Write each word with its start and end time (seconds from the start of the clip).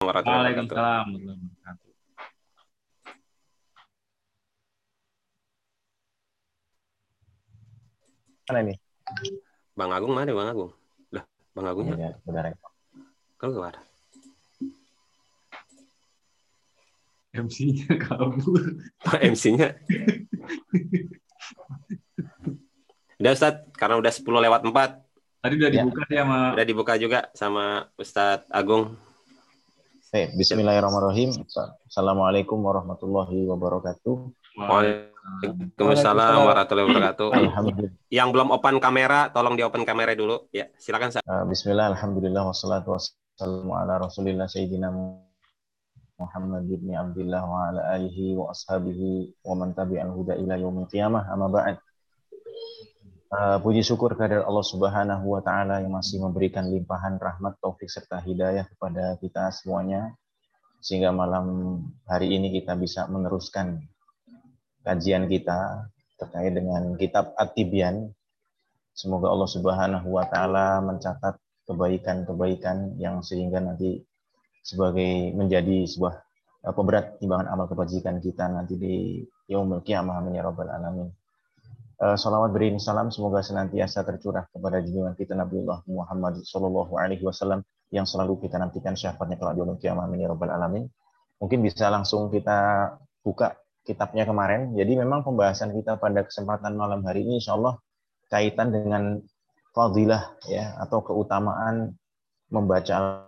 warahmatullahi 0.00 0.52
wabarakatuh. 0.52 0.76
Waalaikumsalam. 0.76 1.06
Mana 8.46 8.58
ini? 8.62 8.74
Bang 9.74 9.90
Agung 9.92 10.12
mana 10.14 10.30
Bang 10.32 10.48
Agung? 10.48 10.70
Lah, 11.12 11.24
Bang 11.52 11.66
Agungnya 11.66 11.96
Ya, 11.98 12.10
nggak 12.24 12.42
ada. 13.74 13.80
MC-nya 17.36 18.00
kabur. 18.00 18.80
MC-nya. 19.20 19.76
udah 23.20 23.32
Ustaz, 23.36 23.60
karena 23.76 24.00
udah 24.00 24.08
10 24.12 24.40
lewat 24.40 24.60
4. 24.64 25.04
Tadi 25.44 25.54
udah 25.60 25.68
Ya. 25.68 25.84
dibuka 25.84 26.02
dia 26.08 26.24
sama 26.24 26.38
Udah 26.56 26.64
dibuka 26.64 26.94
juga 26.96 27.18
sama 27.36 27.64
Ustadz 28.00 28.48
Agung. 28.48 28.96
Oke, 30.06 30.30
Bismillahirrahmanirrahim. 30.38 31.34
Assalamualaikum 31.90 32.62
warahmatullahi 32.62 33.42
wabarakatuh. 33.42 34.14
Waalaikumsalam 34.54 36.46
warahmatullahi 36.46 36.86
wabarakatuh. 36.86 37.28
Alhamdulillah. 37.34 37.98
Yang 38.06 38.28
belum 38.30 38.48
open 38.54 38.78
kamera, 38.78 39.34
tolong 39.34 39.58
di 39.58 39.66
open 39.66 39.82
kamera 39.82 40.14
dulu. 40.14 40.46
Ya, 40.54 40.70
silakan 40.78 41.10
Ustaz. 41.10 41.26
Uh, 41.26 41.42
Bismillah, 41.50 41.90
Alhamdulillah, 41.90 42.46
wassalatu 42.46 42.94
wassalamu 42.94 43.74
ala 43.74 44.06
rasulillah 44.06 44.46
Sayyidina 44.46 44.94
Muhammad 46.22 46.70
bin 46.70 46.86
Abdullah 46.94 47.42
wa 47.42 47.66
ala 47.74 47.98
alihi 47.98 48.38
wa 48.38 48.54
ashabihi 48.54 49.42
wa 49.42 49.58
man 49.58 49.74
tabi'al 49.74 50.14
huda 50.14 50.38
ila 50.38 50.54
yaumil 50.54 50.86
qiyamah 50.86 51.26
amma 51.34 51.50
ba'd. 51.50 51.82
Uh, 53.26 53.58
puji 53.58 53.82
syukur 53.82 54.14
kehadirat 54.14 54.46
Allah 54.46 54.62
Subhanahu 54.62 55.34
wa 55.34 55.42
taala 55.42 55.82
yang 55.82 55.90
masih 55.90 56.22
memberikan 56.22 56.70
limpahan 56.70 57.18
rahmat, 57.18 57.58
taufik 57.58 57.90
serta 57.90 58.22
hidayah 58.22 58.62
kepada 58.70 59.18
kita 59.18 59.50
semuanya 59.50 60.14
sehingga 60.78 61.10
malam 61.10 61.82
hari 62.06 62.30
ini 62.30 62.54
kita 62.54 62.78
bisa 62.78 63.10
meneruskan 63.10 63.82
kajian 64.86 65.26
kita 65.26 65.90
terkait 66.22 66.54
dengan 66.54 66.94
kitab 66.94 67.34
At-Tibyan. 67.34 68.14
Semoga 68.94 69.34
Allah 69.34 69.50
Subhanahu 69.50 70.06
wa 70.06 70.22
taala 70.30 70.78
mencatat 70.86 71.34
kebaikan-kebaikan 71.66 72.94
yang 73.02 73.26
sehingga 73.26 73.58
nanti 73.58 74.06
sebagai 74.62 75.34
menjadi 75.34 75.82
sebuah 75.82 76.14
uh, 76.62 76.74
pemberat 76.78 77.18
timbangan 77.18 77.50
amal 77.50 77.66
kebajikan 77.66 78.22
kita 78.22 78.46
nanti 78.46 78.78
di 78.78 78.94
yaumul 79.50 79.82
amin 79.82 80.38
ya 80.38 80.46
rabbal 80.46 80.70
alamin. 80.70 81.10
Uh, 81.96 82.12
salawat 82.12 82.52
beri 82.52 82.76
salam 82.76 83.08
semoga 83.08 83.40
senantiasa 83.40 84.04
tercurah 84.04 84.44
kepada 84.52 84.84
junjungan 84.84 85.16
kita 85.16 85.32
Nabiullah 85.32 85.80
Muhammad 85.88 86.44
Sallallahu 86.44 86.92
Alaihi 86.92 87.24
Wasallam 87.24 87.64
yang 87.88 88.04
selalu 88.04 88.36
kita 88.44 88.60
nantikan 88.60 88.92
syafaatnya 88.92 89.40
kalau 89.40 89.80
di 89.80 89.88
amin 89.88 90.20
ya 90.20 90.28
rabbal 90.28 90.52
alamin. 90.52 90.84
Mungkin 91.40 91.64
bisa 91.64 91.88
langsung 91.88 92.28
kita 92.28 92.92
buka 93.24 93.56
kitabnya 93.88 94.28
kemarin. 94.28 94.76
Jadi 94.76 94.92
memang 94.92 95.24
pembahasan 95.24 95.72
kita 95.72 95.96
pada 95.96 96.20
kesempatan 96.28 96.76
malam 96.76 97.00
hari 97.00 97.24
ini 97.24 97.40
insya 97.40 97.56
Allah 97.56 97.80
kaitan 98.28 98.76
dengan 98.76 99.16
fadilah 99.72 100.36
ya 100.52 100.76
atau 100.84 101.00
keutamaan 101.00 101.96
membaca 102.52 103.24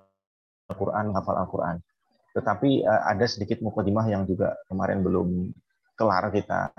Al-Quran, 0.69 1.16
hafal 1.16 1.41
Al-Quran. 1.41 1.77
Tetapi 2.36 2.84
uh, 2.84 3.02
ada 3.16 3.24
sedikit 3.24 3.64
mukadimah 3.64 4.05
yang 4.12 4.28
juga 4.28 4.61
kemarin 4.69 5.00
belum 5.00 5.56
kelar 5.98 6.30
kita 6.30 6.70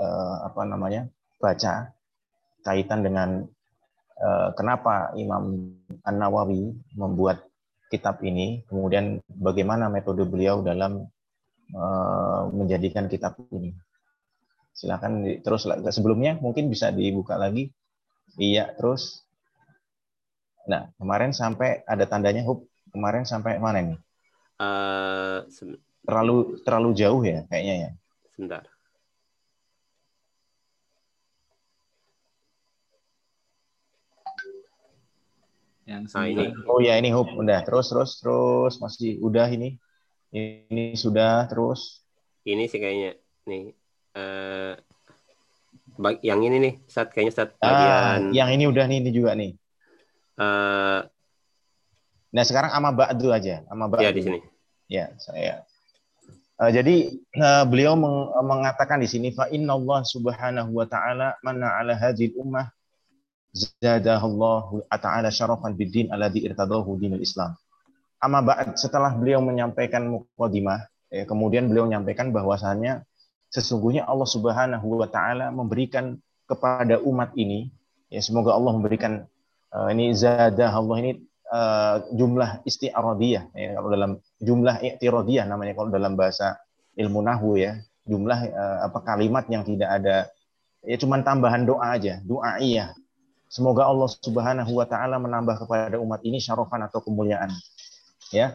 uh, 0.00 0.36
apa 0.48 0.62
namanya 0.64 1.06
baca 1.36 1.92
kaitan 2.64 3.00
dengan 3.04 3.44
uh, 4.20 4.48
kenapa 4.56 5.12
Imam 5.16 5.74
An 6.04 6.16
Nawawi 6.16 6.72
membuat 6.96 7.44
kitab 7.90 8.22
ini, 8.22 8.62
kemudian 8.70 9.18
bagaimana 9.26 9.90
metode 9.90 10.22
beliau 10.22 10.62
dalam 10.62 11.10
uh, 11.74 12.42
menjadikan 12.54 13.10
kitab 13.10 13.34
ini. 13.50 13.74
Silakan 14.72 15.26
di- 15.26 15.38
terus 15.44 15.66
sebelumnya 15.66 16.38
mungkin 16.38 16.70
bisa 16.72 16.94
dibuka 16.94 17.36
lagi. 17.36 17.68
Iya, 18.38 18.72
terus. 18.78 19.26
Nah, 20.70 20.86
kemarin 20.96 21.34
sampai 21.34 21.82
ada 21.84 22.06
tandanya 22.06 22.46
hub. 22.46 22.62
Kemarin 22.94 23.26
sampai 23.26 23.58
mana 23.58 23.78
nih? 23.82 23.98
Eh, 24.62 25.38
se- 25.50 25.80
Terlalu 26.00 26.64
terlalu 26.64 26.90
jauh 26.96 27.22
ya 27.28 27.44
kayaknya 27.52 27.74
ya. 27.76 27.90
Sebentar. 28.40 28.64
yang 35.84 36.08
Nah, 36.08 36.24
ini. 36.24 36.44
Oh 36.64 36.80
ya 36.80 36.96
ini 36.96 37.12
hub 37.12 37.28
udah 37.36 37.60
terus 37.68 37.92
terus 37.92 38.10
terus 38.24 38.74
masih 38.80 39.20
udah 39.20 39.44
ini. 39.52 39.76
Ini 40.32 40.96
sudah 40.96 41.44
terus. 41.52 42.00
Ini 42.48 42.64
sih 42.64 42.80
kayaknya 42.80 43.20
nih. 43.44 43.76
Eh, 44.16 44.74
bag- 46.00 46.24
yang 46.24 46.40
ini 46.40 46.56
nih, 46.56 46.74
Ustaz 46.88 47.12
kayaknya 47.12 47.32
Ustaz 47.36 47.48
Ah, 47.60 47.68
bagian 47.76 48.32
yang 48.32 48.48
ini 48.56 48.64
udah 48.70 48.84
nih 48.88 48.98
ini 49.04 49.10
juga 49.12 49.36
nih. 49.36 49.52
eh, 50.40 51.00
Nah, 52.30 52.44
sekarang 52.46 52.70
ama 52.70 52.94
ba'du 52.94 53.34
aja, 53.34 53.66
ama 53.66 53.90
ba'du. 53.90 54.06
ya 54.06 54.14
di 54.14 54.22
sini. 54.22 54.38
Ya, 54.86 55.10
saya. 55.18 55.66
Eh, 56.60 56.70
jadi 56.76 56.94
eh, 57.16 57.64
beliau 57.64 57.96
meng- 57.96 58.36
mengatakan 58.44 59.00
di 59.00 59.08
sini 59.08 59.32
fa 59.32 59.48
Allah 59.48 60.00
Subhanahu 60.04 60.70
wa 60.76 60.84
taala 60.84 61.40
manna 61.40 61.72
ala 61.80 61.96
hadhihi 61.96 62.36
ummah 62.36 62.68
zadahallahu 63.50 64.86
ta'ala 64.86 65.28
syarafan 65.32 65.74
bid-din 65.74 66.06
alladhi 66.14 66.46
irtadahu 66.46 66.94
dinul 67.00 67.22
Islam. 67.22 67.56
Amma 68.20 68.44
ba'd 68.44 68.76
setelah 68.76 69.16
beliau 69.16 69.40
menyampaikan 69.40 70.06
mukadimah, 70.06 70.84
ya, 71.08 71.24
kemudian 71.24 71.66
beliau 71.66 71.88
menyampaikan 71.88 72.30
bahwasannya 72.30 73.02
sesungguhnya 73.50 74.06
Allah 74.06 74.28
Subhanahu 74.28 74.86
wa 75.00 75.08
taala 75.08 75.50
memberikan 75.50 76.20
kepada 76.46 77.00
umat 77.02 77.34
ini 77.34 77.70
ya 78.10 78.20
semoga 78.22 78.54
Allah 78.54 78.76
memberikan 78.76 79.24
eh, 79.72 79.88
ini 79.96 80.12
zadah 80.14 80.70
Allah 80.70 80.96
ini 81.00 81.10
eh, 81.50 81.96
jumlah 82.14 82.62
isti'aradiyah 82.64 83.44
ya 83.52 83.68
kalau 83.76 83.88
dalam 83.90 84.12
jumlah 84.40 84.80
i'tiradiyah 84.80 85.44
namanya 85.50 85.74
kalau 85.74 85.90
dalam 85.90 86.14
bahasa 86.14 86.56
ilmu 86.96 87.20
nahwu 87.20 87.58
ya 87.58 87.78
jumlah 88.06 88.38
eh, 88.48 88.78
apa 88.86 88.98
kalimat 89.02 89.44
yang 89.50 89.66
tidak 89.66 89.90
ada 89.90 90.30
ya 90.86 90.96
cuman 90.96 91.26
tambahan 91.26 91.66
doa 91.66 91.98
aja 91.98 92.22
doa 92.24 92.58
iya. 92.62 92.94
Semoga 93.50 93.82
Allah 93.82 94.06
Subhanahu 94.06 94.78
wa 94.78 94.86
taala 94.86 95.18
menambah 95.18 95.66
kepada 95.66 95.98
umat 95.98 96.22
ini 96.22 96.38
syarafan 96.38 96.86
atau 96.86 97.02
kemuliaan. 97.02 97.50
Ya 98.30 98.54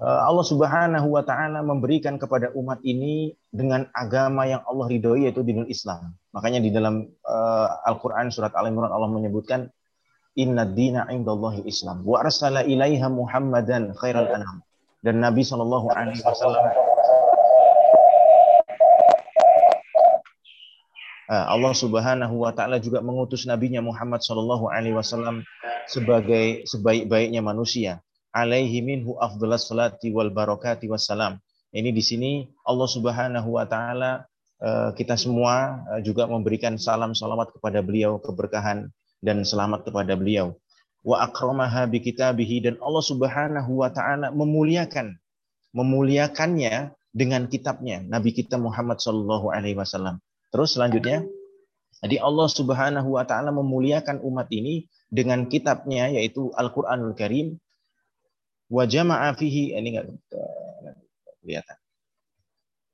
Eh, 0.00 0.20
Allah 0.24 0.40
Subhanahu 0.48 1.12
wa 1.12 1.20
taala 1.20 1.60
memberikan 1.60 2.16
kepada 2.16 2.48
umat 2.56 2.80
ini 2.80 3.36
dengan 3.52 3.84
agama 3.92 4.48
yang 4.48 4.64
Allah 4.64 4.88
ridhoi 4.88 5.28
yaitu 5.28 5.44
dinul 5.44 5.68
Islam. 5.68 6.16
Makanya 6.32 6.64
di 6.64 6.72
dalam 6.72 7.04
eh, 7.04 7.68
Al-Qur'an 7.84 8.32
surat 8.32 8.56
Al-Imran 8.56 8.88
Allah 8.88 9.12
menyebutkan 9.12 9.68
inna 10.38 10.68
dina 10.68 11.06
indallahi 11.10 11.66
Islam 11.66 12.06
wa 12.06 12.22
arsala 12.22 12.62
ilaiha 12.66 13.08
Muhammadan 13.10 13.94
khairal 13.98 14.30
anam. 14.30 14.62
Dan 15.00 15.24
Nabi 15.24 15.40
Shallallahu 15.40 15.88
alaihi 15.96 16.20
wasallam 16.20 16.90
Eh, 21.30 21.46
Allah 21.46 21.70
Subhanahu 21.70 22.42
wa 22.42 22.50
taala 22.50 22.82
juga 22.82 22.98
mengutus 22.98 23.46
nabinya 23.46 23.78
Muhammad 23.78 24.18
Shallallahu 24.18 24.66
alaihi 24.66 24.98
wasallam 24.98 25.46
sebagai 25.86 26.66
sebaik-baiknya 26.66 27.38
manusia. 27.38 28.02
Alaihi 28.34 28.82
minhu 28.82 29.14
afdhalas 29.14 29.70
salati 29.70 30.10
wal 30.10 30.34
barakati 30.34 30.90
wassalam. 30.90 31.38
Ini 31.70 31.94
di 31.94 32.02
sini 32.02 32.50
Allah 32.66 32.88
Subhanahu 32.90 33.46
wa 33.46 33.62
taala 33.62 34.26
eh, 34.58 34.90
kita 34.98 35.14
semua 35.14 35.86
eh, 35.94 36.02
juga 36.02 36.26
memberikan 36.26 36.74
salam 36.82 37.14
salawat 37.14 37.54
kepada 37.54 37.78
beliau, 37.78 38.18
keberkahan 38.18 38.90
dan 39.20 39.44
selamat 39.44 39.88
kepada 39.88 40.16
beliau. 40.16 40.56
Wa 41.00 41.24
akramaha 41.24 41.88
bi 41.88 42.04
kitabihi 42.04 42.64
dan 42.68 42.74
Allah 42.84 43.04
Subhanahu 43.04 43.80
wa 43.80 43.88
taala 43.88 44.28
memuliakan 44.32 45.16
memuliakannya 45.72 46.92
dengan 47.14 47.46
kitabnya 47.48 48.04
Nabi 48.04 48.36
kita 48.36 48.60
Muhammad 48.60 49.00
Shallallahu 49.00 49.48
alaihi 49.48 49.78
wasallam. 49.78 50.20
Terus 50.50 50.76
selanjutnya, 50.76 51.24
jadi 52.04 52.20
Allah 52.20 52.48
Subhanahu 52.48 53.16
wa 53.16 53.24
taala 53.24 53.54
memuliakan 53.54 54.20
umat 54.24 54.48
ini 54.52 54.88
dengan 55.08 55.48
kitabnya 55.48 56.12
yaitu 56.12 56.52
Al-Qur'anul 56.54 57.16
Karim 57.16 57.56
wa 58.70 58.84
jama'a 58.86 59.34
fihi 59.34 59.74
ini 59.74 59.88
enggak 59.96 60.06
kelihatan. 61.42 61.76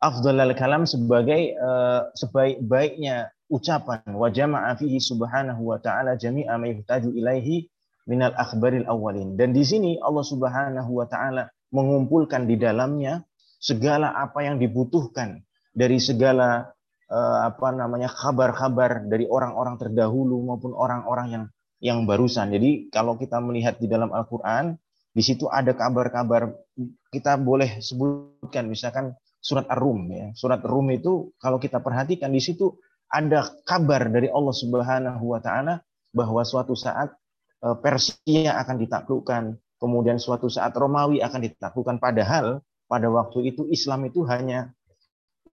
Afdhalal 0.00 0.54
kalam 0.56 0.84
sebagai 0.84 1.56
eh, 1.56 2.02
sebaik-baiknya 2.16 3.32
ucapan 3.46 4.02
wa 4.10 4.28
jama'a 4.30 4.74
fihi 4.78 4.98
subhanahu 4.98 5.74
wa 5.74 5.78
ta'ala 5.78 6.18
jami'a 6.18 6.58
ma 6.58 6.66
yuhtaju 6.66 7.10
ilaihi 7.14 7.70
minal 8.06 8.32
akhbaril 8.38 8.86
awwalin. 8.86 9.34
Dan 9.34 9.52
di 9.52 9.66
sini 9.66 9.98
Allah 9.98 10.22
Subhanahu 10.22 10.90
wa 10.94 11.06
taala 11.10 11.50
mengumpulkan 11.74 12.46
di 12.46 12.56
dalamnya 12.56 13.26
segala 13.58 14.14
apa 14.14 14.46
yang 14.46 14.62
dibutuhkan 14.62 15.42
dari 15.74 15.98
segala 15.98 16.70
eh, 17.10 17.38
apa 17.50 17.74
namanya 17.74 18.08
kabar-kabar 18.08 19.04
dari 19.10 19.26
orang-orang 19.26 19.76
terdahulu 19.76 20.38
maupun 20.46 20.72
orang-orang 20.72 21.26
yang 21.28 21.44
yang 21.82 21.98
barusan. 22.08 22.54
Jadi 22.54 22.88
kalau 22.88 23.18
kita 23.20 23.36
melihat 23.42 23.76
di 23.76 23.90
dalam 23.90 24.08
Al-Qur'an 24.14 24.78
Di 25.16 25.24
situ 25.24 25.48
ada 25.48 25.72
kabar-kabar 25.72 26.52
kita 27.08 27.40
boleh 27.40 27.80
sebutkan 27.80 28.68
misalkan 28.68 29.16
surat 29.40 29.64
Ar-Rum 29.64 30.12
ya. 30.12 30.26
Surat 30.36 30.60
Rum 30.60 30.92
itu 30.92 31.32
kalau 31.40 31.56
kita 31.56 31.80
perhatikan 31.80 32.28
di 32.36 32.44
situ 32.44 32.76
ada 33.10 33.46
kabar 33.64 34.10
dari 34.10 34.26
Allah 34.30 34.54
Subhanahu 34.54 35.24
wa 35.36 35.40
taala 35.40 35.82
bahwa 36.10 36.42
suatu 36.42 36.74
saat 36.74 37.14
eh, 37.62 37.76
Persia 37.78 38.56
akan 38.60 38.76
ditaklukkan, 38.82 39.42
kemudian 39.78 40.16
suatu 40.16 40.50
saat 40.50 40.74
Romawi 40.74 41.22
akan 41.22 41.40
ditaklukkan 41.46 41.96
padahal 42.02 42.64
pada 42.86 43.10
waktu 43.10 43.50
itu 43.54 43.66
Islam 43.68 44.06
itu 44.06 44.22
hanya 44.26 44.70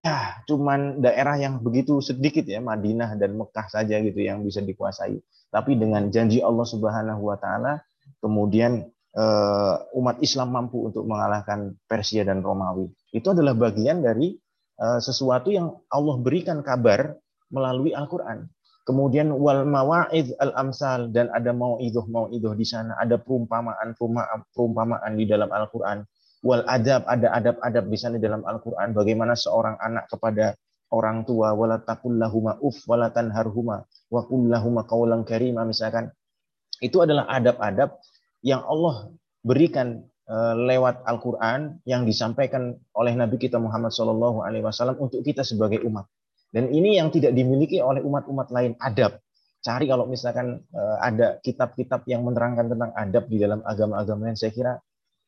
ya 0.04 0.44
cuman 0.44 1.00
daerah 1.00 1.40
yang 1.40 1.64
begitu 1.64 2.04
sedikit 2.04 2.44
ya 2.44 2.60
Madinah 2.60 3.16
dan 3.16 3.40
Mekah 3.40 3.68
saja 3.72 3.98
gitu 4.04 4.20
yang 4.20 4.44
bisa 4.44 4.60
dikuasai. 4.60 5.18
Tapi 5.54 5.72
dengan 5.78 6.10
janji 6.10 6.44
Allah 6.44 6.68
Subhanahu 6.68 7.24
wa 7.24 7.38
taala 7.40 7.80
kemudian 8.20 8.84
uh, 9.16 9.76
umat 9.96 10.20
Islam 10.20 10.52
mampu 10.54 10.92
untuk 10.92 11.08
mengalahkan 11.08 11.78
Persia 11.88 12.26
dan 12.28 12.44
Romawi. 12.44 12.90
Itu 13.14 13.32
adalah 13.32 13.56
bagian 13.56 14.04
dari 14.04 14.36
uh, 14.82 15.00
sesuatu 15.00 15.54
yang 15.54 15.72
Allah 15.88 16.16
berikan 16.20 16.60
kabar 16.66 17.16
melalui 17.54 17.94
Al-Qur'an. 17.94 18.50
Kemudian 18.84 19.32
wal 19.32 19.64
mawaid 19.64 20.36
al 20.44 20.52
amsal 20.60 21.08
dan 21.16 21.32
ada 21.32 21.56
mau'idoh 21.56 22.04
mau'idoh 22.04 22.52
di 22.52 22.68
sana, 22.68 23.00
ada 23.00 23.16
perumpamaan 23.16 23.96
perumpamaan 24.52 25.12
di 25.16 25.24
dalam 25.24 25.48
Al-Qur'an. 25.48 26.04
Wal 26.44 26.68
adab 26.68 27.08
ada 27.08 27.32
adab-adab 27.32 27.88
di 27.88 27.96
sana 27.96 28.20
dalam 28.20 28.44
Al-Qur'an 28.44 28.92
bagaimana 28.92 29.40
seorang 29.40 29.80
anak 29.80 30.12
kepada 30.12 30.52
orang 30.94 31.26
tua 31.26 31.56
wala 31.58 31.80
taqullahuma 31.80 32.62
uf 32.62 32.86
wala 32.86 33.10
tanharhuma 33.10 33.82
wa 33.88 34.22
kullahuma 34.30 34.86
qawlan 34.86 35.26
karima 35.26 35.66
misalkan 35.66 36.14
itu 36.84 37.02
adalah 37.02 37.26
adab-adab 37.32 37.98
yang 38.46 38.62
Allah 38.62 39.10
berikan 39.42 40.06
eh, 40.30 40.56
lewat 40.56 41.02
Al-Quran 41.08 41.82
yang 41.88 42.06
disampaikan 42.06 42.78
oleh 42.94 43.16
Nabi 43.18 43.42
kita 43.42 43.58
Muhammad 43.58 43.96
Wasallam 43.96 45.00
untuk 45.00 45.24
kita 45.24 45.42
sebagai 45.48 45.82
umat. 45.88 46.06
Dan 46.54 46.70
ini 46.70 47.02
yang 47.02 47.10
tidak 47.10 47.34
dimiliki 47.34 47.82
oleh 47.82 48.06
umat-umat 48.06 48.54
lain 48.54 48.78
adab. 48.78 49.18
Cari 49.64 49.90
kalau 49.90 50.06
misalkan 50.06 50.62
eh, 50.70 50.98
ada 51.02 51.42
kitab-kitab 51.42 52.06
yang 52.06 52.22
menerangkan 52.22 52.70
tentang 52.70 52.92
adab 52.94 53.26
di 53.26 53.42
dalam 53.42 53.66
agama-agama 53.66 54.30
lain, 54.30 54.38
saya 54.38 54.54
kira 54.54 54.78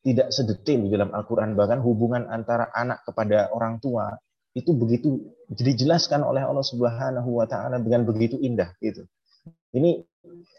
tidak 0.06 0.30
sedetail 0.30 0.86
di 0.86 0.90
dalam 0.94 1.10
Al-Quran. 1.10 1.58
Bahkan 1.58 1.82
hubungan 1.82 2.30
antara 2.30 2.70
anak 2.70 3.02
kepada 3.02 3.50
orang 3.50 3.82
tua 3.82 4.14
itu 4.54 4.70
begitu 4.72 5.18
dijelaskan 5.50 6.22
oleh 6.22 6.46
Allah 6.46 6.62
Subhanahu 6.62 7.42
Wa 7.42 7.46
Taala 7.50 7.82
dengan 7.82 8.06
begitu 8.06 8.38
indah 8.38 8.70
gitu. 8.78 9.02
Ini 9.74 10.00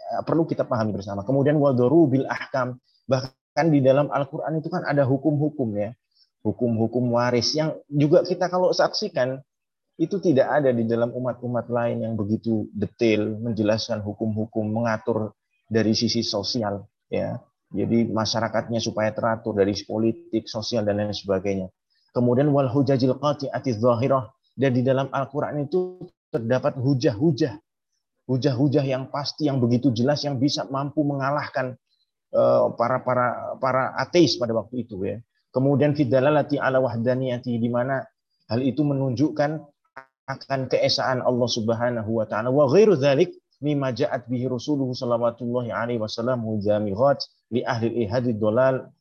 Eh, 0.07 0.23
perlu 0.23 0.47
kita 0.47 0.63
pahami 0.63 0.95
bersama. 0.95 1.27
Kemudian 1.27 1.59
wadoru 1.59 2.07
bil 2.07 2.25
ahkam 2.31 2.79
bahkan 3.11 3.67
di 3.67 3.83
dalam 3.83 4.07
Al-Qur'an 4.07 4.55
itu 4.55 4.71
kan 4.71 4.87
ada 4.87 5.03
hukum-hukum 5.03 5.75
ya. 5.75 5.91
Hukum-hukum 6.47 7.11
waris 7.11 7.51
yang 7.51 7.75
juga 7.91 8.23
kita 8.23 8.47
kalau 8.47 8.71
saksikan 8.71 9.43
itu 9.97 10.21
tidak 10.21 10.47
ada 10.61 10.69
di 10.69 10.85
dalam 10.85 11.09
umat-umat 11.09 11.73
lain 11.73 12.05
yang 12.05 12.13
begitu 12.13 12.69
detail 12.69 13.33
menjelaskan 13.41 14.05
hukum-hukum 14.05 14.69
mengatur 14.69 15.33
dari 15.65 15.97
sisi 15.97 16.21
sosial 16.21 16.85
ya. 17.09 17.41
Jadi 17.67 18.07
masyarakatnya 18.07 18.79
supaya 18.79 19.11
teratur 19.11 19.51
dari 19.51 19.75
politik, 19.83 20.47
sosial 20.47 20.87
dan 20.87 21.03
lain 21.03 21.11
sebagainya. 21.11 21.67
Kemudian 22.15 22.47
wal 22.55 22.71
hujajil 22.71 23.19
qati'ati 23.19 23.75
dzahirah 23.75 24.31
dan 24.55 24.71
di 24.71 24.81
dalam 24.85 25.11
Al-Qur'an 25.11 25.59
itu 25.59 25.99
terdapat 26.31 26.79
hujah-hujah 26.79 27.59
hujah-hujah 28.27 28.83
yang 28.83 29.07
pasti 29.07 29.47
yang 29.47 29.57
begitu 29.63 29.89
jelas 29.95 30.21
yang 30.27 30.37
bisa 30.37 30.67
mampu 30.67 31.01
mengalahkan 31.01 31.73
eh, 32.35 32.65
para 32.75 33.01
para 33.01 33.57
para 33.57 33.95
ateis 33.97 34.35
pada 34.35 34.53
waktu 34.53 34.85
itu 34.85 34.99
ya. 35.07 35.17
Kemudian 35.55 35.95
fidalalati 35.95 36.59
ala 36.59 36.83
wahdaniyati 36.83 37.55
di 37.57 37.69
mana 37.71 38.03
hal 38.51 38.61
itu 38.61 38.83
menunjukkan 38.83 39.63
akan 40.27 40.67
keesaan 40.67 41.23
Allah 41.23 41.49
Subhanahu 41.49 42.19
wa 42.19 42.25
taala 42.27 42.51
wa 42.51 42.67
ghairu 42.67 42.99
dzalik 42.99 43.31
mimma 43.63 43.95
ja'at 43.95 44.27
bihi 44.27 44.45
Rasulullah 44.51 44.93
sallallahu 44.93 45.71
alaihi 45.71 45.97
wasallam 45.97 46.43
mujamihat 46.45 47.23
li 47.49 47.63
ahli 47.63 48.05
ihadi 48.05 48.35
dolal 48.35 48.91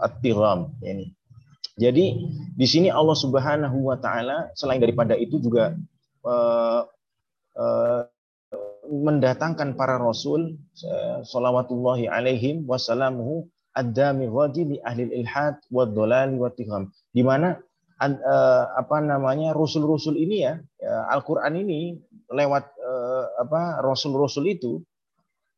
at-tigham 0.00 0.72
yani. 0.80 1.12
Jadi 1.76 2.28
di 2.56 2.66
sini 2.68 2.88
Allah 2.88 3.16
Subhanahu 3.16 3.90
wa 3.90 3.96
taala 4.00 4.48
selain 4.56 4.80
daripada 4.80 5.16
itu 5.16 5.40
juga 5.40 5.76
uh, 6.24 6.82
uh, 7.56 8.02
mendatangkan 8.90 9.78
para 9.78 10.02
rasul 10.02 10.58
salawatullahi 11.22 12.10
alaihim 12.10 12.66
wasallamuhu 12.66 13.46
ad-dami 13.70 14.26
li 14.66 14.82
ahli 14.82 15.06
ilhad 15.14 15.62
wa 15.70 15.86
dhalali 15.86 16.34
wa 16.34 16.50
tiham 16.50 16.90
di 17.14 17.22
mana 17.22 17.54
uh, 17.54 17.69
apa 18.00 18.96
namanya 19.04 19.52
rasul-rasul 19.52 20.16
ini 20.16 20.48
ya 20.48 20.56
Al-Qur'an 21.12 21.52
ini 21.52 22.00
lewat 22.32 22.64
uh, 22.80 23.24
apa 23.44 23.84
rasul-rasul 23.84 24.48
itu 24.48 24.80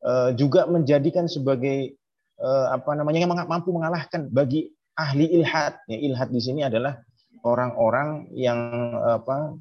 uh, 0.03 0.35
juga 0.35 0.67
menjadikan 0.67 1.27
sebagai 1.31 1.95
apa 2.43 2.91
namanya 2.91 3.23
yang 3.23 3.31
mampu 3.47 3.71
mengalahkan 3.71 4.27
bagi 4.27 4.67
ahli 4.99 5.31
ilhad. 5.31 5.79
Ya 5.87 5.95
ilhad 5.95 6.27
di 6.27 6.43
sini 6.43 6.67
adalah 6.67 6.99
orang-orang 7.39 8.27
yang 8.35 8.59
apa 8.99 9.55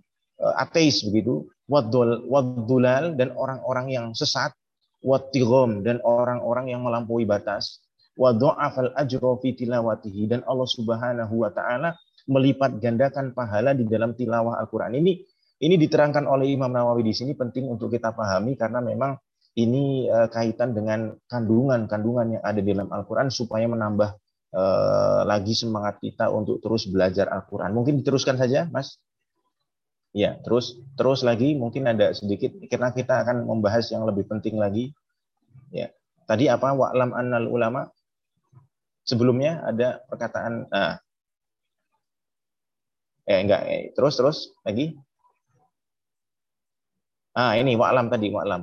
ateis 0.59 1.07
begitu 1.07 1.47
wadulal 1.71 3.15
dan 3.15 3.31
orang-orang 3.39 3.87
yang 3.93 4.07
sesat, 4.19 4.51
wattigom 4.99 5.87
dan 5.87 6.03
orang-orang 6.03 6.75
yang 6.75 6.83
melampaui 6.83 7.23
batas, 7.23 7.81
wadu'afal 8.19 8.93
ajro 8.99 9.41
fi 9.41 9.57
tilawatihi 9.57 10.29
dan 10.29 10.41
Allah 10.45 10.69
Subhanahu 10.69 11.35
wa 11.47 11.51
taala 11.55 11.97
melipat 12.29 12.79
gandakan 12.79 13.35
pahala 13.35 13.75
di 13.75 13.87
dalam 13.89 14.15
tilawah 14.15 14.59
Al-Qur'an. 14.63 14.95
Ini 14.95 15.13
ini 15.63 15.75
diterangkan 15.79 16.27
oleh 16.27 16.51
Imam 16.51 16.75
Nawawi 16.75 17.07
di 17.07 17.15
sini 17.15 17.39
penting 17.39 17.71
untuk 17.71 17.95
kita 17.95 18.11
pahami 18.11 18.59
karena 18.59 18.83
memang 18.83 19.15
ini 19.55 20.09
uh, 20.09 20.27
kaitan 20.33 20.75
dengan 20.75 21.13
kandungan-kandungan 21.29 22.39
yang 22.39 22.43
ada 22.43 22.59
di 22.59 22.73
dalam 22.73 22.91
Al-Qur'an 22.91 23.29
supaya 23.29 23.69
menambah 23.69 24.11
uh, 24.57 25.23
lagi 25.29 25.53
semangat 25.53 26.01
kita 26.01 26.33
untuk 26.33 26.59
terus 26.65 26.89
belajar 26.89 27.29
Al-Qur'an. 27.29 27.71
Mungkin 27.71 28.01
diteruskan 28.01 28.41
saja, 28.41 28.67
Mas. 28.73 28.99
Ya, 30.13 30.37
terus 30.45 30.77
terus 30.93 31.25
lagi 31.25 31.57
mungkin 31.57 31.89
ada 31.89 32.13
sedikit 32.13 32.53
karena 32.69 32.93
kita 32.93 33.25
akan 33.25 33.49
membahas 33.49 33.89
yang 33.93 34.05
lebih 34.05 34.29
penting 34.29 34.61
lagi. 34.61 34.93
Ya. 35.73 35.89
Tadi 36.29 36.53
apa 36.53 36.73
wa'lam 36.73 37.17
annal 37.17 37.49
ulama? 37.49 37.89
Sebelumnya 39.03 39.65
ada 39.65 40.05
perkataan 40.07 40.69
nah. 40.69 41.01
Eh 43.31 43.39
enggak, 43.43 43.63
eh, 43.71 43.83
terus 43.95 44.15
terus 44.19 44.39
lagi. 44.67 44.99
Ah, 47.35 47.57
ini 47.61 47.73
wa'lam 47.81 48.07
tadi, 48.13 48.29
wa'lam. 48.35 48.63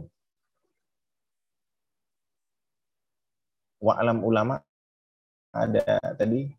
Wa'lam 3.80 4.18
ulama 4.28 4.60
ada 5.56 5.98
tadi 6.20 6.52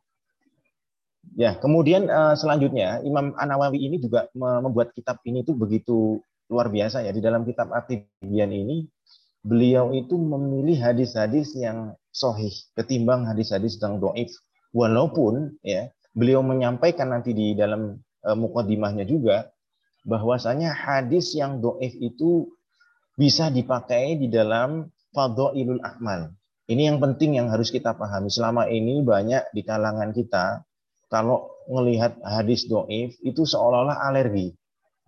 Ya, 1.36 1.54
kemudian 1.60 2.08
uh, 2.10 2.34
selanjutnya 2.34 3.04
Imam 3.06 3.36
An-Nawawi 3.36 3.78
ini 3.78 3.96
juga 4.00 4.26
membuat 4.34 4.96
kitab 4.96 5.20
ini 5.28 5.44
tuh 5.44 5.54
begitu 5.54 6.18
luar 6.50 6.72
biasa 6.72 7.06
ya. 7.06 7.12
Di 7.14 7.22
dalam 7.22 7.46
kitab 7.46 7.70
Atibian 7.70 8.50
ini 8.50 8.88
beliau 9.44 9.94
itu 9.94 10.16
memilih 10.18 10.80
hadis-hadis 10.80 11.54
yang 11.54 11.94
sohih 12.10 12.50
ketimbang 12.74 13.28
hadis-hadis 13.28 13.78
yang 13.78 14.02
doif. 14.02 14.32
Walaupun 14.74 15.54
ya 15.62 15.92
beliau 16.14 16.42
menyampaikan 16.42 17.10
nanti 17.14 17.34
di 17.34 17.54
dalam 17.54 17.98
uh, 18.26 18.36
mukadimahnya 18.36 19.06
juga 19.06 19.50
bahwasanya 20.04 20.72
hadis 20.72 21.36
yang 21.36 21.60
doif 21.60 21.92
itu 22.00 22.48
bisa 23.14 23.52
dipakai 23.52 24.16
di 24.16 24.32
dalam 24.32 24.88
fadhailul 25.12 25.82
akmal. 25.84 26.32
Ini 26.70 26.94
yang 26.94 26.98
penting 27.02 27.36
yang 27.36 27.50
harus 27.50 27.68
kita 27.74 27.98
pahami. 27.98 28.30
Selama 28.30 28.70
ini 28.70 29.02
banyak 29.02 29.50
di 29.52 29.60
kalangan 29.66 30.14
kita 30.14 30.62
kalau 31.10 31.50
melihat 31.66 32.16
hadis 32.22 32.70
doif 32.70 33.18
itu 33.26 33.42
seolah-olah 33.42 34.06
alergi. 34.06 34.54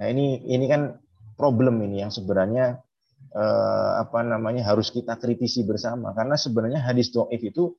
Nah 0.03 0.11
ini 0.11 0.43
ini 0.51 0.67
kan 0.67 0.99
problem 1.39 1.79
ini 1.87 2.03
yang 2.03 2.11
sebenarnya 2.11 2.83
eh, 3.31 3.91
apa 4.03 4.27
namanya 4.27 4.67
harus 4.67 4.91
kita 4.91 5.15
kritisi 5.17 5.63
bersama 5.63 6.11
karena 6.13 6.35
sebenarnya 6.35 6.83
hadis 6.83 7.15
doif 7.15 7.39
itu 7.39 7.79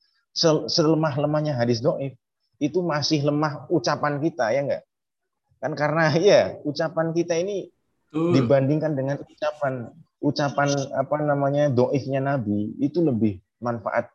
selemah-lemahnya 0.66 1.54
hadis 1.54 1.78
doif 1.84 2.16
itu 2.58 2.80
masih 2.80 3.26
lemah 3.26 3.66
ucapan 3.70 4.18
kita 4.22 4.54
ya 4.54 4.60
enggak 4.66 4.82
kan 5.58 5.72
karena 5.74 6.04
ya 6.30 6.40
ucapan 6.66 7.14
kita 7.14 7.34
ini 7.38 7.70
dibandingkan 8.14 8.94
dengan 8.94 9.18
ucapan 9.26 9.90
ucapan 10.22 10.70
apa 10.94 11.16
namanya 11.18 11.66
doifnya 11.66 12.22
Nabi 12.22 12.78
itu 12.78 13.02
lebih 13.02 13.42
manfaat 13.58 14.06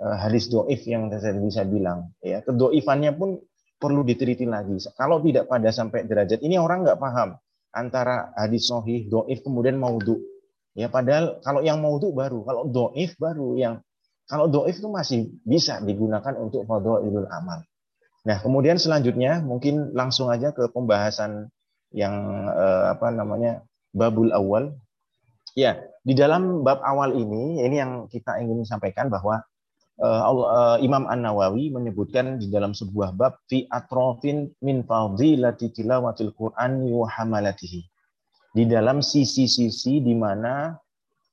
uh, 0.00 0.16
hadis 0.16 0.48
doif 0.48 0.80
yang 0.88 1.12
saya 1.12 1.36
bisa 1.36 1.62
bilang 1.68 2.16
ya 2.24 2.40
kedoifannya 2.40 3.12
pun 3.12 3.36
perlu 3.82 4.06
diteliti 4.06 4.46
lagi. 4.46 4.78
Kalau 4.94 5.18
tidak 5.18 5.50
pada 5.50 5.74
sampai 5.74 6.06
derajat 6.06 6.38
ini 6.46 6.54
orang 6.54 6.86
nggak 6.86 7.02
paham 7.02 7.34
antara 7.74 8.30
hadis 8.38 8.70
sohih, 8.70 9.10
doif, 9.10 9.42
kemudian 9.42 9.74
maudhu. 9.74 10.22
Ya 10.78 10.86
padahal 10.86 11.42
kalau 11.42 11.66
yang 11.66 11.82
maudhu 11.82 12.14
baru, 12.14 12.46
kalau 12.46 12.70
doif 12.70 13.18
baru 13.18 13.58
yang 13.58 13.82
Kalau 14.22 14.48
doif 14.48 14.78
itu 14.80 14.88
masih 14.88 15.28
bisa 15.44 15.82
digunakan 15.82 16.32
untuk 16.40 16.64
fadhailul 16.64 17.28
amal. 17.28 17.60
Nah, 18.22 18.38
kemudian 18.38 18.78
selanjutnya 18.78 19.42
mungkin 19.42 19.90
langsung 19.92 20.30
aja 20.30 20.54
ke 20.54 20.70
pembahasan 20.70 21.50
yang 21.90 22.14
eh, 22.48 22.84
apa 22.94 23.10
namanya 23.10 23.66
babul 23.92 24.30
awal. 24.30 24.74
Ya, 25.52 25.76
di 26.06 26.16
dalam 26.16 26.64
bab 26.64 26.80
awal 26.80 27.12
ini 27.12 27.60
ini 27.60 27.76
yang 27.76 28.08
kita 28.08 28.40
ingin 28.40 28.64
sampaikan 28.64 29.10
bahwa 29.10 29.42
eh, 29.98 30.22
Allah, 30.22 30.78
eh, 30.78 30.86
Imam 30.86 31.04
An 31.10 31.26
Nawawi 31.26 31.74
menyebutkan 31.74 32.38
di 32.38 32.46
dalam 32.48 32.72
sebuah 32.72 33.12
bab 33.18 33.42
fi 33.50 33.66
atrofin 33.68 34.48
min 34.62 34.86
fadilati 34.86 35.74
tilawatil 35.74 36.32
Qur'ani 36.32 36.94
wa 36.94 37.10
hamalatihi. 37.10 37.82
Di 38.52 38.68
dalam 38.68 39.00
sisi-sisi 39.00 40.04
di 40.04 40.14
mana 40.14 40.76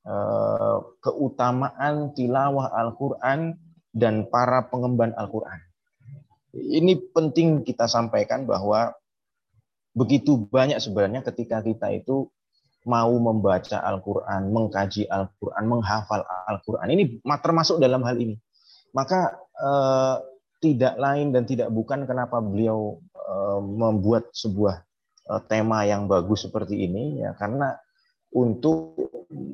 Eh, 0.00 0.78
keutamaan 1.04 2.16
tilawah 2.16 2.72
Al-Quran 2.72 3.52
dan 3.92 4.24
para 4.32 4.64
pengemban 4.72 5.12
Al-Quran. 5.12 5.60
Ini 6.54 7.12
penting 7.14 7.62
kita 7.62 7.86
sampaikan 7.86 8.46
bahwa 8.46 8.90
begitu 9.94 10.46
banyak 10.50 10.78
sebenarnya 10.78 11.22
ketika 11.26 11.62
kita 11.62 11.90
itu 11.94 12.30
mau 12.88 13.12
membaca 13.20 13.76
Al-Quran, 13.82 14.48
mengkaji 14.50 15.04
Al-Quran, 15.10 15.64
menghafal 15.68 16.24
Al-Quran. 16.48 16.88
Ini 16.88 17.04
termasuk 17.42 17.76
dalam 17.76 18.00
hal 18.06 18.16
ini. 18.16 18.36
Maka 18.96 19.36
eh, 19.60 20.16
tidak 20.60 20.94
lain 20.96 21.32
dan 21.32 21.44
tidak 21.44 21.68
bukan 21.72 22.08
kenapa 22.08 22.40
beliau 22.40 22.98
eh, 23.14 23.60
membuat 23.60 24.32
sebuah 24.32 24.80
eh, 25.28 25.42
tema 25.46 25.84
yang 25.84 26.08
bagus 26.08 26.48
seperti 26.48 26.88
ini 26.88 27.22
ya 27.22 27.36
karena 27.36 27.76
untuk 28.30 28.94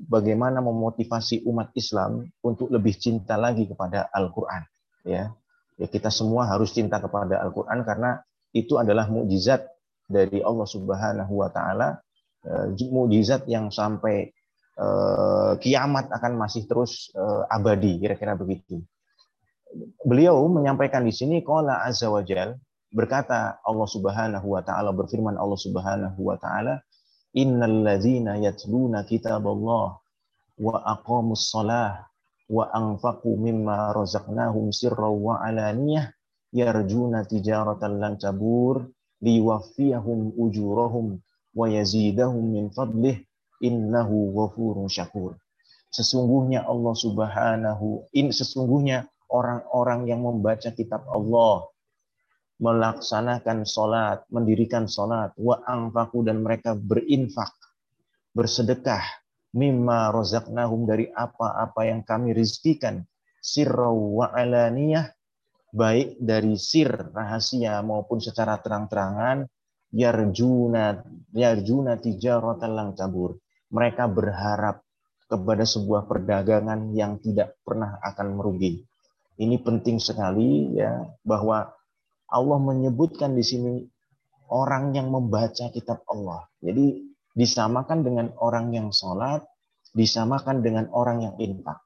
bagaimana 0.09 0.61
memotivasi 0.61 1.45
umat 1.49 1.73
Islam 1.77 2.29
untuk 2.45 2.69
lebih 2.69 2.97
cinta 2.97 3.37
lagi 3.41 3.69
kepada 3.69 4.09
Al-Qur'an 4.13 4.65
ya. 5.05 5.33
Ya 5.77 5.87
kita 5.87 6.09
semua 6.09 6.49
harus 6.49 6.73
cinta 6.73 6.97
kepada 6.97 7.41
Al-Qur'an 7.45 7.85
karena 7.85 8.17
itu 8.57 8.81
adalah 8.81 9.13
mukjizat 9.13 9.69
dari 10.09 10.41
Allah 10.41 10.65
Subhanahu 10.65 11.33
wa 11.37 11.53
taala, 11.53 12.01
eh, 12.49 12.73
mukjizat 12.89 13.45
yang 13.45 13.69
sampai 13.69 14.33
eh, 14.77 15.53
kiamat 15.61 16.09
akan 16.09 16.33
masih 16.41 16.65
terus 16.65 17.13
eh, 17.13 17.43
abadi, 17.53 18.01
kira-kira 18.01 18.33
begitu. 18.37 18.81
Beliau 20.01 20.41
menyampaikan 20.49 21.05
di 21.05 21.13
sini 21.13 21.45
qala 21.45 21.85
azza 21.85 22.09
wajal 22.09 22.57
berkata 22.89 23.61
Allah 23.61 23.89
Subhanahu 23.91 24.47
wa 24.57 24.63
taala 24.65 24.95
berfirman 24.97 25.37
Allah 25.37 25.59
Subhanahu 25.59 26.21
wa 26.23 26.41
taala 26.41 26.81
innal 27.37 27.85
ladzina 27.85 28.41
yatluna 28.41 29.05
kitaballah 29.05 30.01
wa 30.57 30.77
aqamus 30.97 31.53
shalah 31.53 32.09
wa 32.47 32.71
anfaqu 32.71 33.35
mimma 33.35 33.91
razaqnahum 33.95 34.71
sirran 34.71 35.15
wa 35.19 35.43
alaniyah 35.43 36.15
yarjuna 36.55 37.27
tijaratan 37.27 37.99
lan 37.99 38.15
tabur 38.17 38.87
liwaffiyahum 39.23 40.39
ujurahum 40.39 41.19
wa 41.57 41.67
yazidahum 41.67 42.45
min 42.53 42.71
fadlih 42.71 43.19
innahu 43.65 44.37
ghafurun 44.37 44.87
syakur. 44.87 45.35
Sesungguhnya 45.91 46.69
Allah 46.69 46.95
Subhanahu 46.95 48.13
in 48.13 48.29
sesungguhnya 48.29 49.09
orang-orang 49.33 50.07
yang 50.07 50.23
membaca 50.23 50.69
kitab 50.71 51.09
Allah 51.09 51.67
melaksanakan 52.57 53.69
sholat, 53.69 54.25
mendirikan 54.33 54.89
sholat, 54.89 55.33
wa 55.37 55.61
angfaku 55.65 56.25
dan 56.25 56.41
mereka 56.41 56.73
berinfak, 56.73 57.53
bersedekah, 58.33 59.05
mimma 59.57 60.13
rozaknahum 60.13 60.85
dari 60.85 61.09
apa-apa 61.09 61.89
yang 61.89 62.05
kami 62.05 62.37
rizkikan, 62.37 63.01
sirra 63.41 63.89
wa 63.89 64.29
alaniyah, 64.29 65.09
baik 65.73 66.21
dari 66.21 66.61
sir 66.61 66.93
rahasia 66.93 67.81
maupun 67.81 68.21
secara 68.21 68.61
terang-terangan, 68.61 69.49
yarjuna 69.97 71.01
yarjuna 71.33 71.97
tijaratan 71.97 72.73
lang 72.77 72.91
tabur. 72.93 73.41
Mereka 73.73 74.07
berharap 74.13 74.85
kepada 75.27 75.67
sebuah 75.67 76.07
perdagangan 76.07 76.95
yang 76.95 77.19
tidak 77.19 77.59
pernah 77.67 77.99
akan 78.05 78.39
merugi. 78.39 78.85
Ini 79.37 79.59
penting 79.61 79.99
sekali 79.99 80.79
ya 80.79 81.03
bahwa 81.27 81.67
Allah 82.31 82.59
menyebutkan 82.63 83.35
di 83.35 83.43
sini 83.43 83.73
orang 84.53 84.95
yang 84.95 85.11
membaca 85.11 85.67
kitab 85.75 86.07
Allah. 86.07 86.47
Jadi 86.63 87.16
disamakan 87.37 88.01
dengan 88.01 88.33
orang 88.41 88.73
yang 88.73 88.89
sholat, 88.91 89.45
disamakan 89.93 90.65
dengan 90.65 90.89
orang 90.91 91.21
yang 91.21 91.35
infak. 91.37 91.79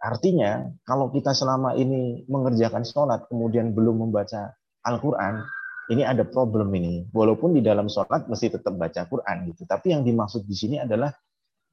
Artinya, 0.00 0.72
kalau 0.88 1.12
kita 1.12 1.36
selama 1.36 1.76
ini 1.76 2.24
mengerjakan 2.30 2.86
sholat, 2.88 3.28
kemudian 3.28 3.76
belum 3.76 4.08
membaca 4.08 4.56
Al-Quran, 4.88 5.44
ini 5.92 6.02
ada 6.04 6.24
problem 6.24 6.72
ini. 6.76 7.08
Walaupun 7.12 7.56
di 7.56 7.60
dalam 7.60 7.92
sholat 7.92 8.28
mesti 8.28 8.52
tetap 8.52 8.76
baca 8.76 9.04
Quran 9.08 9.52
gitu. 9.52 9.64
Tapi 9.64 9.92
yang 9.96 10.04
dimaksud 10.04 10.44
di 10.44 10.56
sini 10.56 10.76
adalah 10.80 11.12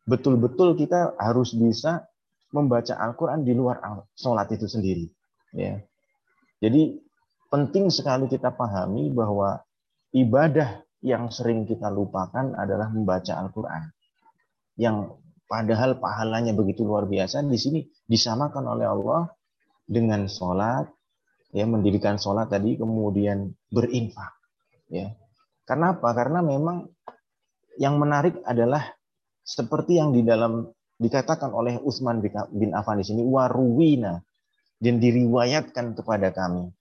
betul-betul 0.07 0.75
kita 0.79 1.19
harus 1.19 1.55
bisa 1.55 2.07
membaca 2.55 2.95
Al-Quran 2.95 3.43
di 3.43 3.51
luar 3.51 3.83
sholat 4.15 4.47
itu 4.55 4.65
sendiri. 4.71 5.05
Ya. 5.51 5.83
Jadi 6.63 6.95
penting 7.51 7.91
sekali 7.91 8.31
kita 8.31 8.55
pahami 8.55 9.11
bahwa 9.11 9.59
ibadah 10.15 10.84
yang 11.05 11.29
sering 11.29 11.69
kita 11.69 11.93
lupakan 11.93 12.57
adalah 12.57 12.89
membaca 12.89 13.37
Al-Quran. 13.37 13.93
Yang 14.73 15.21
padahal 15.45 16.01
pahalanya 16.01 16.57
begitu 16.57 16.81
luar 16.81 17.05
biasa, 17.05 17.45
di 17.45 17.61
sini 17.61 17.79
disamakan 18.09 18.65
oleh 18.65 18.89
Allah 18.89 19.29
dengan 19.85 20.25
sholat, 20.25 20.89
ya 21.53 21.69
mendirikan 21.69 22.17
sholat 22.17 22.49
tadi, 22.49 22.73
kemudian 22.81 23.53
berinfak. 23.69 24.33
Ya. 24.89 25.13
Karena 25.69 25.93
apa? 25.93 26.09
Karena 26.17 26.41
memang 26.41 26.89
yang 27.77 28.01
menarik 28.01 28.41
adalah 28.41 28.97
seperti 29.45 30.01
yang 30.01 30.09
di 30.09 30.25
dalam 30.25 30.65
dikatakan 30.97 31.53
oleh 31.53 31.77
Utsman 31.85 32.17
bin 32.49 32.73
Affan 32.73 32.97
di 32.97 33.05
sini 33.05 33.21
waruwina 33.21 34.25
dan 34.81 34.97
diriwayatkan 34.97 35.93
kepada 35.93 36.33
kami 36.33 36.71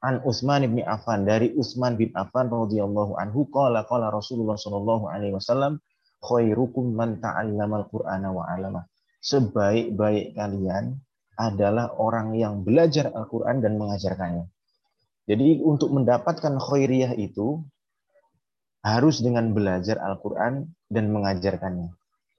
an 0.00 0.24
Utsman 0.24 0.64
bin 0.64 0.80
Affan 0.84 1.28
dari 1.28 1.52
Utsman 1.56 2.00
bin 2.00 2.08
Affan 2.16 2.48
radhiyallahu 2.48 3.20
anhu 3.20 3.48
qala 3.52 3.84
qala 3.84 4.08
Rasulullah 4.08 4.56
sallallahu 4.56 5.12
alaihi 5.12 5.36
wasallam 5.36 5.76
khairukum 6.24 6.92
man 6.92 7.20
ta'allama 7.20 7.84
al-Qur'ana 7.84 8.28
wa 8.32 8.44
'allama. 8.48 8.84
Sebaik-baik 9.20 10.32
kalian 10.36 10.96
adalah 11.36 11.92
orang 11.96 12.36
yang 12.36 12.64
belajar 12.64 13.12
Al-Qur'an 13.12 13.60
dan 13.64 13.76
mengajarkannya. 13.80 14.44
Jadi 15.28 15.60
untuk 15.64 15.92
mendapatkan 15.92 16.56
khairiyah 16.56 17.16
itu 17.16 17.60
harus 18.80 19.20
dengan 19.20 19.52
belajar 19.52 20.00
Al-Qur'an 20.00 20.68
dan 20.88 21.12
mengajarkannya. 21.12 21.92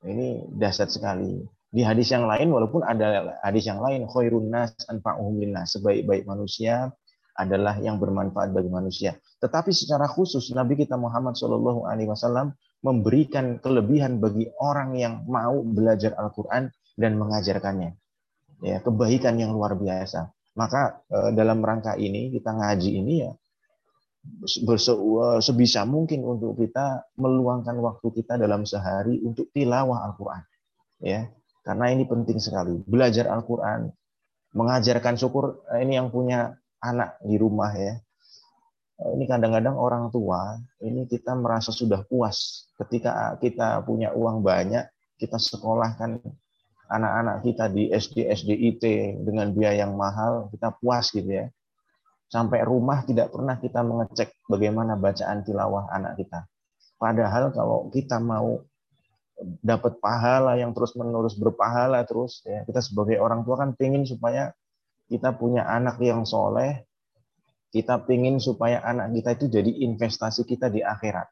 Ini 0.05 0.49
dahsyat 0.57 0.89
sekali. 0.89 1.45
Di 1.71 1.85
hadis 1.85 2.11
yang 2.11 2.25
lain 2.25 2.51
walaupun 2.51 2.83
ada 2.83 3.37
hadis 3.45 3.69
yang 3.69 3.79
lain 3.79 4.09
khairun 4.09 4.49
nas 4.49 4.73
anfa'uhum 4.89 5.39
linnas, 5.39 5.77
sebaik-baik 5.77 6.25
manusia 6.25 6.91
adalah 7.37 7.79
yang 7.79 7.97
bermanfaat 7.97 8.51
bagi 8.51 8.67
manusia. 8.67 9.15
Tetapi 9.39 9.71
secara 9.71 10.05
khusus 10.05 10.51
Nabi 10.53 10.77
kita 10.77 10.99
Muhammad 10.99 11.39
Shallallahu 11.39 11.87
Alaihi 11.87 12.11
Wasallam 12.11 12.53
memberikan 12.81 13.61
kelebihan 13.61 14.17
bagi 14.17 14.49
orang 14.57 14.97
yang 14.97 15.23
mau 15.29 15.61
belajar 15.61 16.17
Al-Quran 16.17 16.69
dan 16.97 17.11
mengajarkannya. 17.17 17.97
Ya, 18.61 18.77
kebaikan 18.81 19.41
yang 19.41 19.57
luar 19.57 19.73
biasa. 19.73 20.29
Maka 20.57 21.01
eh, 21.07 21.29
dalam 21.33 21.63
rangka 21.63 21.95
ini 21.95 22.29
kita 22.29 22.51
ngaji 22.51 22.89
ini 22.99 23.13
ya 23.23 23.31
eh, 24.51 25.39
sebisa 25.41 25.87
mungkin 25.87 26.21
untuk 26.27 26.59
kita 26.59 27.15
meluangkan 27.17 27.79
waktu 27.79 28.07
kita 28.21 28.37
dalam 28.37 28.67
sehari 28.67 29.17
untuk 29.23 29.49
tilawah 29.55 30.05
Al-Quran. 30.11 30.43
Ya, 31.01 31.33
karena 31.65 31.89
ini 31.89 32.05
penting 32.05 32.37
sekali. 32.37 32.77
Belajar 32.85 33.29
Al-Quran, 33.33 33.89
mengajarkan 34.53 35.15
syukur 35.17 35.65
eh, 35.73 35.81
ini 35.81 35.97
yang 35.97 36.13
punya 36.13 36.53
anak 36.81 37.21
di 37.21 37.37
rumah 37.37 37.71
ya. 37.73 37.95
Ini 39.01 39.25
kadang-kadang 39.25 39.73
orang 39.81 40.13
tua, 40.13 40.61
ini 40.85 41.09
kita 41.09 41.33
merasa 41.33 41.73
sudah 41.73 42.05
puas 42.05 42.69
ketika 42.77 43.33
kita 43.41 43.81
punya 43.81 44.13
uang 44.13 44.45
banyak, 44.45 44.85
kita 45.17 45.41
sekolahkan 45.41 46.21
anak-anak 46.91 47.41
kita 47.41 47.65
di 47.73 47.89
SD, 47.89 48.29
SDIT 48.29 48.83
dengan 49.25 49.49
biaya 49.57 49.89
yang 49.89 49.97
mahal, 49.97 50.53
kita 50.53 50.69
puas 50.77 51.09
gitu 51.09 51.25
ya. 51.33 51.49
Sampai 52.29 52.61
rumah 52.61 53.01
tidak 53.01 53.33
pernah 53.33 53.57
kita 53.57 53.81
mengecek 53.81 54.37
bagaimana 54.45 54.93
bacaan 54.93 55.41
tilawah 55.41 55.89
anak 55.89 56.21
kita. 56.21 56.45
Padahal 57.01 57.49
kalau 57.49 57.89
kita 57.89 58.21
mau 58.21 58.61
dapat 59.41 59.97
pahala 59.97 60.53
yang 60.61 60.69
terus-menerus 60.71 61.33
berpahala 61.33 62.05
terus 62.05 62.45
ya 62.45 62.61
kita 62.61 62.77
sebagai 62.77 63.17
orang 63.17 63.41
tua 63.41 63.57
kan 63.57 63.73
pengen 63.73 64.05
supaya 64.05 64.53
kita 65.11 65.35
punya 65.35 65.67
anak 65.67 65.99
yang 65.99 66.23
soleh, 66.23 66.87
kita 67.75 67.99
ingin 68.07 68.39
supaya 68.39 68.79
anak 68.79 69.11
kita 69.11 69.29
itu 69.35 69.45
jadi 69.59 69.71
investasi 69.91 70.47
kita 70.47 70.71
di 70.71 70.79
akhirat. 70.79 71.27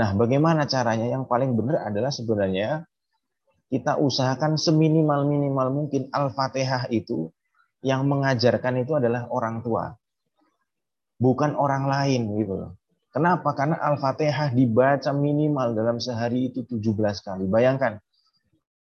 Nah, 0.00 0.16
bagaimana 0.16 0.64
caranya? 0.64 1.04
Yang 1.04 1.28
paling 1.28 1.52
benar 1.52 1.92
adalah 1.92 2.08
sebenarnya 2.08 2.88
kita 3.68 4.00
usahakan 4.00 4.56
seminimal-minimal 4.56 5.68
mungkin 5.68 6.08
Al-Fatihah 6.08 6.88
itu 6.88 7.28
yang 7.84 8.08
mengajarkan 8.08 8.80
itu 8.80 8.96
adalah 8.96 9.28
orang 9.28 9.60
tua. 9.60 9.92
Bukan 11.20 11.52
orang 11.58 11.84
lain 11.90 12.40
gitu. 12.40 12.72
Kenapa? 13.12 13.52
Karena 13.52 13.76
Al-Fatihah 13.84 14.54
dibaca 14.54 15.10
minimal 15.12 15.76
dalam 15.76 15.96
sehari 16.00 16.48
itu 16.48 16.64
17 16.64 17.24
kali. 17.24 17.44
Bayangkan, 17.50 17.98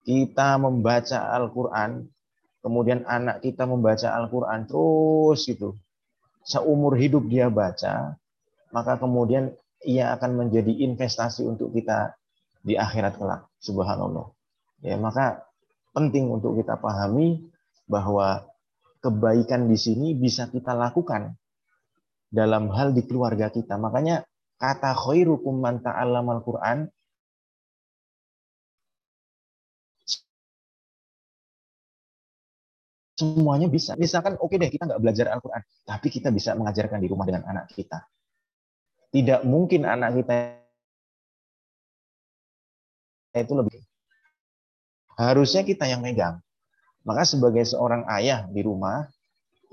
kita 0.03 0.59
membaca 0.59 1.31
Al-Quran, 1.39 2.09
kemudian 2.63 3.05
anak 3.05 3.43
kita 3.43 3.67
membaca 3.67 4.15
Al-Quran 4.15 4.65
terus 4.71 5.51
itu. 5.51 5.75
Seumur 6.43 6.99
hidup 6.99 7.27
dia 7.31 7.47
baca, 7.47 8.19
maka 8.75 8.99
kemudian 8.99 9.55
ia 9.83 10.15
akan 10.15 10.47
menjadi 10.47 10.73
investasi 10.87 11.47
untuk 11.47 11.75
kita 11.75 12.15
di 12.63 12.79
akhirat 12.79 13.19
kelak. 13.19 13.47
Subhanallah. 13.63 14.31
Ya, 14.83 14.99
maka 14.99 15.47
penting 15.95 16.31
untuk 16.31 16.59
kita 16.59 16.79
pahami 16.79 17.47
bahwa 17.87 18.47
kebaikan 19.03 19.67
di 19.67 19.79
sini 19.79 20.15
bisa 20.15 20.51
kita 20.51 20.75
lakukan 20.75 21.35
dalam 22.33 22.71
hal 22.73 22.95
di 22.95 23.05
keluarga 23.07 23.51
kita. 23.51 23.77
Makanya 23.77 24.25
kata 24.57 24.95
khairukum 24.95 25.59
man 25.59 25.83
ta'allamal 25.83 26.43
Qur'an 26.47 26.89
semuanya 33.23 33.71
bisa. 33.71 33.95
Misalkan 33.95 34.35
oke 34.35 34.51
okay 34.51 34.57
deh 34.59 34.71
kita 34.75 34.91
nggak 34.91 34.99
belajar 34.99 35.31
Al-Quran, 35.31 35.63
tapi 35.87 36.11
kita 36.11 36.35
bisa 36.35 36.59
mengajarkan 36.59 36.99
di 36.99 37.07
rumah 37.07 37.23
dengan 37.23 37.47
anak 37.47 37.71
kita. 37.71 38.03
Tidak 39.15 39.47
mungkin 39.47 39.87
anak 39.87 40.19
kita 40.19 40.35
itu 43.33 43.55
lebih 43.55 43.81
harusnya 45.17 45.63
kita 45.63 45.87
yang 45.87 46.03
megang. 46.03 46.43
Maka 47.03 47.27
sebagai 47.27 47.67
seorang 47.67 48.07
ayah 48.15 48.47
di 48.47 48.63
rumah, 48.63 49.07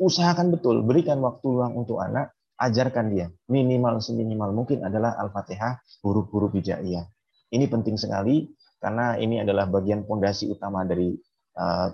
usahakan 0.01 0.49
betul, 0.49 0.81
berikan 0.81 1.21
waktu 1.21 1.45
luang 1.45 1.77
untuk 1.77 2.01
anak, 2.01 2.33
ajarkan 2.57 3.13
dia. 3.13 3.27
Minimal 3.45 4.01
seminimal 4.01 4.49
mungkin 4.51 4.81
adalah 4.81 5.13
Al-Fatihah, 5.21 5.77
huruf-huruf 6.01 6.57
hijaiyah. 6.57 7.05
Ini 7.53 7.65
penting 7.69 8.01
sekali 8.01 8.49
karena 8.81 9.17
ini 9.21 9.41
adalah 9.45 9.69
bagian 9.69 10.05
pondasi 10.09 10.49
utama 10.49 10.81
dari 10.85 11.13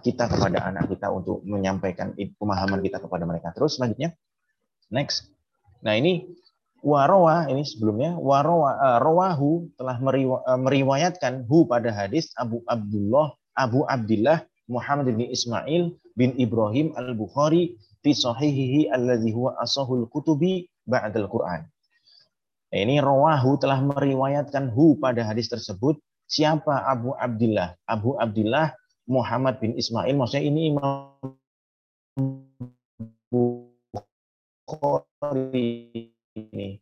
kita 0.06 0.30
kepada 0.30 0.62
anak 0.62 0.94
kita 0.94 1.10
untuk 1.10 1.42
menyampaikan 1.42 2.14
pemahaman 2.14 2.86
kita 2.86 3.02
kepada 3.02 3.26
mereka. 3.26 3.50
Terus 3.58 3.82
selanjutnya, 3.82 4.14
next. 4.94 5.26
Nah 5.82 5.98
ini 5.98 6.30
Warawa 6.86 7.50
ini 7.50 7.66
sebelumnya 7.66 8.14
warawa 8.22 8.78
uh, 8.78 9.00
rawahu 9.02 9.74
telah 9.74 9.98
meriwa, 9.98 10.46
uh, 10.46 10.54
meriwayatkan 10.62 11.50
hu 11.50 11.66
pada 11.66 11.90
hadis 11.90 12.30
Abu 12.38 12.62
Abdullah 12.70 13.34
Abu 13.58 13.82
Abdullah 13.90 14.46
Muhammad 14.70 15.10
bin 15.18 15.26
Ismail 15.26 15.98
bin 16.14 16.38
Ibrahim 16.38 16.94
Al-Bukhari 16.94 17.74
fi 18.06 18.14
sahihihi 18.14 18.94
alladhi 18.94 19.34
huwa 19.34 19.58
asahul 19.58 20.06
kutubi 20.14 20.70
ba'dal 20.86 21.26
Quran. 21.26 21.66
Nah, 22.70 22.78
ini 22.78 23.02
rawahu 23.02 23.58
telah 23.58 23.82
meriwayatkan 23.82 24.70
hu 24.70 25.02
pada 25.02 25.26
hadis 25.26 25.50
tersebut 25.50 25.98
siapa 26.30 26.86
Abu 26.86 27.18
Abdullah? 27.18 27.74
Abu 27.90 28.14
Abdullah 28.14 28.78
Muhammad 29.06 29.62
bin 29.62 29.78
Ismail 29.78 30.18
maksudnya 30.18 30.46
ini 30.46 30.74
Imam 30.74 31.16
Bukhari 34.66 35.72
ini 36.36 36.82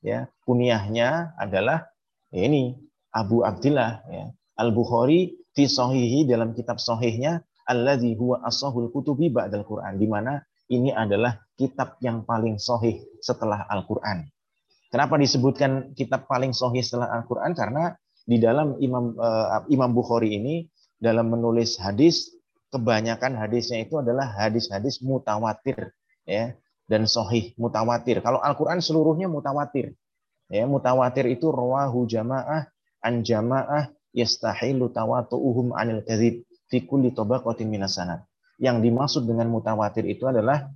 ya 0.00 0.28
kunyahnya 0.48 1.36
adalah 1.36 1.88
ya 2.32 2.42
ini 2.48 2.76
Abu 3.12 3.44
Abdullah 3.44 4.04
ya 4.08 4.32
Al 4.58 4.72
Bukhari 4.72 5.36
fi 5.52 5.68
sahihi 5.68 6.24
dalam 6.24 6.54
kitab 6.56 6.80
sahihnya 6.80 7.44
alladzi 7.68 8.16
huwa 8.16 8.40
asahul 8.48 8.88
kutubi 8.88 9.28
ba'dal 9.28 9.68
Quran 9.68 10.00
di 10.00 10.08
mana 10.08 10.40
ini 10.72 10.92
adalah 10.92 11.36
kitab 11.56 11.96
yang 12.04 12.24
paling 12.28 12.60
sahih 12.60 13.00
setelah 13.24 13.64
Al-Qur'an. 13.68 14.28
Kenapa 14.88 15.20
disebutkan 15.20 15.92
kitab 15.92 16.28
paling 16.28 16.52
sahih 16.52 16.80
setelah 16.84 17.12
Al-Qur'an? 17.20 17.52
Karena 17.52 17.92
di 18.24 18.36
dalam 18.36 18.76
Imam 18.80 19.16
uh, 19.16 19.64
Imam 19.72 19.92
Bukhari 19.92 20.36
ini 20.36 20.68
dalam 20.98 21.30
menulis 21.30 21.78
hadis 21.78 22.34
kebanyakan 22.68 23.38
hadisnya 23.38 23.82
itu 23.82 23.98
adalah 23.98 24.28
hadis-hadis 24.36 25.00
mutawatir 25.00 25.94
ya 26.28 26.54
dan 26.88 27.08
sohih 27.08 27.54
mutawatir. 27.56 28.20
Kalau 28.20 28.42
Al-Quran 28.42 28.82
seluruhnya 28.82 29.30
mutawatir. 29.30 29.94
Ya, 30.48 30.64
mutawatir 30.64 31.28
itu 31.28 31.52
rawahu 31.52 32.08
jamaah 32.08 32.72
an 33.04 33.20
jamaah 33.20 33.92
yastahilu 34.16 34.88
tawatu'uhum 34.88 35.76
anil 35.76 36.00
kadhib 36.08 36.48
fi 36.72 36.84
kulli 36.88 37.12
minas 37.68 38.00
sanad. 38.00 38.24
Yang 38.56 38.76
dimaksud 38.88 39.22
dengan 39.28 39.52
mutawatir 39.52 40.08
itu 40.08 40.24
adalah 40.24 40.72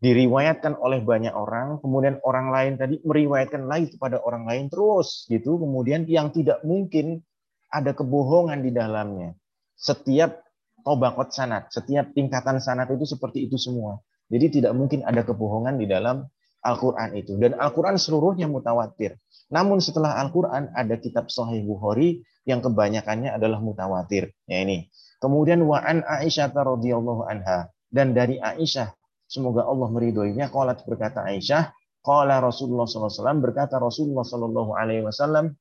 diriwayatkan 0.00 0.80
oleh 0.80 1.04
banyak 1.04 1.34
orang, 1.36 1.82
kemudian 1.84 2.22
orang 2.24 2.48
lain 2.48 2.72
tadi 2.80 3.02
meriwayatkan 3.04 3.68
lagi 3.68 3.92
kepada 3.98 4.22
orang 4.24 4.48
lain 4.48 4.72
terus 4.72 5.28
gitu, 5.28 5.60
kemudian 5.60 6.08
yang 6.08 6.32
tidak 6.32 6.64
mungkin 6.64 7.20
ada 7.68 7.92
kebohongan 7.92 8.64
di 8.64 8.72
dalamnya. 8.72 9.36
Setiap 9.80 10.44
tobakot 10.84 11.32
sanat, 11.32 11.72
setiap 11.72 12.12
tingkatan 12.12 12.60
sanat 12.60 12.92
itu 12.92 13.08
seperti 13.08 13.48
itu 13.48 13.56
semua. 13.56 13.96
Jadi 14.28 14.60
tidak 14.60 14.76
mungkin 14.76 15.02
ada 15.02 15.24
kebohongan 15.24 15.80
di 15.80 15.88
dalam 15.88 16.28
Al-Quran 16.60 17.16
itu. 17.16 17.40
Dan 17.40 17.56
Al-Quran 17.56 17.96
seluruhnya 17.96 18.46
mutawatir. 18.46 19.16
Namun 19.50 19.80
setelah 19.80 20.20
Al-Quran 20.20 20.70
ada 20.76 20.94
kitab 21.00 21.32
Sahih 21.32 21.64
Bukhari 21.64 22.20
yang 22.44 22.60
kebanyakannya 22.60 23.32
adalah 23.32 23.58
mutawatir. 23.58 24.30
Ya 24.44 24.62
ini. 24.62 24.92
Kemudian 25.18 25.64
wa'an 25.64 26.04
Aisyah 26.04 26.52
radhiyallahu 26.52 27.26
anha. 27.26 27.72
Dan 27.90 28.14
dari 28.14 28.38
Aisyah, 28.38 28.92
semoga 29.26 29.66
Allah 29.66 29.88
meridhoinya, 29.90 30.52
qalat 30.52 30.84
berkata 30.86 31.26
Aisyah, 31.26 31.74
qala 32.00 32.38
Rasulullah 32.40 32.86
SAW 32.86 33.42
berkata 33.42 33.76
Rasulullah 33.76 34.24
sallallahu 34.24 34.72
alaihi 34.72 35.04
wasallam, 35.04 35.52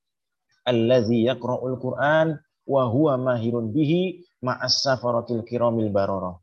"Allazi 0.64 1.28
yaqra'ul 1.28 1.76
Qur'an 1.82 2.38
wa 2.70 2.86
huwa 2.86 3.18
mahirun 3.18 3.74
bihi 3.74 4.22
ma'as 4.46 4.86
safaratil 4.86 5.42
kiramil 5.42 5.90
bararah." 5.90 6.38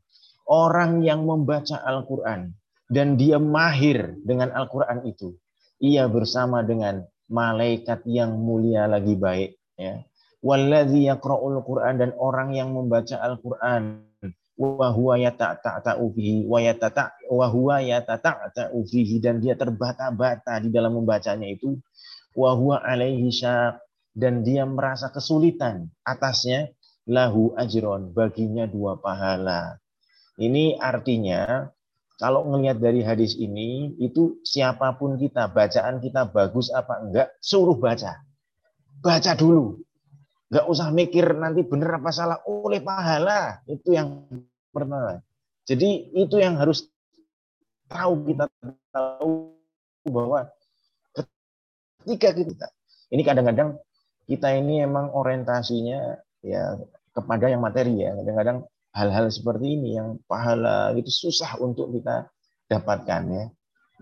orang 0.47 1.03
yang 1.03 1.27
membaca 1.27 1.77
Al-Quran 1.83 2.55
dan 2.87 3.19
dia 3.19 3.37
mahir 3.37 4.15
dengan 4.23 4.55
Al-Quran 4.55 5.03
itu, 5.03 5.35
ia 5.83 6.07
bersama 6.07 6.63
dengan 6.63 7.03
malaikat 7.27 8.07
yang 8.07 8.39
mulia 8.39 8.87
lagi 8.87 9.13
baik. 9.19 9.59
Ya. 9.75 10.07
Walladzi 10.39 11.11
yaqra'ul 11.11 11.59
Qur'an 11.67 11.99
dan 11.99 12.15
orang 12.15 12.55
yang 12.55 12.71
membaca 12.71 13.19
Al-Qur'an 13.19 14.07
wa 14.57 14.89
huwa 14.89 15.21
yatata'u 15.21 16.05
fihi 16.17 16.49
wa 16.49 16.57
yatata 16.57 17.13
wa 17.29 17.45
huwa 17.45 17.77
yatata'u 17.77 18.79
fihi 18.89 19.21
dan 19.21 19.37
dia 19.37 19.53
terbata-bata 19.53 20.57
di 20.65 20.73
dalam 20.73 20.97
membacanya 20.97 21.45
itu 21.45 21.77
wa 22.33 22.57
huwa 22.57 22.81
alaihi 22.81 23.29
syaq 23.29 23.77
dan 24.17 24.41
dia 24.41 24.65
merasa 24.65 25.13
kesulitan 25.13 25.93
atasnya 26.01 26.73
lahu 27.05 27.53
ajron 27.53 28.09
baginya 28.17 28.65
dua 28.65 28.97
pahala 28.97 29.77
ini 30.41 30.77
artinya 30.77 31.69
kalau 32.17 32.49
ngelihat 32.49 32.81
dari 32.81 33.05
hadis 33.05 33.37
ini 33.37 33.93
itu 34.01 34.41
siapa 34.41 34.97
pun 34.97 35.21
kita 35.21 35.53
bacaan 35.53 36.01
kita 36.01 36.25
bagus 36.33 36.73
apa 36.73 36.97
enggak 37.05 37.29
suruh 37.37 37.77
baca. 37.77 38.25
Baca 39.05 39.31
dulu. 39.37 39.77
Enggak 40.49 40.65
usah 40.65 40.89
mikir 40.89 41.25
nanti 41.37 41.61
benar 41.61 42.01
apa 42.01 42.09
salah 42.09 42.41
oleh 42.49 42.81
pahala. 42.81 43.61
Itu 43.69 43.93
yang 43.93 44.25
pertama. 44.73 45.21
Jadi 45.69 46.09
itu 46.17 46.41
yang 46.41 46.57
harus 46.57 46.89
tahu 47.85 48.25
kita 48.33 48.49
tahu 48.89 49.53
bahwa 50.09 50.49
ketika 52.01 52.33
kita 52.33 52.67
ini 53.13 53.21
kadang-kadang 53.21 53.77
kita 54.27 54.53
ini 54.53 54.83
emang 54.83 55.09
orientasinya 55.15 56.19
ya 56.43 56.75
kepada 57.15 57.49
yang 57.49 57.63
materi 57.63 58.03
ya. 58.03 58.13
Kadang-kadang 58.13 58.67
hal-hal 58.93 59.25
seperti 59.31 59.79
ini 59.79 59.97
yang 59.97 60.19
pahala 60.27 60.93
itu 60.93 61.09
susah 61.09 61.57
untuk 61.63 61.95
kita 61.95 62.27
dapatkan 62.67 63.21
ya. 63.31 63.45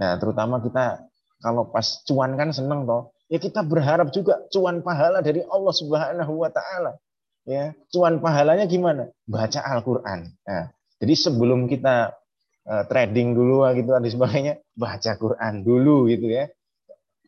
Nah, 0.02 0.12
terutama 0.20 0.60
kita 0.60 1.06
kalau 1.40 1.70
pas 1.70 2.02
cuan 2.04 2.34
kan 2.36 2.50
seneng 2.52 2.84
toh, 2.84 3.14
ya 3.30 3.38
kita 3.38 3.62
berharap 3.62 4.10
juga 4.10 4.42
cuan 4.50 4.82
pahala 4.82 5.22
dari 5.22 5.46
Allah 5.46 5.74
Subhanahu 5.74 6.34
wa 6.42 6.50
taala. 6.50 6.98
Ya, 7.46 7.78
cuan 7.94 8.18
pahalanya 8.18 8.66
gimana? 8.66 9.14
Baca 9.30 9.62
Al-Qur'an. 9.62 10.26
Nah, 10.50 10.66
jadi 10.98 11.14
sebelum 11.14 11.70
kita 11.70 12.18
uh, 12.66 12.84
trading 12.90 13.38
dulu 13.38 13.62
gitu 13.78 13.94
dan 13.94 14.02
sebagainya, 14.02 14.54
baca 14.74 15.12
Quran 15.16 15.62
dulu 15.62 16.10
gitu 16.10 16.26
ya. 16.26 16.50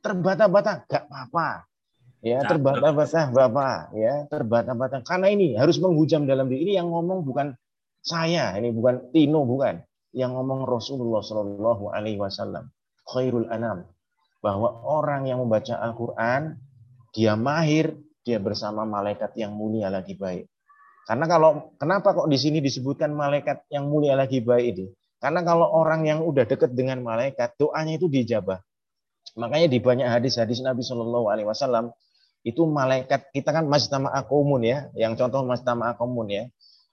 Terbata-bata 0.01 0.89
gak 0.89 1.05
apa-apa. 1.05 1.69
Ya, 2.25 2.41
terbata-bata 2.41 3.29
Bapak, 3.29 3.93
ya, 3.93 4.25
terbata-bata. 4.25 5.05
Karena 5.05 5.29
ini 5.29 5.53
harus 5.53 5.77
menghujam 5.77 6.25
dalam 6.25 6.49
diri. 6.49 6.65
Ini 6.65 6.73
yang 6.81 6.89
ngomong 6.89 7.21
bukan 7.21 7.53
saya, 8.01 8.57
ini 8.57 8.73
bukan 8.73 9.13
Tino 9.13 9.45
bukan. 9.45 9.85
Yang 10.17 10.31
ngomong 10.33 10.65
Rasulullah 10.65 11.21
Shallallahu 11.21 11.93
alaihi 11.93 12.17
wasallam. 12.17 12.73
Khairul 13.05 13.45
anam. 13.53 13.85
Bahwa 14.41 14.81
orang 14.81 15.29
yang 15.29 15.45
membaca 15.45 15.77
Al-Qur'an 15.77 16.57
dia 17.13 17.37
mahir, 17.37 17.93
dia 18.25 18.41
bersama 18.41 18.81
malaikat 18.83 19.37
yang 19.37 19.53
mulia 19.53 19.93
lagi 19.93 20.17
baik. 20.17 20.49
Karena 21.07 21.25
kalau 21.29 21.71
kenapa 21.79 22.11
kok 22.17 22.27
di 22.27 22.35
sini 22.35 22.59
disebutkan 22.59 23.13
malaikat 23.13 23.63
yang 23.71 23.87
mulia 23.87 24.17
lagi 24.17 24.43
baik 24.43 24.65
ini? 24.75 24.85
Karena 25.17 25.41
kalau 25.41 25.69
orang 25.69 26.03
yang 26.03 26.19
udah 26.21 26.45
dekat 26.45 26.75
dengan 26.75 27.01
malaikat, 27.01 27.55
doanya 27.57 27.95
itu 27.95 28.11
dijabah. 28.11 28.59
Makanya 29.37 29.67
di 29.69 29.79
banyak 29.79 30.07
hadis-hadis 30.09 30.59
Nabi 30.65 30.81
Shallallahu 30.81 31.29
Alaihi 31.29 31.47
Wasallam 31.47 31.93
itu 32.43 32.65
malaikat 32.65 33.33
kita 33.33 33.49
kan 33.53 33.65
majtama 33.65 34.13
akumun 34.13 34.61
ya, 34.65 34.89
yang 34.93 35.17
contoh 35.17 35.45
majtama 35.45 35.93
akumun 35.93 36.27
ya. 36.29 36.43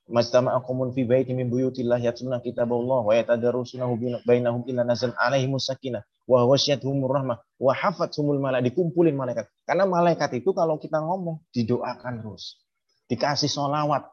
Majtama 0.05 0.53
akumun 0.53 0.93
fi 0.93 1.09
baiti 1.09 1.33
min 1.33 1.49
buyutillah 1.49 1.97
yatluna 1.97 2.45
kitaballah 2.45 3.09
wa 3.09 3.13
yatadarrusunahu 3.17 4.21
bainahum 4.29 4.61
illa 4.69 4.85
nazal 4.85 5.17
alaihimus 5.17 5.65
sakinah 5.65 6.05
wa 6.29 6.45
wasyatuhumur 6.45 7.09
rahmah 7.09 7.41
wa 7.41 7.73
hafathumul 7.73 8.37
malaikat 8.37 8.69
dikumpulin 8.69 9.17
malaikat. 9.17 9.49
Karena 9.65 9.89
malaikat 9.89 10.29
itu 10.37 10.53
kalau 10.53 10.77
kita 10.77 11.01
ngomong 11.01 11.41
didoakan 11.57 12.21
terus 12.21 12.61
dikasih 13.09 13.49
solawat, 13.49 14.05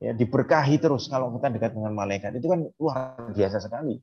ya, 0.00 0.12
diberkahi 0.12 0.76
terus 0.80 1.08
kalau 1.08 1.32
kita 1.36 1.52
dekat 1.52 1.72
dengan 1.72 1.92
malaikat. 1.96 2.36
Itu 2.36 2.52
kan 2.52 2.68
luar 2.76 3.32
biasa 3.32 3.60
sekali. 3.60 3.96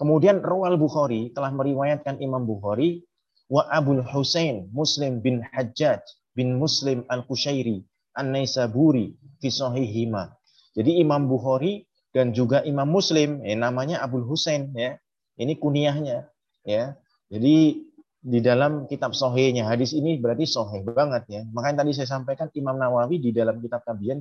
Kemudian 0.00 0.40
Rawal 0.40 0.80
Bukhari 0.80 1.28
telah 1.36 1.52
meriwayatkan 1.52 2.24
Imam 2.24 2.48
Bukhari 2.48 3.04
wa 3.50 3.66
Abul 3.68 4.00
Husain 4.06 4.70
Muslim 4.70 5.18
bin 5.18 5.42
Hajjaj 5.42 6.00
bin 6.38 6.56
Muslim 6.56 7.02
Al-Kushairi 7.10 7.82
An-Naisaburi 8.14 9.18
fi 9.42 9.48
sahihima. 9.50 10.30
Jadi 10.78 11.02
Imam 11.02 11.26
Bukhari 11.26 11.86
dan 12.14 12.30
juga 12.30 12.62
Imam 12.62 12.86
Muslim 12.86 13.42
ya, 13.42 13.58
namanya 13.58 14.02
Abul 14.02 14.22
Husain 14.22 14.70
ya. 14.74 14.94
Ini 15.34 15.58
kuniahnya 15.58 16.30
ya. 16.62 16.94
Jadi 17.30 17.86
di 18.20 18.38
dalam 18.44 18.84
kitab 18.84 19.16
sohenya 19.16 19.64
hadis 19.64 19.96
ini 19.96 20.20
berarti 20.20 20.44
soheh 20.44 20.84
banget 20.84 21.24
ya 21.32 21.40
makanya 21.56 21.80
tadi 21.80 21.96
saya 21.96 22.20
sampaikan 22.20 22.52
Imam 22.52 22.76
Nawawi 22.76 23.16
di 23.16 23.32
dalam 23.32 23.64
kitab 23.64 23.80
Tabian 23.80 24.20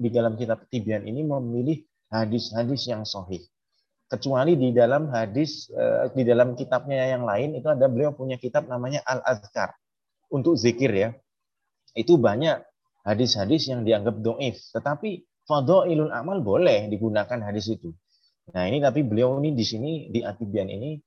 di 0.00 0.08
dalam 0.08 0.40
kitab 0.40 0.64
Tibian 0.72 1.04
ini 1.04 1.20
memilih 1.20 1.84
hadis-hadis 2.08 2.88
yang 2.88 3.04
sohih 3.04 3.44
kecuali 4.06 4.54
di 4.54 4.70
dalam 4.70 5.10
hadis 5.10 5.66
eh, 5.74 6.10
di 6.14 6.22
dalam 6.22 6.54
kitabnya 6.54 7.10
yang 7.10 7.26
lain 7.26 7.58
itu 7.58 7.66
ada 7.66 7.90
beliau 7.90 8.14
punya 8.14 8.38
kitab 8.38 8.70
namanya 8.70 9.02
Al 9.02 9.22
Azkar 9.26 9.74
untuk 10.30 10.54
zikir 10.54 10.90
ya. 10.94 11.10
Itu 11.96 12.20
banyak 12.20 12.62
hadis-hadis 13.06 13.70
yang 13.70 13.82
dianggap 13.82 14.20
doif. 14.20 14.58
Tetapi 14.74 15.24
fadhailul 15.46 16.12
amal 16.12 16.42
boleh 16.42 16.90
digunakan 16.90 17.38
hadis 17.42 17.70
itu. 17.70 17.94
Nah 18.54 18.66
ini 18.70 18.78
tapi 18.78 19.02
beliau 19.02 19.38
ini 19.42 19.54
di 19.54 19.64
sini 19.66 19.90
di 20.10 20.22
Atibian 20.22 20.70
ini 20.70 20.98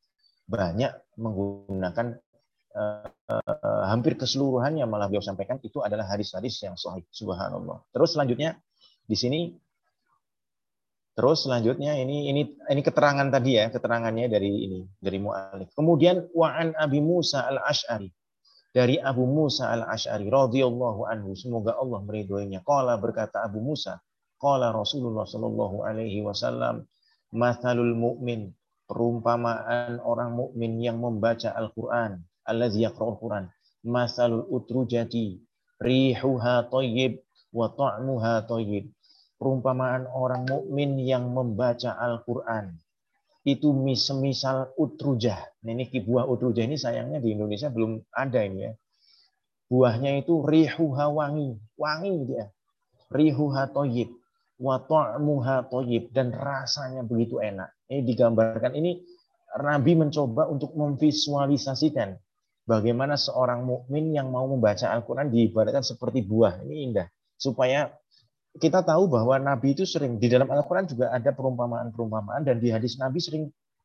banyak 0.50 1.16
menggunakan 1.22 2.08
uh, 2.74 3.08
uh, 3.32 3.84
hampir 3.88 4.18
keseluruhannya 4.18 4.84
malah 4.90 5.08
beliau 5.08 5.24
sampaikan 5.24 5.62
itu 5.62 5.80
adalah 5.80 6.10
hadis-hadis 6.10 6.60
yang 6.66 6.76
sahih. 6.76 7.06
Subhanallah. 7.14 7.86
Terus 7.94 8.18
selanjutnya 8.18 8.60
di 9.06 9.16
sini 9.16 9.40
terus 11.20 11.44
selanjutnya 11.44 12.00
ini 12.00 12.32
ini 12.32 12.48
ini 12.48 12.80
keterangan 12.80 13.28
tadi 13.28 13.60
ya, 13.60 13.68
keterangannya 13.68 14.32
dari 14.32 14.48
ini 14.48 14.80
dari 15.04 15.20
mualif. 15.20 15.68
Kemudian 15.76 16.32
wa'an 16.32 16.72
Abi 16.80 17.04
Musa 17.04 17.44
al-Asy'ari 17.44 18.08
dari 18.72 18.96
Abu 19.04 19.28
Musa 19.28 19.68
al-Asy'ari 19.68 20.32
radhiyallahu 20.32 21.04
anhu 21.12 21.36
semoga 21.36 21.76
Allah 21.76 22.00
meridhoinya. 22.08 22.64
Qala 22.64 22.96
berkata 22.96 23.44
Abu 23.44 23.60
Musa, 23.60 24.00
qala 24.40 24.72
Rasulullah 24.72 25.28
sallallahu 25.28 25.84
alaihi 25.84 26.24
wasallam, 26.24 26.88
"Mathalul 27.36 28.00
mu'min 28.00 28.56
perumpamaan 28.90 30.02
orang 30.02 30.34
mukmin 30.34 30.82
yang 30.82 30.98
membaca 30.98 31.54
Al-Qur'an, 31.54 32.18
allazi 32.50 32.82
yaqra'ul 32.88 33.22
Qur'an, 33.22 33.46
masalul 33.86 34.50
utrujati 34.50 35.38
rihuha 35.78 36.66
thayyib 36.74 37.22
wa 37.54 37.70
ta'muha 37.70 38.50
thayyib. 38.50 38.90
Perumpamaan 39.40 40.04
orang 40.12 40.44
mukmin 40.44 41.00
yang 41.00 41.32
membaca 41.32 41.96
Al-Qur'an 41.96 42.76
itu 43.48 43.72
semisal 43.96 44.76
utrujah. 44.76 45.40
Nah, 45.64 45.72
ini 45.72 45.88
buah 45.88 46.28
utrujah 46.28 46.68
ini 46.68 46.76
sayangnya 46.76 47.24
di 47.24 47.34
Indonesia 47.34 47.72
belum 47.72 48.04
ada 48.12 48.44
ini 48.44 48.68
ya. 48.68 48.74
Buahnya 49.70 50.20
itu 50.26 50.44
rihuha 50.44 51.08
wangi, 51.14 51.56
wangi 51.78 52.14
dia. 52.28 52.52
Rihuha 53.10 53.72
thayyib 53.72 54.10
wa 54.60 54.76
ta'muha 54.82 55.72
thayyib 55.72 56.12
dan 56.12 56.36
rasanya 56.36 57.06
begitu 57.08 57.40
enak. 57.40 57.70
Ini 57.88 58.04
digambarkan 58.06 58.76
ini 58.76 59.00
Nabi 59.56 59.98
mencoba 59.98 60.46
untuk 60.46 60.78
memvisualisasikan 60.78 62.14
bagaimana 62.70 63.18
seorang 63.18 63.66
mukmin 63.66 64.14
yang 64.14 64.30
mau 64.30 64.46
membaca 64.46 64.94
Al-Qur'an 64.94 65.34
diibaratkan 65.34 65.82
seperti 65.82 66.22
buah. 66.22 66.62
Ini 66.66 66.76
indah. 66.92 67.08
Supaya 67.40 67.88
kita 68.58 68.82
tahu 68.82 69.06
bahwa 69.12 69.38
Nabi 69.38 69.78
itu 69.78 69.86
sering 69.86 70.18
di 70.18 70.26
dalam 70.26 70.50
Al-Qur'an 70.50 70.90
juga 70.90 71.14
ada 71.14 71.30
perumpamaan-perumpamaan 71.30 72.42
dan 72.48 72.58
di 72.58 72.74
hadis 72.74 72.98
Nabi 72.98 73.22
sering 73.22 73.44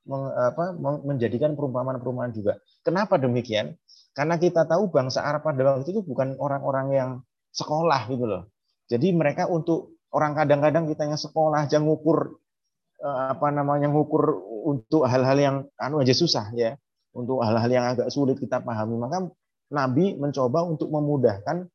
apa, 0.09 0.77
menjadikan 1.05 1.53
perumpamaan-perumpamaan 1.53 2.33
juga. 2.33 2.57
Kenapa 2.81 3.21
demikian? 3.21 3.77
Karena 4.17 4.41
kita 4.41 4.65
tahu 4.65 4.89
bangsa 4.89 5.27
Arab 5.27 5.45
pada 5.45 5.81
waktu 5.81 5.91
itu 5.91 6.01
bukan 6.01 6.39
orang-orang 6.41 6.87
yang 6.95 7.11
sekolah 7.53 8.09
gitu 8.09 8.25
loh. 8.25 8.43
Jadi 8.89 9.13
mereka 9.13 9.49
untuk 9.51 10.01
orang 10.15 10.37
kadang-kadang 10.37 10.89
kita 10.89 11.09
yang 11.09 11.19
sekolah 11.19 11.67
aja 11.67 11.81
ngukur 11.81 12.39
Eh, 13.05 13.21
apa 13.37 13.53
namanya 13.53 13.93
ngukur 13.93 14.33
untuk 14.65 15.05
hal-hal 15.05 15.37
yang 15.37 15.57
anu 15.77 16.01
aja 16.01 16.17
susah 16.17 16.49
ya 16.57 16.73
untuk 17.13 17.45
hal-hal 17.45 17.69
yang 17.69 17.85
agak 17.85 18.09
sulit 18.09 18.41
kita 18.41 18.65
pahami 18.65 18.97
maka 18.97 19.29
Nabi 19.69 20.17
mencoba 20.17 20.65
untuk 20.65 20.89
memudahkan 20.89 21.69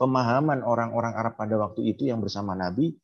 pemahaman 0.00 0.64
orang-orang 0.64 1.12
Arab 1.12 1.36
pada 1.36 1.60
waktu 1.60 1.92
itu 1.92 2.08
yang 2.08 2.24
bersama 2.24 2.56
Nabi 2.56 2.96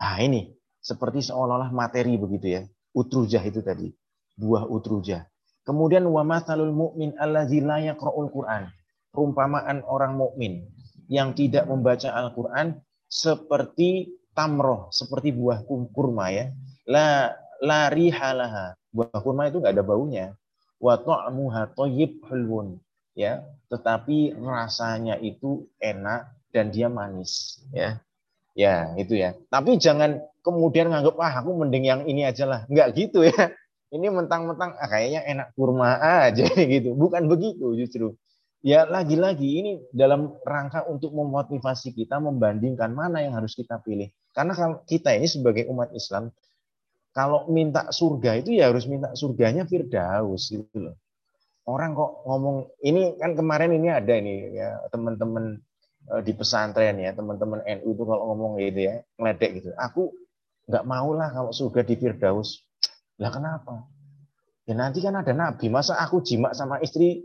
ah 0.00 0.16
ini 0.16 0.48
seperti 0.80 1.20
seolah-olah 1.28 1.68
materi 1.68 2.16
begitu 2.16 2.46
ya 2.48 2.62
utrujah 2.96 3.44
itu 3.44 3.60
tadi 3.60 3.92
buah 4.40 4.64
utrujah 4.64 5.28
kemudian 5.68 6.08
wa 6.08 6.24
mathalul 6.24 6.72
mu'min 6.72 7.12
allazi 7.20 7.60
la 7.60 7.84
yaqra'ul 7.84 8.32
Qur'an 8.32 8.72
perumpamaan 9.12 9.84
orang 9.84 10.16
mukmin 10.16 10.64
yang 11.12 11.36
tidak 11.36 11.68
membaca 11.68 12.08
Al-Qur'an 12.16 12.80
seperti 13.04 14.16
tamroh 14.32 14.88
seperti 14.88 15.36
buah 15.36 15.68
kurma 15.68 16.32
ya 16.32 16.48
la 16.88 17.36
la 17.62 17.90
rihalaha. 17.90 18.74
Buah 18.90 19.20
kurma 19.20 19.50
itu 19.50 19.60
nggak 19.60 19.74
ada 19.74 19.84
baunya. 19.84 20.26
Wa 20.78 20.98
ta'muha 20.98 21.74
thayyib 21.74 22.22
hulwun. 22.26 22.78
Ya, 23.18 23.42
tetapi 23.66 24.38
rasanya 24.38 25.18
itu 25.18 25.66
enak 25.82 26.37
dan 26.50 26.72
dia 26.72 26.88
manis, 26.88 27.62
ya. 27.70 28.00
Ya, 28.58 28.90
itu 28.98 29.14
ya. 29.14 29.38
Tapi 29.54 29.78
jangan 29.78 30.18
kemudian 30.42 30.90
nganggap 30.90 31.14
ah 31.22 31.34
aku 31.38 31.54
mending 31.62 31.86
yang 31.86 32.02
ini 32.10 32.26
aja 32.26 32.42
lah. 32.42 32.60
Enggak 32.66 32.90
gitu 32.98 33.22
ya. 33.22 33.54
Ini 33.94 34.12
mentang-mentang 34.12 34.76
ah, 34.76 34.84
kayaknya 34.84 35.24
enak 35.24 35.56
kurma 35.56 35.96
aja 35.96 36.44
gitu. 36.74 36.92
Bukan 36.92 37.24
begitu 37.24 37.72
justru. 37.72 38.12
Ya 38.60 38.84
lagi-lagi 38.84 39.62
ini 39.62 39.72
dalam 39.94 40.34
rangka 40.44 40.84
untuk 40.90 41.14
memotivasi 41.14 41.94
kita 41.94 42.20
membandingkan 42.20 42.90
mana 42.92 43.22
yang 43.24 43.38
harus 43.38 43.56
kita 43.56 43.80
pilih. 43.80 44.12
Karena 44.34 44.52
kalau 44.52 44.82
kita 44.84 45.14
ini 45.14 45.30
sebagai 45.30 45.64
umat 45.72 45.94
Islam 45.96 46.28
kalau 47.16 47.48
minta 47.48 47.88
surga 47.88 48.44
itu 48.44 48.58
ya 48.58 48.68
harus 48.68 48.84
minta 48.84 49.14
surganya 49.16 49.64
Firdaus 49.64 50.52
gitu 50.52 50.90
loh. 50.90 50.98
Orang 51.64 51.96
kok 51.96 52.26
ngomong 52.28 52.76
ini 52.84 53.16
kan 53.16 53.38
kemarin 53.38 53.72
ini 53.72 53.88
ada 53.88 54.12
ini 54.18 54.52
ya 54.52 54.84
teman-teman 54.92 55.62
di 56.24 56.32
pesantren 56.32 56.96
ya 56.96 57.12
teman-teman 57.12 57.60
NU 57.80 57.88
itu 57.92 58.02
kalau 58.08 58.32
ngomong 58.32 58.56
gitu 58.60 58.80
ya 58.88 58.94
ngeledek 59.20 59.50
gitu. 59.60 59.70
Aku 59.76 60.12
nggak 60.68 60.84
mau 60.84 61.12
lah 61.12 61.28
kalau 61.32 61.52
surga 61.52 61.84
di 61.84 61.94
Firdaus. 61.96 62.64
Lah 63.20 63.30
kenapa? 63.32 63.88
Ya 64.68 64.76
nanti 64.76 65.00
kan 65.00 65.16
ada 65.16 65.32
nabi. 65.32 65.68
Masa 65.72 65.96
aku 66.00 66.20
jimak 66.24 66.52
sama 66.56 66.80
istri 66.80 67.24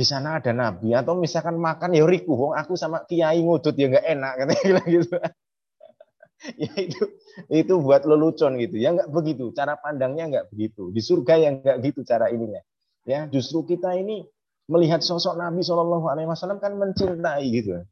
di 0.00 0.04
sana 0.06 0.40
ada 0.40 0.56
nabi 0.56 0.96
atau 0.96 1.12
misalkan 1.18 1.60
makan 1.60 1.92
ya 1.92 2.08
riku 2.08 2.56
aku 2.56 2.72
sama 2.72 3.04
kiai 3.04 3.44
ngudut 3.44 3.76
ya 3.76 3.92
nggak 3.92 4.06
enak 4.06 4.32
katanya 4.40 4.82
gitu. 4.96 5.16
ya 6.56 6.72
itu 6.80 7.02
itu 7.52 7.74
buat 7.84 8.08
lelucon 8.08 8.56
gitu 8.56 8.80
ya 8.80 8.96
nggak 8.96 9.12
begitu 9.12 9.52
cara 9.52 9.76
pandangnya 9.76 10.24
nggak 10.32 10.46
begitu 10.48 10.88
di 10.88 11.04
surga 11.04 11.34
yang 11.36 11.54
nggak 11.60 11.76
gitu 11.84 12.00
cara 12.00 12.32
ininya 12.32 12.64
ya 13.04 13.28
justru 13.28 13.60
kita 13.68 13.92
ini 13.92 14.24
melihat 14.72 15.04
sosok 15.04 15.36
Nabi 15.36 15.60
Shallallahu 15.60 16.06
Alaihi 16.08 16.32
Wasallam 16.32 16.62
kan 16.64 16.80
mencintai 16.80 17.44
gitu 17.52 17.84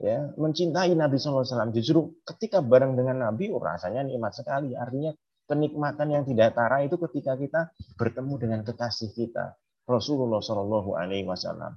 ya 0.00 0.32
mencintai 0.34 0.96
Nabi 0.96 1.20
Wasallam 1.20 1.76
justru 1.76 2.16
ketika 2.24 2.64
bareng 2.64 2.96
dengan 2.96 3.30
Nabi 3.30 3.52
oh, 3.52 3.60
rasanya 3.60 4.00
nikmat 4.02 4.32
sekali 4.32 4.72
artinya 4.72 5.12
kenikmatan 5.44 6.08
yang 6.08 6.24
tidak 6.24 6.56
tara 6.56 6.80
itu 6.82 6.96
ketika 6.96 7.36
kita 7.36 7.60
bertemu 8.00 8.34
dengan 8.40 8.60
kekasih 8.64 9.12
kita 9.12 9.54
Rasulullah 9.84 10.40
Shallallahu 10.40 10.96
Alaihi 10.96 11.28
Wasallam 11.28 11.76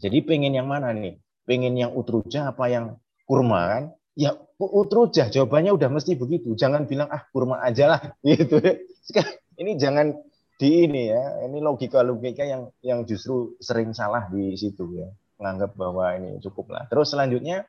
jadi 0.00 0.24
pengen 0.24 0.56
yang 0.56 0.66
mana 0.66 0.96
nih 0.96 1.20
pengen 1.44 1.76
yang 1.76 1.92
utruja 1.92 2.48
apa 2.48 2.72
yang 2.72 2.96
kurma 3.28 3.60
kan 3.68 3.84
Ya 4.12 4.36
utrujah 4.60 5.32
jawabannya 5.32 5.72
udah 5.72 5.88
mesti 5.88 6.12
begitu. 6.20 6.52
Jangan 6.52 6.84
bilang 6.84 7.08
ah 7.08 7.24
kurma 7.32 7.64
aja 7.64 7.96
lah 7.96 8.00
gitu. 8.28 8.60
Ini 9.56 9.72
jangan 9.80 10.12
di 10.60 10.84
ini 10.84 11.08
ya. 11.08 11.48
Ini 11.48 11.58
logika-logika 11.64 12.44
yang 12.44 12.68
yang 12.84 13.08
justru 13.08 13.56
sering 13.56 13.96
salah 13.96 14.28
di 14.28 14.52
situ 14.52 14.84
ya. 15.00 15.08
Menganggap 15.42 15.74
bahwa 15.74 16.14
ini 16.14 16.38
cukup 16.38 16.70
lah. 16.70 16.86
Terus 16.86 17.10
selanjutnya 17.10 17.66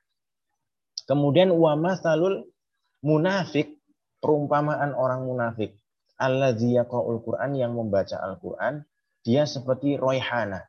Kemudian 1.03 1.51
wa 1.51 1.75
masalul 1.75 2.47
munafik, 3.03 3.75
perumpamaan 4.23 4.95
orang 4.95 5.27
munafik. 5.27 5.75
Alladzi 6.15 6.79
yaqra'ul 6.79 7.19
Qur'an 7.19 7.51
yang 7.57 7.75
membaca 7.75 8.15
Al-Qur'an, 8.23 8.87
dia 9.25 9.43
seperti 9.43 9.99
roihana, 9.99 10.63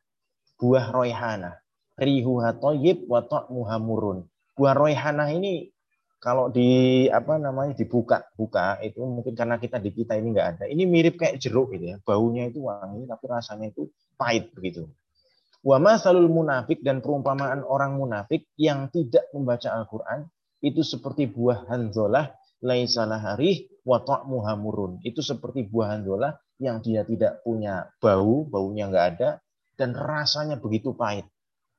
buah 0.58 0.90
roihana. 0.90 1.62
Rihuha 1.94 2.58
thayyib 2.58 3.06
wa 3.06 3.22
ta'muha 3.22 3.78
murun. 3.78 4.26
Buah 4.58 4.74
roihana 4.74 5.30
ini 5.30 5.70
kalau 6.18 6.50
di 6.50 7.04
apa 7.06 7.38
namanya 7.38 7.78
dibuka 7.78 8.26
buka 8.34 8.82
itu 8.82 8.98
mungkin 8.98 9.38
karena 9.38 9.60
kita 9.60 9.78
di 9.78 9.92
kita 9.92 10.16
ini 10.16 10.32
nggak 10.32 10.48
ada 10.56 10.64
ini 10.72 10.88
mirip 10.88 11.20
kayak 11.20 11.36
jeruk 11.36 11.76
gitu 11.76 11.92
ya 11.92 11.96
baunya 12.00 12.48
itu 12.48 12.64
wangi 12.64 13.04
tapi 13.04 13.24
rasanya 13.28 13.68
itu 13.68 13.92
pahit 14.16 14.48
begitu 14.56 14.88
wa 15.64 15.76
masalul 15.80 16.28
munafik 16.28 16.84
dan 16.84 17.00
perumpamaan 17.00 17.64
orang 17.64 17.96
munafik 17.96 18.44
yang 18.60 18.92
tidak 18.92 19.26
membaca 19.32 19.72
Al-Qur'an 19.72 20.28
itu 20.60 20.84
seperti 20.84 21.28
buah 21.32 21.64
hanzolah 21.72 22.36
laisalah 22.60 23.20
harih 23.20 23.68
wa 23.84 24.00
ta'muha 24.00 24.56
murun 24.60 25.00
itu 25.04 25.24
seperti 25.24 25.64
buah 25.68 25.96
hanzolah 25.96 26.36
yang 26.60 26.84
dia 26.84 27.02
tidak 27.08 27.40
punya 27.40 27.88
bau 28.00 28.44
baunya 28.44 28.88
nggak 28.92 29.06
ada 29.16 29.30
dan 29.80 29.96
rasanya 29.96 30.60
begitu 30.60 30.92
pahit 30.92 31.26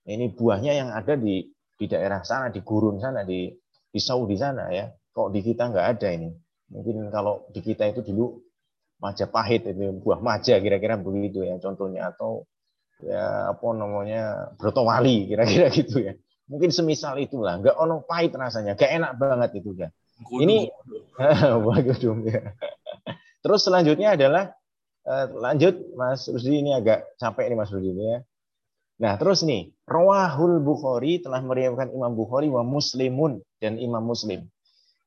ini 0.05 0.29
buahnya 0.29 0.71
yang 0.77 0.89
ada 0.93 1.17
di 1.17 1.49
di 1.75 1.85
daerah 1.89 2.21
sana 2.21 2.53
di 2.53 2.61
gurun 2.61 3.01
sana 3.01 3.25
di 3.25 3.49
di 3.89 3.99
Saudi 3.99 4.37
sana 4.37 4.69
ya. 4.69 4.85
Kok 5.15 5.31
di 5.33 5.39
kita 5.41 5.71
nggak 5.71 5.87
ada 5.97 6.07
ini? 6.13 6.29
Mungkin 6.69 7.09
kalau 7.09 7.49
di 7.49 7.63
kita 7.63 7.89
itu 7.89 8.05
dulu 8.05 8.41
Majapahit 8.95 9.67
itu 9.67 9.91
buah 9.99 10.23
maja 10.23 10.55
kira-kira 10.55 10.95
begitu 10.95 11.43
ya 11.43 11.59
contohnya 11.59 12.15
atau 12.15 12.47
ya 13.03 13.51
apa 13.51 13.65
namanya 13.75 14.53
Brotowali 14.55 15.27
kira-kira 15.27 15.67
gitu 15.73 15.99
ya. 15.99 16.13
Mungkin 16.45 16.69
semisal 16.69 17.17
itulah, 17.17 17.57
nggak 17.57 17.73
ono 17.73 18.05
pahit 18.05 18.37
rasanya, 18.37 18.77
gak 18.77 18.91
enak 18.93 19.17
banget 19.17 19.65
itu 19.65 19.73
ya. 19.73 19.89
Ini 20.29 20.69
bagus 21.65 21.99
ya. 22.29 22.53
Terus 23.41 23.61
selanjutnya 23.65 24.13
adalah 24.13 24.53
eh, 25.09 25.25
lanjut 25.33 25.73
Mas 25.97 26.29
Rusdi 26.29 26.61
ini 26.61 26.77
agak 26.77 27.17
capek 27.17 27.49
nih 27.49 27.57
Mas 27.57 27.73
Rusdi 27.73 27.89
ini 27.91 28.05
ya. 28.13 28.19
Nah, 28.95 29.19
terus 29.19 29.43
nih, 29.43 29.75
Rawahul 29.83 30.63
Bukhari 30.63 31.19
telah 31.19 31.43
meriwayatkan 31.43 31.91
Imam 31.91 32.15
Bukhari 32.15 32.47
wa 32.47 32.63
Muslimun 32.63 33.43
dan 33.59 33.75
Imam 33.75 33.99
Muslim. 33.99 34.47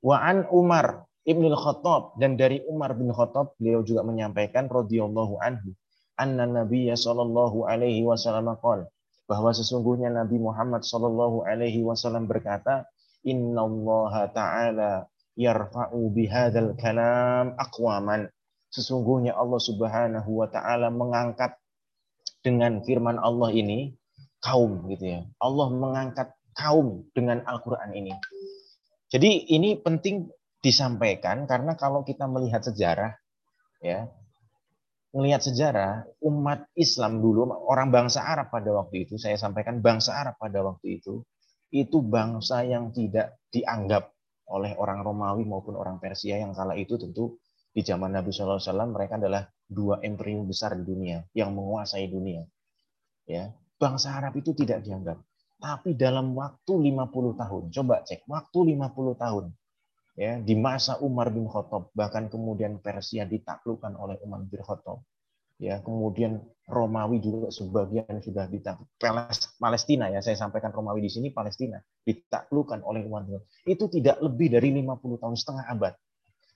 Wa 0.05 0.21
an 0.21 0.45
Umar 0.53 1.09
Ibnul 1.25 1.57
Khattab 1.57 2.21
dan 2.21 2.37
dari 2.37 2.61
Umar 2.69 2.93
bin 2.97 3.09
Khattab 3.13 3.57
beliau 3.57 3.81
juga 3.85 4.05
menyampaikan 4.05 4.69
radhiyallahu 4.69 5.41
anhu 5.41 5.73
anna 6.19 6.45
Nabi 6.45 6.91
sallallahu 6.91 7.65
alaihi 7.65 8.03
wasallam 8.03 8.59
qol 8.59 8.85
bahwa 9.31 9.51
sesungguhnya 9.55 10.11
Nabi 10.11 10.43
Muhammad 10.43 10.83
sallallahu 10.83 11.47
alaihi 11.47 11.85
wasallam 11.87 12.27
berkata 12.27 12.91
innallaha 13.23 14.29
ta'ala 14.35 15.07
yarfa'u 15.39 16.11
bihadzal 16.11 16.75
kalam 16.75 17.55
aqwaman 17.55 18.27
sesungguhnya 18.69 19.39
Allah 19.39 19.61
Subhanahu 19.63 20.31
wa 20.43 20.49
taala 20.51 20.91
mengangkat 20.93 21.57
dengan 22.45 22.83
firman 22.85 23.17
Allah 23.21 23.53
ini 23.53 23.95
kaum 24.43 24.87
gitu 24.91 25.19
ya. 25.19 25.21
Allah 25.43 25.67
mengangkat 25.73 26.35
kaum 26.55 27.07
dengan 27.15 27.43
Al-Qur'an 27.47 27.95
ini. 27.95 28.15
Jadi 29.09 29.51
ini 29.55 29.79
penting 29.79 30.29
disampaikan 30.61 31.47
karena 31.47 31.79
kalau 31.79 32.03
kita 32.03 32.27
melihat 32.27 32.61
sejarah 32.67 33.15
ya, 33.81 34.11
melihat 35.17 35.41
sejarah 35.41 36.05
umat 36.21 36.69
Islam 36.77 37.25
dulu 37.25 37.49
orang 37.69 37.89
bangsa 37.89 38.25
Arab 38.25 38.53
pada 38.53 38.71
waktu 38.77 39.09
itu 39.09 39.17
saya 39.17 39.41
sampaikan 39.41 39.81
bangsa 39.81 40.13
Arab 40.15 40.37
pada 40.37 40.61
waktu 40.61 41.01
itu 41.01 41.25
itu 41.73 41.99
bangsa 42.01 42.65
yang 42.65 42.93
tidak 42.93 43.41
dianggap 43.49 44.13
oleh 44.49 44.73
orang 44.81 45.05
Romawi 45.05 45.45
maupun 45.45 45.77
orang 45.77 46.01
Persia 46.01 46.41
yang 46.41 46.57
kala 46.57 46.77
itu 46.77 46.97
tentu 46.97 47.37
di 47.69 47.85
zaman 47.85 48.17
Nabi 48.17 48.33
SAW 48.33 48.61
mereka 48.89 49.21
adalah 49.21 49.45
dua 49.69 50.01
imperium 50.01 50.49
besar 50.49 50.73
di 50.75 50.85
dunia 50.89 51.21
yang 51.37 51.53
menguasai 51.53 52.09
dunia. 52.09 52.43
Ya, 53.29 53.53
bangsa 53.77 54.17
Arab 54.17 54.41
itu 54.41 54.57
tidak 54.57 54.81
dianggap. 54.81 55.21
Tapi 55.59 55.93
dalam 55.93 56.33
waktu 56.33 56.71
50 56.71 57.35
tahun, 57.35 57.63
coba 57.75 58.01
cek, 58.07 58.25
waktu 58.25 58.59
50 58.79 59.19
tahun, 59.21 59.45
ya 60.19 60.43
di 60.43 60.59
masa 60.59 60.99
Umar 60.99 61.31
bin 61.31 61.47
Khattab, 61.47 61.95
bahkan 61.95 62.27
kemudian 62.27 62.83
Persia 62.83 63.23
ditaklukkan 63.23 63.95
oleh 63.95 64.19
Umar 64.27 64.43
bin 64.43 64.59
Khattab. 64.59 65.07
Ya, 65.59 65.83
kemudian 65.83 66.39
Romawi 66.71 67.19
juga 67.19 67.51
sebagian 67.51 68.23
sudah 68.23 68.47
ditakluk. 68.47 68.87
Palestina 69.59 70.07
ya, 70.07 70.23
saya 70.23 70.39
sampaikan 70.39 70.71
Romawi 70.71 71.03
di 71.03 71.11
sini 71.11 71.35
Palestina 71.35 71.83
ditaklukkan 72.07 72.83
oleh 72.87 73.03
Umar 73.07 73.27
bin 73.27 73.43
Khattab. 73.43 73.51
Itu 73.67 73.91
tidak 73.91 74.23
lebih 74.23 74.55
dari 74.55 74.71
50 74.75 75.19
tahun 75.19 75.35
setengah 75.35 75.65
abad. 75.67 75.95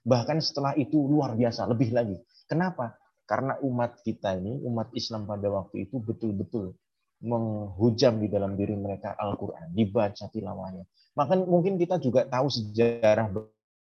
Bahkan 0.06 0.38
setelah 0.42 0.74
itu 0.78 0.98
luar 1.02 1.34
biasa, 1.34 1.66
lebih 1.66 1.94
lagi. 1.94 2.14
Kenapa? 2.46 2.94
Karena 3.26 3.58
umat 3.62 4.02
kita 4.06 4.38
ini, 4.38 4.62
umat 4.66 4.90
Islam 4.94 5.26
pada 5.26 5.50
waktu 5.50 5.86
itu 5.86 5.98
betul-betul 5.98 6.74
menghujam 7.22 8.18
di 8.18 8.26
dalam 8.26 8.58
diri 8.58 8.74
mereka 8.74 9.14
Al-Quran, 9.14 9.70
dibaca 9.70 10.26
tilawahnya. 10.26 10.86
Maka 11.12 11.36
mungkin 11.36 11.76
kita 11.76 12.00
juga 12.00 12.24
tahu 12.24 12.48
sejarah 12.48 13.28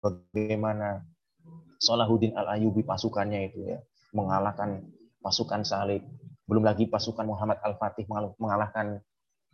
bagaimana 0.03 1.07
Salahuddin 1.79 2.35
Al-Ayubi 2.35 2.83
pasukannya 2.83 3.51
itu 3.51 3.59
ya, 3.67 3.79
mengalahkan 4.11 4.83
pasukan 5.23 5.63
salib. 5.63 6.03
Belum 6.43 6.63
lagi 6.63 6.87
pasukan 6.87 7.23
Muhammad 7.23 7.63
Al-Fatih 7.63 8.03
mengalahkan 8.39 8.99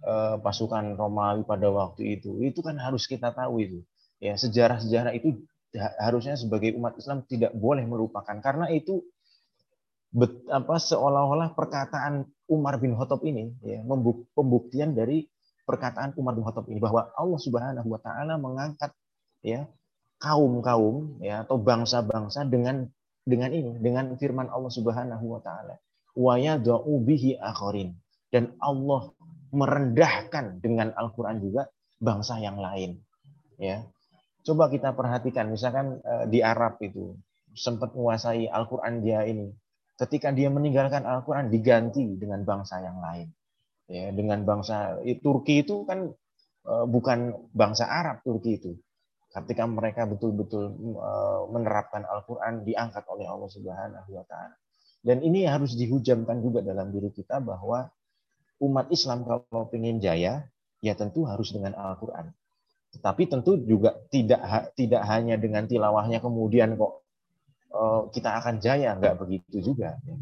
eh, 0.02 0.36
pasukan 0.42 0.98
Romawi 0.98 1.46
pada 1.46 1.70
waktu 1.70 2.18
itu. 2.18 2.42
Itu 2.42 2.66
kan 2.66 2.82
harus 2.82 3.06
kita 3.06 3.34
tahu 3.34 3.62
itu. 3.62 3.80
Ya, 4.18 4.34
sejarah-sejarah 4.36 5.14
itu 5.16 5.46
harusnya 6.02 6.34
sebagai 6.34 6.74
umat 6.82 6.98
Islam 6.98 7.22
tidak 7.30 7.54
boleh 7.54 7.86
melupakan 7.86 8.34
karena 8.42 8.66
itu 8.74 9.06
bet, 10.10 10.34
apa 10.50 10.82
seolah-olah 10.82 11.54
perkataan 11.54 12.26
Umar 12.50 12.82
bin 12.82 12.98
Khattab 12.98 13.22
ini 13.22 13.54
ya 13.62 13.86
pembuktian 14.34 14.98
dari 14.98 15.30
perkataan 15.70 16.18
Umar 16.18 16.34
bin 16.34 16.42
Khattab 16.42 16.66
ini 16.66 16.82
bahwa 16.82 17.14
Allah 17.14 17.38
Subhanahu 17.38 17.86
wa 17.86 18.02
taala 18.02 18.42
mengangkat 18.42 18.90
ya 19.46 19.70
kaum-kaum 20.18 21.22
ya 21.22 21.46
atau 21.46 21.62
bangsa-bangsa 21.62 22.50
dengan 22.50 22.90
dengan 23.22 23.54
ini 23.54 23.78
dengan 23.78 24.18
firman 24.18 24.50
Allah 24.50 24.74
Subhanahu 24.74 25.38
wa 25.38 25.42
taala. 25.46 25.78
Wa 26.18 26.42
yad'u 26.42 26.98
bihi 27.06 27.38
akharin. 27.38 27.94
Dan 28.34 28.58
Allah 28.58 29.14
merendahkan 29.54 30.58
dengan 30.58 30.90
Al-Qur'an 30.98 31.38
juga 31.38 31.70
bangsa 32.02 32.42
yang 32.42 32.58
lain 32.58 32.98
ya. 33.62 33.86
Coba 34.42 34.72
kita 34.72 34.98
perhatikan 34.98 35.54
misalkan 35.54 36.02
eh, 36.02 36.26
di 36.26 36.42
Arab 36.42 36.82
itu 36.82 37.14
sempat 37.54 37.94
menguasai 37.94 38.50
Al-Qur'an 38.50 39.06
dia 39.06 39.22
ini. 39.28 39.54
Ketika 40.00 40.32
dia 40.32 40.48
meninggalkan 40.48 41.04
Al-Quran 41.04 41.52
diganti 41.52 42.16
dengan 42.16 42.48
bangsa 42.48 42.80
yang 42.80 43.04
lain. 43.04 43.28
Ya, 43.90 44.14
dengan 44.14 44.46
bangsa 44.46 45.02
Turki 45.18 45.66
itu 45.66 45.82
kan 45.90 46.14
e, 46.62 46.74
bukan 46.86 47.50
bangsa 47.58 47.90
Arab 47.90 48.22
Turki 48.22 48.62
itu. 48.62 48.78
Ketika 49.34 49.66
mereka 49.66 50.06
betul-betul 50.06 50.78
e, 50.94 51.12
menerapkan 51.50 52.06
Al-Quran 52.06 52.62
diangkat 52.64 53.04
oleh 53.10 53.26
Allah 53.26 53.50
Subhanahu 53.50 54.10
wa 54.14 54.26
taala. 54.30 54.56
Dan 55.00 55.26
ini 55.26 55.48
harus 55.50 55.74
dihujamkan 55.74 56.44
juga 56.44 56.62
dalam 56.62 56.94
diri 56.94 57.10
kita 57.10 57.42
bahwa 57.42 57.90
umat 58.62 58.92
Islam 58.94 59.26
kalau 59.26 59.66
ingin 59.74 59.98
jaya 60.04 60.46
ya 60.86 60.94
tentu 60.94 61.26
harus 61.26 61.50
dengan 61.50 61.74
Al-Quran. 61.74 62.30
Tetapi 62.94 63.24
tentu 63.26 63.58
juga 63.58 63.98
tidak 64.14 64.74
tidak 64.78 65.02
hanya 65.10 65.40
dengan 65.40 65.66
tilawahnya 65.66 66.22
kemudian 66.22 66.78
kok 66.78 67.00
Eh, 67.70 68.02
kita 68.10 68.42
akan 68.42 68.58
jaya, 68.58 68.98
nggak 68.98 69.16
begitu 69.22 69.62
juga. 69.62 69.94
Ya. 70.02 70.18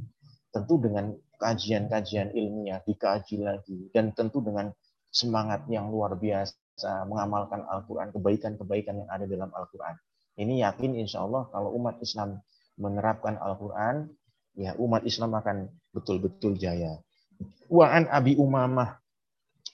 Tentu 0.52 0.84
dengan 0.84 1.16
kajian-kajian 1.38 2.34
ilmiah 2.34 2.82
dikaji 2.84 3.42
lagi 3.42 3.90
dan 3.94 4.12
tentu 4.14 4.42
dengan 4.42 4.74
semangat 5.14 5.66
yang 5.72 5.90
luar 5.90 6.18
biasa 6.18 7.08
mengamalkan 7.10 7.66
Al-Quran, 7.66 8.14
kebaikan-kebaikan 8.14 9.02
yang 9.06 9.10
ada 9.10 9.26
dalam 9.26 9.50
Al-Quran. 9.50 9.98
Ini 10.38 10.62
yakin 10.70 10.94
insya 11.02 11.26
Allah 11.26 11.50
kalau 11.50 11.74
umat 11.74 11.98
Islam 12.02 12.38
menerapkan 12.78 13.42
Al-Quran, 13.42 14.14
ya 14.54 14.78
umat 14.78 15.02
Islam 15.06 15.34
akan 15.34 15.70
betul-betul 15.94 16.54
jaya. 16.62 17.02
Wa'an 17.70 18.06
Abi 18.10 18.38
Umamah 18.38 19.02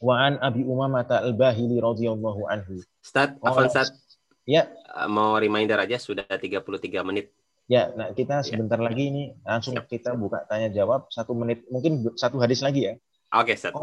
Wa'an 0.03 0.35
Abi 0.43 0.67
Umamah 0.67 1.07
al-Bahili 1.07 1.79
radhiyallahu 1.79 2.43
anhu. 2.51 2.83
Ustaz, 2.99 3.39
Afan 3.39 3.71
Ustaz. 3.71 3.95
Ya. 4.43 4.67
Mau 5.07 5.39
reminder 5.39 5.79
aja 5.79 5.95
sudah 5.95 6.27
33 6.27 6.59
menit 7.07 7.31
Ya, 7.73 7.89
nah 7.97 8.13
kita 8.13 8.43
ya. 8.43 8.45
sebentar 8.45 8.77
ya. 8.77 8.85
lagi 8.85 9.03
ini 9.09 9.23
langsung 9.41 9.73
siap. 9.73 9.89
kita 9.89 10.13
buka 10.13 10.45
tanya 10.45 10.69
jawab 10.69 11.09
satu 11.09 11.33
menit, 11.33 11.65
mungkin 11.73 12.05
satu 12.13 12.37
hadis 12.37 12.61
lagi 12.61 12.85
ya. 12.85 12.93
Oke, 13.33 13.53
okay, 13.53 13.55
siap. 13.57 13.73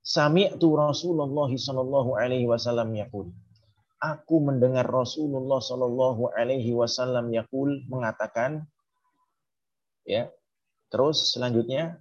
Sami'tu 0.00 0.68
Rasulullah 0.76 1.48
sallallahu 1.48 2.16
alaihi 2.20 2.44
wasallam 2.44 2.92
yaqul. 2.92 3.32
Aku 4.00 4.40
mendengar 4.44 4.88
Rasulullah 4.88 5.60
sallallahu 5.60 6.32
alaihi 6.36 6.72
wasallam 6.76 7.32
yaqul 7.32 7.84
mengatakan 7.88 8.68
ya. 10.04 10.28
Terus 10.92 11.32
selanjutnya 11.32 11.96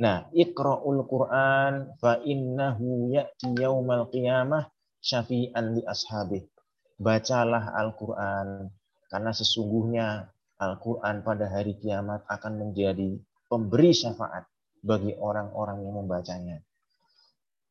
Nah, 0.00 0.32
Iqra'ul 0.32 1.04
Qur'an 1.04 1.92
fa 2.00 2.24
innahu 2.24 3.12
ya'ti 3.12 3.52
yaumal 3.60 4.08
qiyamah 4.08 4.72
syafi'an 5.04 5.76
li 5.76 5.84
ashabih. 5.84 6.48
Bacalah 6.96 7.76
Al-Qur'an 7.76 8.72
karena 9.10 9.34
sesungguhnya 9.34 10.30
Al-Qur'an 10.60 11.26
pada 11.26 11.50
hari 11.50 11.74
kiamat 11.76 12.22
akan 12.30 12.62
menjadi 12.62 13.18
pemberi 13.50 13.90
syafaat 13.90 14.46
bagi 14.80 15.12
orang-orang 15.18 15.82
yang 15.82 15.98
membacanya. 15.98 16.62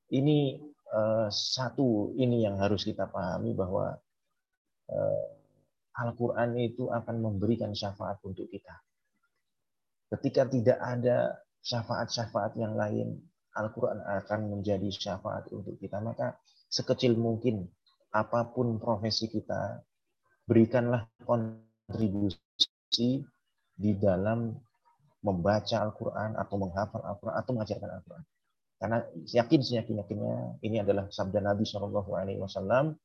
Ini 0.09 0.59
uh, 0.91 1.29
satu 1.31 2.13
ini 2.17 2.43
yang 2.43 2.59
harus 2.59 2.83
kita 2.83 3.07
pahami 3.07 3.55
bahwa 3.55 3.95
uh, 4.89 5.25
Al-Quran 5.99 6.59
itu 6.59 6.91
akan 6.91 7.15
memberikan 7.23 7.71
syafaat 7.71 8.19
untuk 8.25 8.49
kita. 8.49 8.75
Ketika 10.09 10.49
tidak 10.49 10.79
ada 10.81 11.37
syafaat-syafaat 11.61 12.57
yang 12.57 12.73
lain, 12.73 13.19
Al-Quran 13.53 14.01
akan 14.01 14.39
menjadi 14.57 14.89
syafaat 14.89 15.51
untuk 15.53 15.77
kita. 15.77 16.01
Maka 16.01 16.39
sekecil 16.71 17.13
mungkin 17.19 17.67
apa 18.09 18.49
pun 18.49 18.81
profesi 18.81 19.29
kita, 19.29 19.83
berikanlah 20.49 21.05
kontribusi 21.21 23.21
di 23.77 23.91
dalam 24.01 24.49
membaca 25.21 25.77
Al-Quran 25.85 26.33
atau 26.33 26.55
menghafal 26.57 27.05
Al-Quran 27.05 27.35
atau 27.37 27.51
mengajarkan 27.53 27.89
Al-Quran. 28.01 28.23
Karena 28.79 28.97
yakin 29.29 29.61
yakin 29.61 29.95
yakinnya 30.01 30.35
ini 30.65 30.81
adalah 30.81 31.05
sabda 31.11 31.43
Nabi 31.43 31.69
Shallallahu 31.69 32.11
Alaihi 32.17 32.41
Wasallam. 32.41 32.97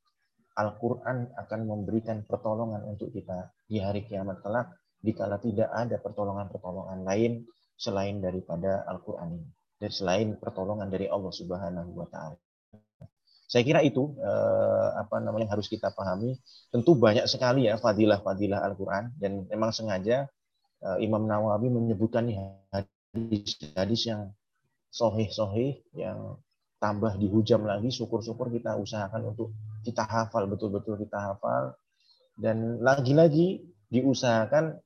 Al-Quran 0.54 1.34
akan 1.34 1.60
memberikan 1.66 2.22
pertolongan 2.22 2.86
untuk 2.86 3.10
kita 3.10 3.50
di 3.66 3.82
hari 3.82 4.06
kiamat 4.06 4.38
kelak, 4.38 4.70
dikala 5.02 5.42
tidak 5.42 5.66
ada 5.74 5.98
pertolongan-pertolongan 5.98 7.02
lain 7.02 7.42
selain 7.74 8.22
daripada 8.22 8.86
Al-Quran 8.86 9.34
ini, 9.34 9.50
dan 9.82 9.90
selain 9.90 10.28
pertolongan 10.38 10.86
dari 10.86 11.10
Allah 11.10 11.34
Subhanahu 11.34 11.90
Wa 11.98 12.06
Taala. 12.06 12.38
Saya 13.44 13.62
kira 13.62 13.80
itu 13.84 14.16
eh, 14.18 14.88
apa 14.98 15.20
namanya 15.20 15.46
yang 15.48 15.54
harus 15.58 15.68
kita 15.68 15.92
pahami. 15.92 16.36
Tentu 16.72 16.96
banyak 16.96 17.28
sekali 17.28 17.68
ya 17.68 17.76
fadilah-fadilah 17.76 18.60
Al-Quran 18.64 19.14
dan 19.20 19.44
memang 19.46 19.70
sengaja 19.70 20.26
eh, 20.82 20.98
Imam 21.04 21.28
Nawawi 21.28 21.68
menyebutkan 21.68 22.28
hadis-hadis 22.72 24.08
yang 24.08 24.32
sohih-sohih 24.94 25.82
yang 25.94 26.38
tambah 26.84 27.16
dihujam 27.16 27.64
lagi, 27.64 27.88
syukur-syukur 27.88 28.52
kita 28.52 28.76
usahakan 28.76 29.32
untuk 29.32 29.56
kita 29.80 30.04
hafal, 30.04 30.44
betul-betul 30.44 31.00
kita 31.00 31.16
hafal. 31.32 31.72
Dan 32.36 32.84
lagi-lagi 32.84 33.64
diusahakan 33.88 34.76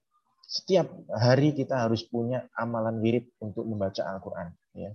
setiap 0.49 0.89
hari 1.13 1.53
kita 1.53 1.77
harus 1.77 2.07
punya 2.07 2.47
amalan 2.57 3.03
wirid 3.03 3.29
untuk 3.43 3.67
membaca 3.67 4.01
Al-Quran. 4.01 4.49
Ya. 4.79 4.95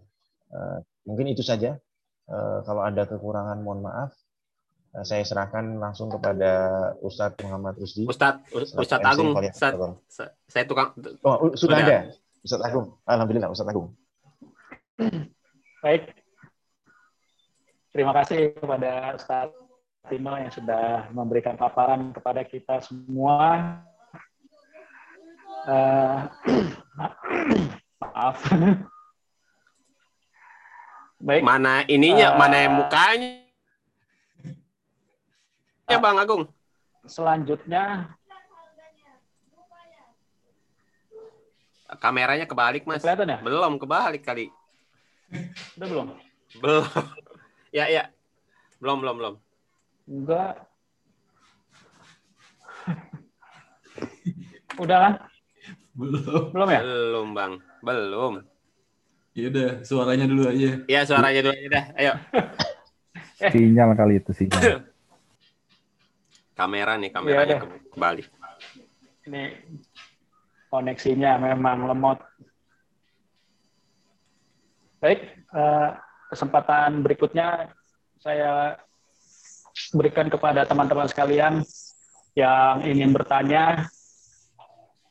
Uh, 0.50 0.80
mungkin 1.06 1.30
itu 1.30 1.44
saja. 1.46 1.78
Uh, 2.24 2.64
kalau 2.64 2.82
ada 2.88 3.04
kekurangan, 3.04 3.60
mohon 3.60 3.84
maaf. 3.84 4.12
Uh, 4.96 5.04
saya 5.04 5.26
serahkan 5.26 5.82
langsung 5.82 6.08
kepada 6.08 6.52
Ustadz 7.04 7.42
Muhammad 7.44 7.76
Rusdi. 7.76 8.08
Ustadz, 8.08 8.48
Ustadz 8.54 9.04
Agung, 9.04 9.36
Ustadz, 9.36 10.34
saya 10.48 10.64
tukang. 10.64 10.96
Oh, 11.26 11.52
sudah, 11.54 11.58
sudah 11.58 11.78
ada, 11.84 11.98
Ustadz 12.46 12.64
Agung. 12.64 12.88
Alhamdulillah, 13.04 13.50
Ustadz 13.52 13.72
Agung. 13.74 13.92
Baik. 15.84 16.16
Terima 17.94 18.10
kasih 18.16 18.58
kepada 18.58 19.14
Ustaz 19.14 19.54
Timo 20.10 20.36
yang 20.36 20.52
sudah 20.52 21.08
memberikan 21.14 21.56
paparan 21.56 22.10
kepada 22.10 22.42
kita 22.44 22.82
semua. 22.82 23.80
Uh, 25.64 26.28
maaf. 28.02 28.38
Baik. 31.24 31.40
Mana 31.40 31.88
ininya, 31.88 32.36
uh, 32.36 32.38
mana 32.38 32.56
yang 32.68 32.74
mukanya? 32.76 33.32
Ya, 35.88 35.96
Bang 35.96 36.20
Agung. 36.20 36.52
Selanjutnya 37.08 38.12
kameranya 42.04 42.44
kebalik, 42.44 42.84
Mas. 42.84 43.00
Kelihatan 43.00 43.32
ya? 43.32 43.40
Belum 43.40 43.80
kebalik 43.80 44.20
kali. 44.28 44.52
Udah 45.80 45.88
belum? 45.88 46.08
Belum. 46.60 46.86
ya, 47.78 47.86
ya. 47.88 48.04
Belum, 48.84 49.00
belum, 49.00 49.16
belum. 49.16 49.36
Enggak. 50.12 50.54
Udah 54.76 54.98
kan? 55.00 55.14
Belum. 55.96 56.44
Belum 56.52 56.68
ya? 56.68 56.82
Belum, 56.84 57.28
Bang. 57.32 57.54
Belum. 57.80 58.34
Ya 59.34 59.50
udah, 59.50 59.70
suaranya 59.82 60.30
dulu 60.30 60.46
aja. 60.46 60.86
Ya, 60.86 61.02
suaranya 61.10 61.42
dulu 61.42 61.54
aja 61.58 61.68
dah. 61.74 61.86
Ayo. 61.98 62.14
Sinyal 63.54 63.90
kali 63.98 64.22
itu 64.22 64.32
sinyal. 64.32 64.86
Kamera 66.60 66.94
nih, 67.02 67.10
kameranya 67.10 67.66
ya, 67.66 67.66
kebalik. 67.66 68.30
Ini 69.26 69.58
koneksinya 70.70 71.42
memang 71.42 71.90
lemot. 71.90 72.22
Baik, 75.02 75.34
eh, 75.34 75.90
kesempatan 76.30 77.02
berikutnya 77.02 77.74
saya 78.22 78.78
berikan 79.98 80.30
kepada 80.30 80.64
teman-teman 80.70 81.10
sekalian 81.10 81.66
yang 82.38 82.86
ingin 82.86 83.10
bertanya. 83.10 83.90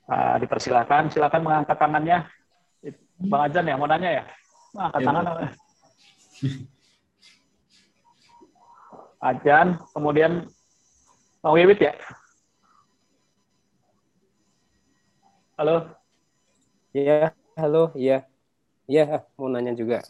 Eh, 0.07 0.37
dipersilakan, 0.47 1.11
silakan 1.11 1.43
mengangkat 1.43 1.77
tangannya. 1.77 2.23
Bang 3.23 3.43
Ajan 3.47 3.71
ya, 3.71 3.75
mau 3.79 3.87
nanya 3.87 4.11
ya? 4.19 4.23
Angkat 4.75 5.01
ya, 5.01 5.07
tangan. 5.07 5.25
Ajan, 9.23 9.67
kemudian 9.95 10.33
Bang 11.39 11.55
Wiwit 11.55 11.79
ya? 11.79 11.95
Halo? 15.55 15.95
Iya, 16.91 17.31
halo, 17.55 17.95
iya. 17.95 18.27
Iya, 18.91 19.23
mau 19.39 19.47
nanya 19.47 19.71
juga. 19.79 20.03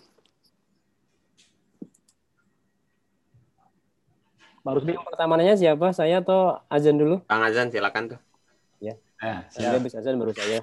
Baru 4.63 4.79
Rusdi 4.79 4.95
pertama 4.95 5.35
nanya 5.37 5.59
siapa? 5.59 5.91
Saya 5.91 6.23
atau 6.23 6.57
Azan 6.71 6.97
dulu? 6.97 7.21
Kang 7.27 7.43
Azan, 7.43 7.69
silakan 7.69 8.17
tuh. 8.17 8.21
Ya. 8.79 8.95
Eh, 9.21 9.39
saya 9.51 9.77
habis 9.77 9.93
Azan 9.93 10.17
baru 10.17 10.31
saya. 10.33 10.63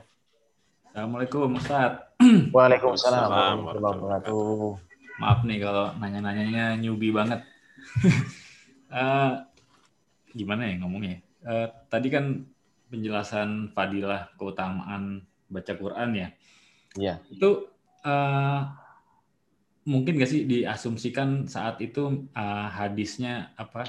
Assalamualaikum 0.89 1.53
Ustaz. 1.53 2.01
Waalaikumsalam 2.49 3.29
warahmatullahi 3.29 3.93
wabarakatuh. 4.01 4.73
Maaf 5.21 5.45
nih 5.45 5.61
kalau 5.61 5.93
nanya-nanyanya 6.01 6.81
newbie 6.81 7.13
banget. 7.13 7.45
uh, 8.89 9.37
gimana 10.39 10.65
ya 10.65 10.81
ngomongnya? 10.81 11.21
Uh, 11.45 11.69
tadi 11.93 12.09
kan 12.09 12.41
penjelasan 12.89 13.69
fadilah 13.69 14.33
keutamaan 14.33 15.21
baca 15.45 15.77
Quran 15.77 16.09
ya. 16.17 16.27
Iya. 16.97 17.21
Itu 17.29 17.69
uh, 18.01 18.61
mungkin 19.85 20.17
gak 20.17 20.33
sih 20.33 20.49
diasumsikan 20.49 21.45
saat 21.45 21.77
itu 21.85 22.25
uh, 22.33 22.65
hadisnya 22.65 23.53
apa 23.61 23.85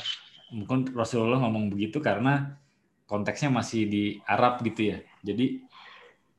mungkin 0.52 0.92
Rasulullah 0.92 1.40
ngomong 1.48 1.72
begitu 1.72 1.96
karena 2.04 2.60
konteksnya 3.08 3.48
masih 3.48 3.88
di 3.88 4.04
Arab 4.28 4.60
gitu 4.62 4.94
ya 4.94 4.98
jadi 5.24 5.66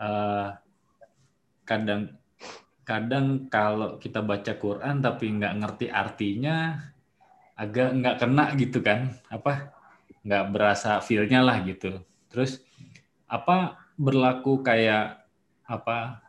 uh, 0.02 0.58
kadang 1.64 2.18
kadang 2.82 3.48
kalau 3.48 4.02
kita 4.02 4.26
baca 4.26 4.58
Quran 4.58 5.00
tapi 5.00 5.30
nggak 5.38 5.54
ngerti 5.62 5.86
artinya 5.94 6.82
agak 7.54 7.94
nggak 7.94 8.16
kena 8.18 8.46
gitu 8.58 8.82
kan 8.82 9.14
apa 9.30 9.70
nggak 10.26 10.46
berasa 10.50 10.98
feelnya 11.00 11.46
lah 11.46 11.62
gitu 11.62 12.02
terus 12.28 12.66
apa 13.30 13.78
berlaku 13.96 14.66
kayak 14.66 15.22
apa 15.70 16.20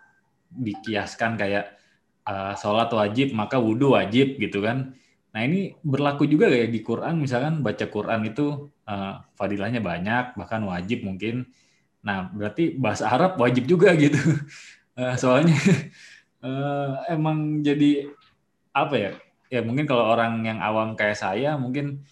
dikiaskan 0.53 1.41
kayak 1.41 1.81
uh, 2.29 2.55
sholat 2.55 2.93
wajib 2.93 3.33
maka 3.33 3.59
wudhu 3.59 3.97
wajib 3.97 4.39
gitu 4.39 4.63
kan. 4.63 4.95
Nah 5.33 5.41
ini 5.43 5.73
berlaku 5.81 6.29
juga 6.29 6.53
kayak 6.53 6.71
di 6.71 6.81
Quran 6.85 7.25
misalkan 7.25 7.65
baca 7.65 7.89
Quran 7.89 8.21
itu 8.29 8.69
uh, 8.85 9.25
fadilahnya 9.35 9.81
banyak 9.81 10.37
bahkan 10.37 10.63
wajib 10.69 11.03
mungkin. 11.03 11.49
Nah 12.03 12.31
berarti 12.31 12.75
bahasa 12.75 13.09
Arab 13.09 13.39
wajib 13.39 13.67
juga 13.67 13.95
gitu. 13.95 14.19
Uh, 14.99 15.15
soalnya 15.23 15.59
uh, 16.43 17.03
emang 17.15 17.63
jadi 17.63 18.11
apa 18.75 18.95
ya? 18.99 19.13
Ya 19.53 19.61
mungkin 19.61 19.85
kalau 19.85 20.09
orang 20.09 20.43
yang 20.49 20.59
awam 20.65 20.97
kayak 20.97 21.19
saya 21.19 21.55
mungkin 21.61 22.03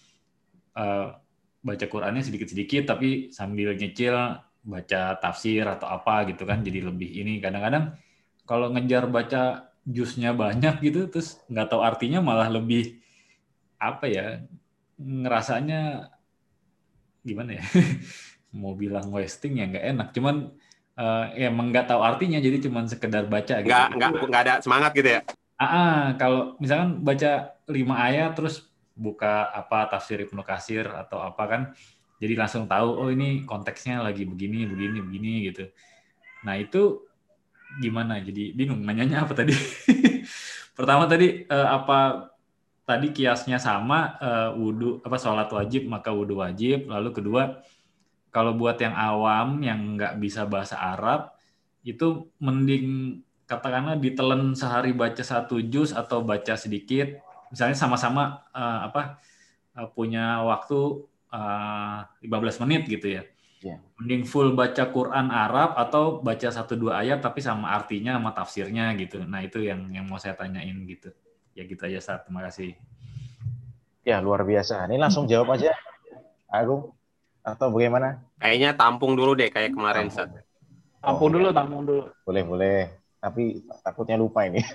uh, 0.77 1.17
baca 1.61 1.85
Qurannya 1.85 2.25
sedikit-sedikit 2.25 2.89
tapi 2.89 3.29
sambil 3.33 3.73
nyicil 3.77 4.13
baca 4.61 5.01
tafsir 5.17 5.65
atau 5.65 5.89
apa 5.89 6.29
gitu 6.29 6.45
kan 6.45 6.61
jadi 6.61 6.85
lebih 6.85 7.09
ini 7.09 7.41
kadang-kadang 7.41 7.97
kalau 8.45 8.69
ngejar 8.69 9.09
baca 9.09 9.73
jusnya 9.85 10.37
banyak 10.37 10.77
gitu 10.85 11.09
terus 11.09 11.41
nggak 11.49 11.73
tahu 11.73 11.81
artinya 11.81 12.21
malah 12.21 12.49
lebih 12.49 13.01
apa 13.81 14.05
ya 14.05 14.25
ngerasanya 15.01 16.13
gimana 17.25 17.57
ya 17.57 17.63
mau 18.51 18.75
bilang 18.75 19.07
wasting 19.11 19.59
ya 19.59 19.65
nggak 19.67 19.85
enak. 19.95 20.07
Cuman 20.15 20.51
uh, 20.99 21.25
ya 21.35 21.51
emang 21.51 21.71
nggak 21.71 21.87
tahu 21.87 22.01
artinya 22.03 22.39
jadi 22.39 22.57
cuman 22.67 22.85
sekedar 22.87 23.27
baca 23.27 23.63
gitu. 23.63 23.71
Nggak 23.71 23.87
nggak 23.97 24.11
nggak 24.27 24.41
ada 24.47 24.53
semangat 24.59 24.91
gitu 24.95 25.09
ya? 25.19 25.21
Ah, 25.55 25.65
ah 25.65 25.99
kalau 26.17 26.55
misalkan 26.57 27.01
baca 27.01 27.55
lima 27.69 27.95
ayat 28.01 28.33
terus 28.35 28.71
buka 28.97 29.49
apa 29.49 29.87
tafsir 29.87 30.21
Ibnu 30.21 30.43
Kasir 30.43 30.85
atau 30.89 31.23
apa 31.23 31.43
kan 31.47 31.61
jadi 32.21 32.37
langsung 32.37 32.69
tahu 32.69 33.01
oh 33.01 33.09
ini 33.09 33.47
konteksnya 33.49 34.03
lagi 34.05 34.29
begini 34.29 34.69
begini 34.69 34.97
begini 35.01 35.33
gitu. 35.49 35.65
Nah 36.45 36.53
itu 36.59 37.01
gimana? 37.81 38.21
Jadi 38.21 38.53
bingung 38.53 38.83
nanyanya 38.85 39.25
apa 39.25 39.33
tadi? 39.33 39.57
Pertama 40.77 41.09
tadi 41.09 41.49
eh, 41.49 41.67
apa 41.67 42.29
tadi 42.85 43.09
kiasnya 43.09 43.57
sama 43.57 44.21
eh, 44.21 44.49
wudhu 44.53 45.01
apa 45.01 45.17
sholat 45.17 45.49
wajib 45.49 45.89
maka 45.89 46.13
wudhu 46.13 46.37
wajib. 46.41 46.85
Lalu 46.85 47.09
kedua 47.09 47.61
kalau 48.31 48.55
buat 48.55 48.79
yang 48.79 48.95
awam 48.95 49.59
yang 49.59 49.99
nggak 49.99 50.15
bisa 50.23 50.47
bahasa 50.47 50.79
Arab 50.79 51.35
itu 51.83 52.31
mending 52.39 53.19
katakanlah 53.43 53.99
ditelan 53.99 54.55
sehari 54.55 54.95
baca 54.95 55.19
satu 55.19 55.59
juz 55.59 55.91
atau 55.91 56.23
baca 56.23 56.55
sedikit. 56.55 57.19
Misalnya 57.51 57.75
sama-sama 57.75 58.47
uh, 58.55 58.87
apa 58.87 59.19
uh, 59.75 59.91
punya 59.91 60.39
waktu 60.47 61.03
uh, 61.35 62.07
eh, 62.23 62.31
15 62.31 62.63
menit 62.63 62.87
gitu 62.87 63.19
ya. 63.19 63.23
Yeah. 63.61 63.77
mending 64.01 64.25
full 64.25 64.57
baca 64.57 64.89
Quran 64.89 65.29
Arab 65.29 65.77
atau 65.77 66.17
baca 66.17 66.49
satu 66.49 66.73
dua 66.73 67.05
ayat 67.05 67.21
tapi 67.21 67.45
sama 67.45 67.69
artinya 67.69 68.17
sama 68.17 68.33
tafsirnya 68.33 68.89
gitu. 68.97 69.21
Nah 69.21 69.45
itu 69.45 69.61
yang 69.61 69.85
yang 69.93 70.09
mau 70.09 70.17
saya 70.17 70.33
tanyain 70.33 70.73
gitu. 70.89 71.13
Ya 71.53 71.69
gitu 71.69 71.77
aja 71.85 72.01
saat 72.01 72.25
terima 72.25 72.41
kasih. 72.49 72.73
Ya 74.01 74.17
luar 74.17 74.41
biasa. 74.41 74.89
Ini 74.89 74.97
langsung 74.97 75.29
jawab 75.29 75.53
aja 75.61 75.77
Agung 76.49 76.89
atau 77.41 77.73
bagaimana 77.73 78.21
kayaknya 78.37 78.77
tampung 78.77 79.17
dulu 79.17 79.33
deh 79.33 79.49
kayak 79.49 79.73
kemarin 79.73 80.13
saat 80.13 80.29
tampung 81.01 81.33
dulu 81.33 81.49
tampung 81.49 81.81
dulu 81.85 82.05
boleh 82.25 82.43
boleh 82.45 83.01
tapi 83.21 83.61
takutnya 83.85 84.17
lupa 84.17 84.49
ini. 84.49 84.65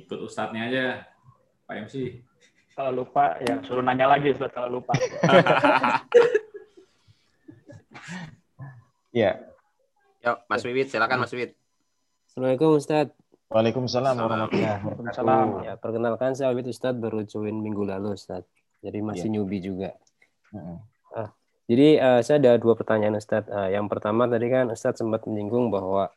Ikut 0.00 0.18
ustadznya 0.24 0.72
aja, 0.72 1.04
Pak 1.68 1.76
MC. 1.86 2.24
Kalau 2.72 3.04
lupa, 3.04 3.36
ya 3.44 3.60
suruh 3.60 3.84
nanya 3.84 4.08
lagi 4.08 4.32
Ustaz 4.32 4.48
kalau 4.56 4.80
lupa. 4.80 4.96
ya. 9.12 9.36
Yuk, 10.24 10.38
Mas 10.48 10.64
Wiwit, 10.64 10.88
silakan 10.88 11.20
Mas 11.20 11.36
Wiwit. 11.36 11.52
Assalamualaikum 12.32 12.80
Ustaz. 12.80 13.12
Waalaikumsalam 13.50 14.14
warahmatullahi 14.16 14.80
wabarakatuh. 14.80 15.68
Ya, 15.68 15.74
perkenalkan 15.76 16.32
saya 16.32 16.56
Wiwit 16.56 16.72
Ustaz 16.72 16.96
baru 16.96 17.28
join 17.28 17.60
minggu 17.60 17.84
lalu 17.84 18.16
Ustaz. 18.16 18.48
Jadi 18.80 19.04
masih 19.04 19.28
ya. 19.28 19.36
newbie 19.36 19.60
juga. 19.60 19.92
Uh. 20.54 21.30
Jadi 21.70 22.02
uh, 22.02 22.18
saya 22.18 22.42
ada 22.42 22.58
dua 22.58 22.74
pertanyaan 22.74 23.14
Ustadz. 23.14 23.46
Uh, 23.46 23.70
yang 23.70 23.86
pertama 23.86 24.26
tadi 24.26 24.50
kan 24.50 24.66
Ustadz 24.74 24.98
sempat 24.98 25.22
menyinggung 25.30 25.70
bahwa 25.70 26.10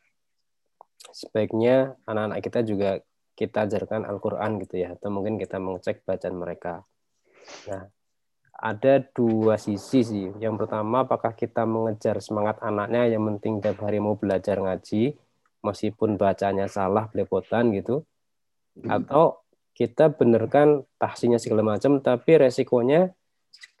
sebaiknya 1.14 1.94
anak-anak 2.10 2.42
kita 2.42 2.66
juga 2.66 2.90
kita 3.38 3.70
ajarkan 3.70 4.02
Al-Quran 4.02 4.58
gitu 4.66 4.82
ya, 4.82 4.98
atau 4.98 5.14
mungkin 5.14 5.38
kita 5.38 5.62
mengecek 5.62 6.02
bacaan 6.02 6.34
mereka. 6.34 6.82
Nah, 7.70 7.86
ada 8.50 8.94
dua 9.14 9.54
sisi 9.54 10.02
sih. 10.02 10.26
Yang 10.42 10.66
pertama, 10.66 11.06
apakah 11.06 11.38
kita 11.38 11.62
mengejar 11.66 12.18
semangat 12.18 12.58
anaknya 12.58 13.10
yang 13.10 13.22
penting 13.34 13.62
tiap 13.62 13.78
hari 13.82 14.02
mau 14.02 14.18
belajar 14.18 14.58
ngaji, 14.58 15.14
meskipun 15.62 16.18
bacanya 16.18 16.66
salah, 16.66 17.06
belepotan 17.10 17.70
gitu, 17.74 18.02
atau 18.86 19.38
kita 19.74 20.10
benarkan 20.14 20.82
tahsinya 20.98 21.38
segala 21.38 21.74
macam, 21.74 22.02
tapi 22.02 22.38
resikonya 22.38 23.14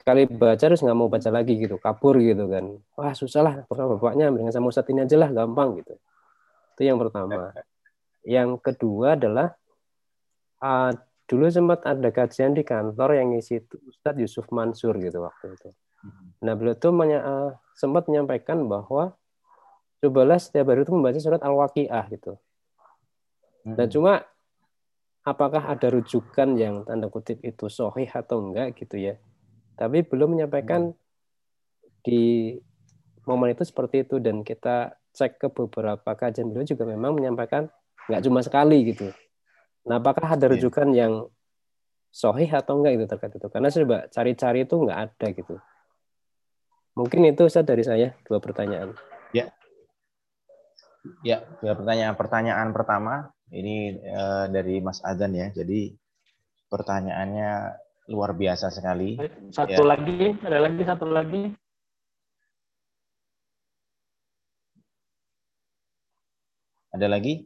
sekali 0.04 0.28
baca 0.28 0.60
terus 0.60 0.84
nggak 0.84 0.98
mau 1.00 1.08
baca 1.08 1.32
lagi 1.32 1.56
gitu 1.56 1.80
kabur 1.80 2.20
gitu 2.20 2.44
kan. 2.44 2.76
Wah 2.92 3.16
susah 3.16 3.40
lah 3.40 3.54
bapaknya 3.64 4.28
dengan 4.28 4.52
sama 4.52 4.68
Ustadz 4.68 4.92
ini 4.92 5.08
aja 5.08 5.16
lah 5.16 5.32
gampang 5.32 5.80
gitu. 5.80 5.96
Itu 6.76 6.82
yang 6.84 7.00
pertama. 7.00 7.56
Yang 8.20 8.60
kedua 8.60 9.16
adalah 9.16 9.56
uh, 10.60 10.92
dulu 11.24 11.48
sempat 11.48 11.88
ada 11.88 12.12
kajian 12.12 12.52
di 12.52 12.60
kantor 12.60 13.16
yang 13.16 13.32
ngisi 13.32 13.64
itu 13.64 13.80
Ustadz 13.88 14.20
Yusuf 14.20 14.44
Mansur 14.52 14.92
gitu 15.00 15.24
waktu 15.24 15.56
itu. 15.56 15.72
Nah 16.44 16.52
beliau 16.52 16.76
tuh 16.76 16.92
uh, 16.92 17.56
sempat 17.72 18.04
menyampaikan 18.04 18.60
bahwa 18.68 19.16
cobalah 20.04 20.36
setiap 20.36 20.68
hari 20.68 20.84
itu 20.84 20.92
membaca 20.92 21.16
surat 21.16 21.40
Al-Waqiah 21.40 22.04
gitu. 22.12 22.36
Dan 23.64 23.88
cuma 23.88 24.20
apakah 25.24 25.64
ada 25.64 25.88
rujukan 25.88 26.60
yang 26.60 26.84
tanda 26.84 27.08
kutip 27.08 27.40
itu 27.40 27.72
sohih 27.72 28.12
atau 28.12 28.44
enggak 28.44 28.76
gitu 28.76 29.00
ya 29.00 29.16
tapi 29.74 30.06
belum 30.06 30.38
menyampaikan 30.38 30.90
hmm. 30.90 30.98
di 32.06 32.54
momen 33.24 33.56
itu 33.56 33.64
seperti 33.64 34.04
itu 34.04 34.20
dan 34.20 34.44
kita 34.44 34.96
cek 35.14 35.38
ke 35.40 35.48
beberapa 35.48 36.10
kajian 36.18 36.50
beliau 36.50 36.66
juga 36.66 36.84
memang 36.84 37.14
menyampaikan 37.14 37.70
nggak 38.10 38.22
cuma 38.26 38.40
sekali 38.44 38.92
gitu. 38.92 39.08
Nah, 39.88 40.00
apakah 40.00 40.36
ada 40.36 40.48
iya. 40.48 40.52
rujukan 40.56 40.88
yang 40.92 41.28
sohih 42.08 42.48
atau 42.48 42.80
enggak 42.80 43.00
itu 43.00 43.04
terkait 43.08 43.32
itu? 43.36 43.48
Karena 43.48 43.68
saya 43.68 43.84
coba 43.84 43.98
cari-cari 44.10 44.58
itu 44.64 44.74
nggak 44.74 44.98
ada 44.98 45.26
gitu. 45.32 45.54
Mungkin 46.94 47.20
itu 47.26 47.42
Ustaz 47.46 47.66
dari 47.66 47.82
saya 47.82 48.14
dua 48.26 48.38
pertanyaan. 48.38 48.94
Ya. 49.34 49.50
Ya, 51.20 51.42
dua 51.60 51.74
pertanyaan. 51.76 52.14
Pertanyaan 52.16 52.68
pertama 52.72 53.14
ini 53.52 53.98
uh, 54.08 54.46
dari 54.48 54.80
Mas 54.80 55.02
Adan 55.04 55.34
ya. 55.36 55.50
Jadi 55.52 55.92
pertanyaannya 56.70 57.50
luar 58.08 58.36
biasa 58.36 58.68
sekali. 58.68 59.16
Satu 59.48 59.80
ya. 59.80 59.86
lagi, 59.86 60.36
ada 60.44 60.58
lagi 60.60 60.82
satu 60.84 61.06
lagi. 61.08 61.42
Ada 66.94 67.10
lagi? 67.10 67.42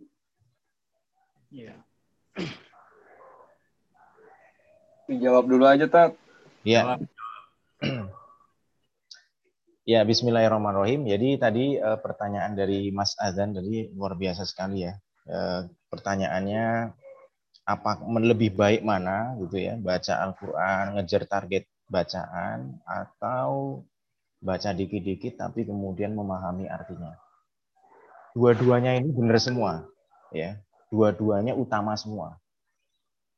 Iya. 1.49 1.81
Dijawab 5.09 5.49
dulu 5.49 5.65
aja, 5.65 5.89
Tat. 5.89 6.13
Iya. 6.67 7.01
Ya, 9.89 10.05
bismillahirrahmanirrahim. 10.05 11.09
Jadi 11.09 11.41
tadi 11.41 11.81
uh, 11.81 11.97
pertanyaan 11.97 12.53
dari 12.53 12.93
Mas 12.93 13.17
Azan 13.17 13.57
tadi 13.57 13.89
luar 13.97 14.21
biasa 14.21 14.45
sekali 14.45 14.85
ya. 14.85 14.93
Uh, 15.25 15.65
pertanyaannya 15.89 16.93
apa 17.69 18.01
lebih 18.25 18.57
baik 18.57 18.81
mana 18.81 19.37
gitu 19.45 19.61
ya 19.61 19.77
baca 19.77 20.25
Al-Quran 20.25 20.97
ngejar 20.97 21.29
target 21.29 21.69
bacaan 21.93 22.81
atau 22.89 23.85
baca 24.41 24.73
dikit-dikit 24.73 25.37
tapi 25.37 25.69
kemudian 25.69 26.17
memahami 26.17 26.65
artinya. 26.65 27.13
Dua-duanya 28.33 28.97
ini 28.97 29.13
benar 29.13 29.37
semua 29.37 29.85
ya. 30.33 30.57
Dua-duanya 30.89 31.53
utama 31.53 31.93
semua. 32.01 32.41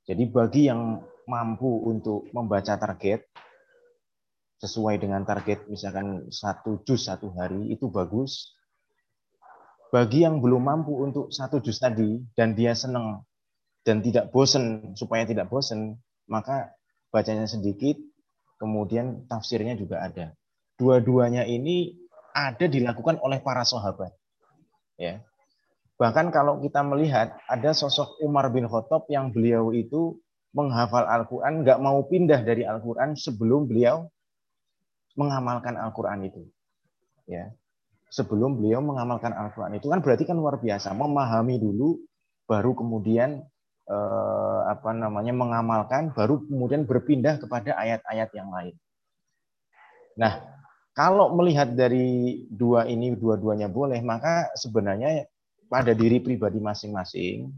Jadi 0.06 0.30
bagi 0.30 0.70
yang 0.70 1.02
mampu 1.26 1.90
untuk 1.90 2.30
membaca 2.30 2.78
target 2.78 3.26
sesuai 4.62 5.02
dengan 5.02 5.26
target 5.26 5.66
misalkan 5.66 6.30
satu 6.30 6.86
juz 6.86 7.10
satu 7.10 7.34
hari 7.34 7.74
itu 7.74 7.90
bagus. 7.90 8.54
Bagi 9.90 10.22
yang 10.22 10.38
belum 10.38 10.62
mampu 10.62 10.94
untuk 11.02 11.34
satu 11.34 11.58
juz 11.58 11.82
tadi 11.82 12.22
dan 12.38 12.54
dia 12.54 12.78
senang 12.78 13.26
dan 13.84 14.04
tidak 14.04 14.28
bosan 14.30 14.92
supaya 14.96 15.24
tidak 15.24 15.48
bosan 15.48 15.96
maka 16.28 16.76
bacanya 17.10 17.48
sedikit 17.48 17.96
kemudian 18.60 19.24
tafsirnya 19.26 19.74
juga 19.74 20.04
ada. 20.04 20.36
Dua-duanya 20.76 21.44
ini 21.48 21.96
ada 22.36 22.68
dilakukan 22.68 23.18
oleh 23.20 23.40
para 23.40 23.64
sahabat 23.64 24.12
ya. 25.00 25.24
Bahkan 26.00 26.32
kalau 26.32 26.60
kita 26.64 26.80
melihat 26.80 27.36
ada 27.44 27.76
sosok 27.76 28.20
Umar 28.24 28.48
bin 28.48 28.64
Khattab 28.64 29.04
yang 29.12 29.32
beliau 29.32 29.68
itu 29.76 30.16
menghafal 30.56 31.04
Al-Quran 31.04 31.60
nggak 31.60 31.78
mau 31.80 32.00
pindah 32.08 32.40
dari 32.40 32.64
Al-Quran 32.64 33.16
sebelum 33.16 33.68
beliau 33.68 34.08
mengamalkan 35.16 35.76
Al-Quran 35.76 36.28
itu 36.28 36.42
ya. 37.28 37.52
Sebelum 38.10 38.58
beliau 38.58 38.82
mengamalkan 38.82 39.30
Al-Quran 39.30 39.78
itu 39.78 39.86
kan 39.86 40.02
berarti 40.02 40.24
kan 40.26 40.34
luar 40.34 40.58
biasa 40.58 40.90
memahami 40.96 41.62
dulu 41.62 42.00
baru 42.50 42.74
kemudian 42.74 43.46
eh, 43.90 44.60
apa 44.70 44.94
namanya 44.94 45.34
mengamalkan 45.34 46.14
baru 46.14 46.46
kemudian 46.46 46.86
berpindah 46.86 47.42
kepada 47.42 47.74
ayat-ayat 47.74 48.30
yang 48.38 48.48
lain. 48.54 48.74
Nah, 50.14 50.38
kalau 50.94 51.34
melihat 51.34 51.74
dari 51.74 52.46
dua 52.50 52.86
ini 52.86 53.14
dua-duanya 53.18 53.66
boleh, 53.66 53.98
maka 54.06 54.54
sebenarnya 54.54 55.26
pada 55.66 55.94
diri 55.94 56.22
pribadi 56.22 56.58
masing-masing 56.62 57.50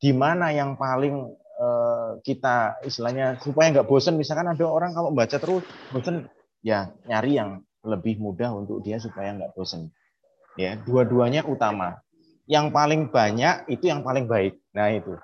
di 0.00 0.10
mana 0.16 0.50
yang 0.50 0.74
paling 0.74 1.30
eh, 1.38 2.10
kita 2.26 2.82
istilahnya 2.82 3.38
supaya 3.38 3.70
nggak 3.70 3.88
bosan 3.88 4.18
misalkan 4.18 4.50
ada 4.50 4.64
orang 4.66 4.96
kalau 4.96 5.14
baca 5.14 5.36
terus 5.36 5.62
bosan 5.94 6.26
ya 6.64 6.90
nyari 7.06 7.38
yang 7.38 7.60
lebih 7.84 8.20
mudah 8.20 8.52
untuk 8.52 8.80
dia 8.84 9.00
supaya 9.00 9.32
nggak 9.36 9.52
bosan 9.56 9.92
ya 10.56 10.76
dua-duanya 10.80 11.44
utama 11.44 12.00
yang 12.50 12.74
paling 12.74 13.14
banyak 13.14 13.70
itu 13.70 13.86
yang 13.86 14.02
paling 14.02 14.26
baik. 14.26 14.58
Nah 14.76 14.88
itu. 14.94 15.14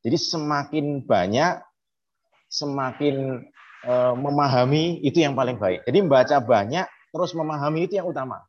Jadi 0.00 0.16
semakin 0.16 1.04
banyak, 1.04 1.60
semakin 2.48 3.44
e, 3.84 3.94
memahami 4.16 5.04
itu 5.04 5.20
yang 5.20 5.36
paling 5.36 5.60
baik. 5.60 5.84
Jadi 5.84 5.98
membaca 6.00 6.36
banyak, 6.40 6.86
terus 7.12 7.36
memahami 7.36 7.84
itu 7.84 8.00
yang 8.00 8.08
utama. 8.08 8.40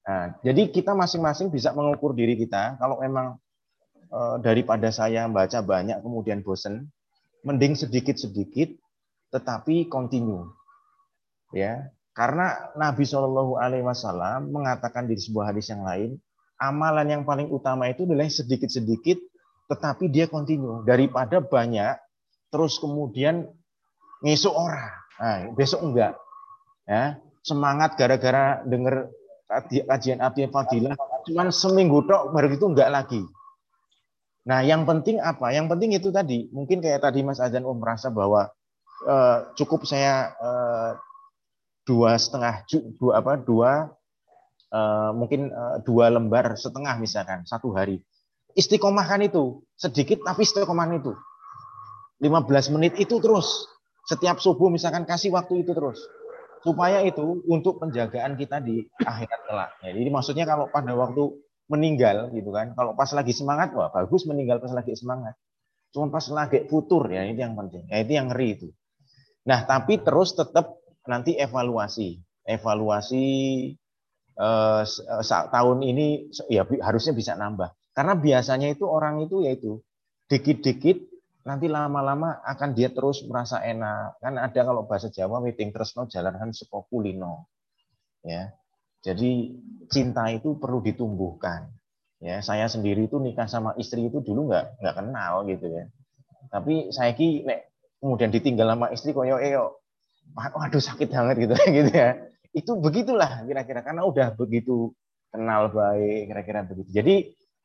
Nah, 0.00 0.34
jadi 0.42 0.72
kita 0.72 0.96
masing-masing 0.96 1.52
bisa 1.52 1.70
mengukur 1.76 2.16
diri 2.16 2.34
kita. 2.34 2.80
Kalau 2.80 2.98
memang 2.98 3.36
eh, 4.10 4.36
daripada 4.42 4.88
saya 4.90 5.30
baca 5.30 5.62
banyak 5.62 6.02
kemudian 6.02 6.42
bosen, 6.42 6.90
mending 7.46 7.78
sedikit-sedikit 7.78 8.74
tetapi 9.30 9.86
continue. 9.86 10.50
Ya, 11.54 11.94
karena 12.14 12.74
Nabi 12.78 13.06
Shallallahu 13.06 13.58
Alaihi 13.58 13.86
Wasallam 13.86 14.50
mengatakan 14.50 15.06
di 15.06 15.18
sebuah 15.18 15.54
hadis 15.54 15.70
yang 15.70 15.82
lain, 15.86 16.18
amalan 16.60 17.08
yang 17.08 17.22
paling 17.24 17.48
utama 17.48 17.88
itu 17.88 18.04
adalah 18.04 18.28
sedikit-sedikit, 18.28 19.16
tetapi 19.72 20.12
dia 20.12 20.28
continue. 20.28 20.84
Daripada 20.84 21.40
banyak, 21.40 21.96
terus 22.52 22.76
kemudian 22.76 23.48
ngesuk 24.20 24.52
orang, 24.52 24.92
nah, 25.16 25.48
besok 25.56 25.80
enggak, 25.80 26.14
ya 26.84 27.16
semangat 27.40 27.96
gara-gara 27.96 28.60
denger 28.68 29.08
kajian 29.88 30.20
Abdi 30.20 30.44
Fadilah, 30.52 30.94
cuman 31.24 31.48
seminggu 31.48 32.04
tok 32.04 32.36
baru 32.36 32.52
itu 32.52 32.68
enggak 32.68 32.92
lagi. 32.92 33.24
Nah, 34.44 34.60
yang 34.60 34.84
penting 34.84 35.20
apa? 35.20 35.52
Yang 35.52 35.66
penting 35.72 35.90
itu 35.96 36.08
tadi, 36.12 36.52
mungkin 36.52 36.84
kayak 36.84 37.00
tadi 37.00 37.24
Mas 37.24 37.40
Azan 37.40 37.64
Om 37.64 37.80
merasa 37.80 38.12
bahwa 38.12 38.52
uh, 39.08 39.38
cukup 39.56 39.88
saya 39.88 40.36
uh, 40.36 40.90
dua 41.88 42.16
setengah 42.20 42.64
dua 43.00 43.24
apa 43.24 43.40
dua 43.40 43.92
uh, 44.72 45.10
mungkin 45.14 45.50
uh, 45.50 45.82
dua 45.84 46.10
lembar 46.10 46.54
setengah 46.58 46.98
misalkan 46.98 47.46
satu 47.46 47.74
hari 47.74 48.02
istiqomahkan 48.58 49.22
itu 49.26 49.62
sedikit 49.78 50.26
tapi 50.26 50.42
istiqomahkan 50.42 51.02
itu 51.02 51.12
15 52.20 52.74
menit 52.76 52.98
itu 52.98 53.16
terus 53.22 53.70
setiap 54.06 54.42
subuh 54.42 54.68
misalkan 54.68 55.06
kasih 55.06 55.30
waktu 55.30 55.62
itu 55.62 55.72
terus 55.72 56.00
supaya 56.60 57.00
itu 57.04 57.40
untuk 57.48 57.80
penjagaan 57.80 58.36
kita 58.36 58.60
di 58.60 58.84
akhirat 59.00 59.40
kelak. 59.48 59.70
Ya, 59.80 59.90
jadi 59.96 60.10
maksudnya 60.12 60.44
kalau 60.44 60.68
pada 60.68 60.92
waktu 60.92 61.40
meninggal 61.72 62.28
gitu 62.36 62.52
kan, 62.52 62.76
kalau 62.76 62.92
pas 62.92 63.08
lagi 63.16 63.32
semangat 63.32 63.72
wah 63.72 63.88
bagus 63.88 64.28
meninggal 64.28 64.60
pas 64.60 64.72
lagi 64.72 64.92
semangat. 64.92 65.34
Cuma 65.90 66.12
pas 66.12 66.22
lagi 66.30 66.68
futur 66.70 67.08
ya 67.10 67.26
ini 67.26 67.40
yang 67.40 67.56
penting. 67.58 67.88
Ya 67.90 68.04
itu 68.04 68.12
yang 68.14 68.30
ngeri 68.30 68.48
itu. 68.60 68.68
Nah, 69.48 69.64
tapi 69.66 69.98
terus 69.98 70.36
tetap 70.36 70.78
nanti 71.08 71.34
evaluasi. 71.34 72.20
Evaluasi 72.46 73.26
eh 74.40 74.82
tahun 75.28 75.78
ini 75.84 76.32
ya 76.48 76.64
harusnya 76.80 77.12
bisa 77.12 77.36
nambah. 77.36 77.76
Karena 77.92 78.16
biasanya 78.16 78.72
itu 78.72 78.88
orang 78.88 79.20
itu 79.20 79.44
yaitu 79.44 79.84
dikit-dikit 80.32 80.96
nanti 81.44 81.68
lama-lama 81.68 82.40
akan 82.48 82.72
dia 82.72 82.88
terus 82.88 83.20
merasa 83.28 83.60
enak. 83.60 84.16
Kan 84.24 84.40
ada 84.40 84.60
kalau 84.64 84.88
bahasa 84.88 85.12
Jawa 85.12 85.44
meeting 85.44 85.76
tresno 85.76 86.08
jalankan 86.08 86.56
sepokulino. 86.56 87.52
Ya. 88.24 88.56
Jadi 89.00 89.56
cinta 89.88 90.28
itu 90.32 90.56
perlu 90.60 90.84
ditumbuhkan. 90.84 91.72
Ya, 92.20 92.44
saya 92.44 92.68
sendiri 92.68 93.08
itu 93.08 93.16
nikah 93.16 93.48
sama 93.48 93.72
istri 93.80 94.04
itu 94.12 94.20
dulu 94.20 94.52
nggak 94.52 94.84
nggak 94.84 94.94
kenal 95.00 95.48
gitu 95.48 95.72
ya. 95.72 95.84
Tapi 96.52 96.92
saya 96.92 97.16
ki 97.16 97.48
kemudian 98.00 98.28
ditinggal 98.28 98.68
sama 98.76 98.92
istri 98.92 99.16
koyo 99.16 99.40
eo 99.40 99.80
waduh 100.36 100.80
sakit 100.80 101.08
banget 101.12 101.48
gitu 101.48 101.54
gitu 101.80 101.90
ya 101.92 102.16
itu 102.50 102.72
begitulah 102.78 103.46
kira-kira 103.46 103.80
karena 103.86 104.02
udah 104.02 104.34
begitu 104.34 104.90
kenal 105.30 105.70
baik 105.70 106.34
kira-kira 106.34 106.60
begitu. 106.66 106.90
Jadi 106.90 107.14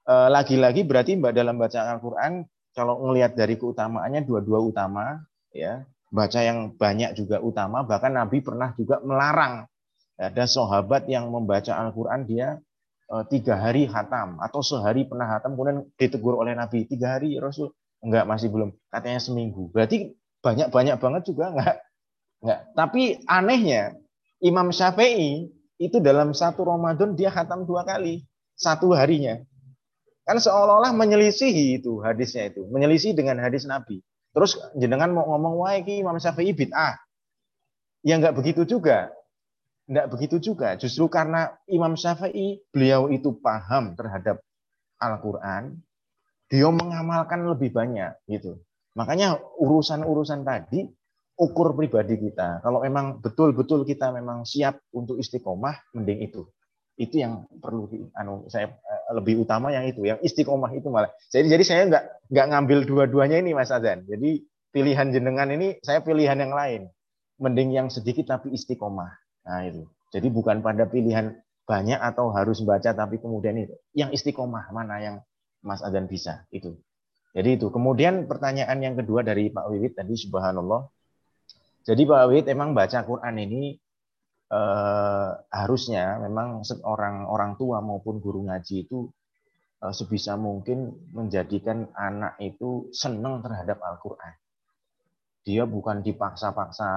eh, 0.05 0.29
lagi-lagi 0.29 0.85
berarti 0.85 1.17
mbak 1.17 1.33
dalam 1.33 1.57
baca 1.57 1.97
Al-Quran 1.97 2.45
kalau 2.77 3.01
ngelihat 3.07 3.33
dari 3.33 3.57
keutamaannya 3.57 4.27
dua-dua 4.27 4.61
utama 4.61 5.25
ya 5.49 5.81
baca 6.13 6.39
yang 6.43 6.75
banyak 6.77 7.17
juga 7.17 7.41
utama 7.41 7.81
bahkan 7.81 8.13
Nabi 8.13 8.45
pernah 8.45 8.71
juga 8.77 9.01
melarang. 9.01 9.65
Ada 10.15 10.47
sahabat 10.47 11.11
yang 11.11 11.27
membaca 11.27 11.75
Al-Quran 11.75 12.23
dia 12.29 12.61
eh, 13.09 13.23
tiga 13.33 13.57
hari 13.57 13.89
hatam 13.89 14.37
atau 14.37 14.61
sehari 14.61 15.09
pernah 15.09 15.27
hatam 15.27 15.57
kemudian 15.57 15.83
ditegur 15.97 16.37
oleh 16.37 16.53
Nabi 16.53 16.85
tiga 16.85 17.17
hari 17.17 17.41
Rasul? 17.41 17.73
Enggak 18.05 18.29
masih 18.29 18.53
belum. 18.53 18.69
Katanya 18.93 19.17
seminggu. 19.17 19.73
Berarti 19.73 20.13
banyak 20.45 20.69
banyak 20.69 21.01
banget 21.01 21.21
juga 21.25 21.49
enggak 21.49 21.75
Enggak. 22.45 22.59
Tapi 22.77 23.03
anehnya 23.25 23.97
Imam 24.45 24.69
Syafi'i 24.69 25.49
itu 25.81 25.97
dalam 25.97 26.37
satu 26.37 26.61
Ramadan 26.61 27.17
dia 27.17 27.33
khatam 27.33 27.65
dua 27.65 27.81
kali 27.81 28.21
satu 28.53 28.93
harinya. 28.93 29.41
Kan 30.21 30.37
seolah-olah 30.37 30.93
menyelisihi 30.93 31.81
itu 31.81 32.01
hadisnya 32.05 32.53
itu, 32.53 32.65
menyelisih 32.69 33.17
dengan 33.17 33.41
hadis 33.41 33.65
Nabi. 33.65 34.05
Terus 34.37 34.57
jenengan 34.77 35.09
mau 35.09 35.25
ngomong 35.33 35.65
wah 35.65 35.73
ini 35.73 36.05
Imam 36.05 36.17
Syafi'i 36.21 36.53
bid'ah. 36.53 36.97
Ya 38.05 38.21
enggak 38.21 38.37
begitu 38.37 38.69
juga. 38.69 39.09
Enggak 39.89 40.07
begitu 40.13 40.37
juga. 40.37 40.77
Justru 40.77 41.09
karena 41.09 41.53
Imam 41.65 41.97
Syafi'i 41.97 42.61
beliau 42.69 43.09
itu 43.09 43.33
paham 43.41 43.97
terhadap 43.97 44.41
Al-Qur'an, 45.01 45.77
dia 46.49 46.69
mengamalkan 46.69 47.49
lebih 47.49 47.73
banyak 47.73 48.13
gitu. 48.29 48.61
Makanya 48.93 49.41
urusan-urusan 49.57 50.45
tadi 50.45 50.85
ukur 51.35 51.75
pribadi 51.75 52.15
kita. 52.15 52.63
Kalau 52.63 52.79
memang 52.81 53.19
betul-betul 53.19 53.83
kita 53.83 54.11
memang 54.15 54.47
siap 54.47 54.79
untuk 54.95 55.19
istiqomah, 55.19 55.91
mending 55.95 56.31
itu. 56.31 56.47
Itu 56.95 57.19
yang 57.19 57.43
perlu 57.59 57.91
anu 58.15 58.47
saya 58.47 58.71
eh, 58.71 59.11
lebih 59.19 59.43
utama 59.43 59.67
yang 59.75 59.83
itu, 59.83 60.07
yang 60.07 60.19
istiqomah 60.23 60.71
itu 60.71 60.87
malah. 60.87 61.11
Jadi 61.27 61.51
jadi 61.51 61.63
saya 61.67 61.81
nggak 61.91 62.03
nggak 62.31 62.45
ngambil 62.55 62.79
dua-duanya 62.87 63.43
ini 63.43 63.51
Mas 63.51 63.67
Azan. 63.67 64.07
Jadi 64.07 64.47
pilihan 64.71 65.11
jenengan 65.11 65.51
ini 65.51 65.75
saya 65.83 65.99
pilihan 65.99 66.39
yang 66.39 66.55
lain. 66.55 66.87
Mending 67.35 67.75
yang 67.75 67.87
sedikit 67.91 68.31
tapi 68.31 68.55
istiqomah. 68.55 69.11
Nah 69.43 69.61
itu. 69.67 69.83
Jadi 70.15 70.31
bukan 70.31 70.63
pada 70.63 70.87
pilihan 70.87 71.35
banyak 71.67 71.99
atau 71.99 72.31
harus 72.31 72.63
baca 72.63 72.95
tapi 72.95 73.19
kemudian 73.19 73.59
itu. 73.59 73.75
Yang 73.91 74.23
istiqomah 74.23 74.71
mana 74.71 74.95
yang 75.03 75.15
Mas 75.59 75.83
Azan 75.83 76.07
bisa 76.07 76.47
itu. 76.47 76.79
Jadi 77.35 77.59
itu. 77.59 77.67
Kemudian 77.67 78.23
pertanyaan 78.23 78.79
yang 78.79 78.95
kedua 78.95 79.19
dari 79.19 79.51
Pak 79.51 79.67
Wiwit 79.67 79.99
tadi 79.99 80.15
subhanallah 80.15 80.94
jadi 81.85 82.01
Pak 82.09 82.23
Wid 82.33 82.45
emang 82.49 82.73
baca 82.73 83.05
Quran 83.05 83.35
ini 83.37 83.77
eh, 84.49 85.29
harusnya 85.53 86.17
memang 86.17 86.65
seorang 86.65 87.29
orang 87.29 87.53
tua 87.61 87.77
maupun 87.85 88.17
guru 88.17 88.41
ngaji 88.49 88.89
itu 88.89 89.05
eh, 89.85 89.93
sebisa 89.93 90.33
mungkin 90.33 90.97
menjadikan 91.13 91.93
anak 91.93 92.41
itu 92.41 92.89
senang 92.89 93.45
terhadap 93.45 93.77
Al-Quran. 93.85 94.33
Dia 95.45 95.69
bukan 95.69 96.01
dipaksa-paksa, 96.01 96.89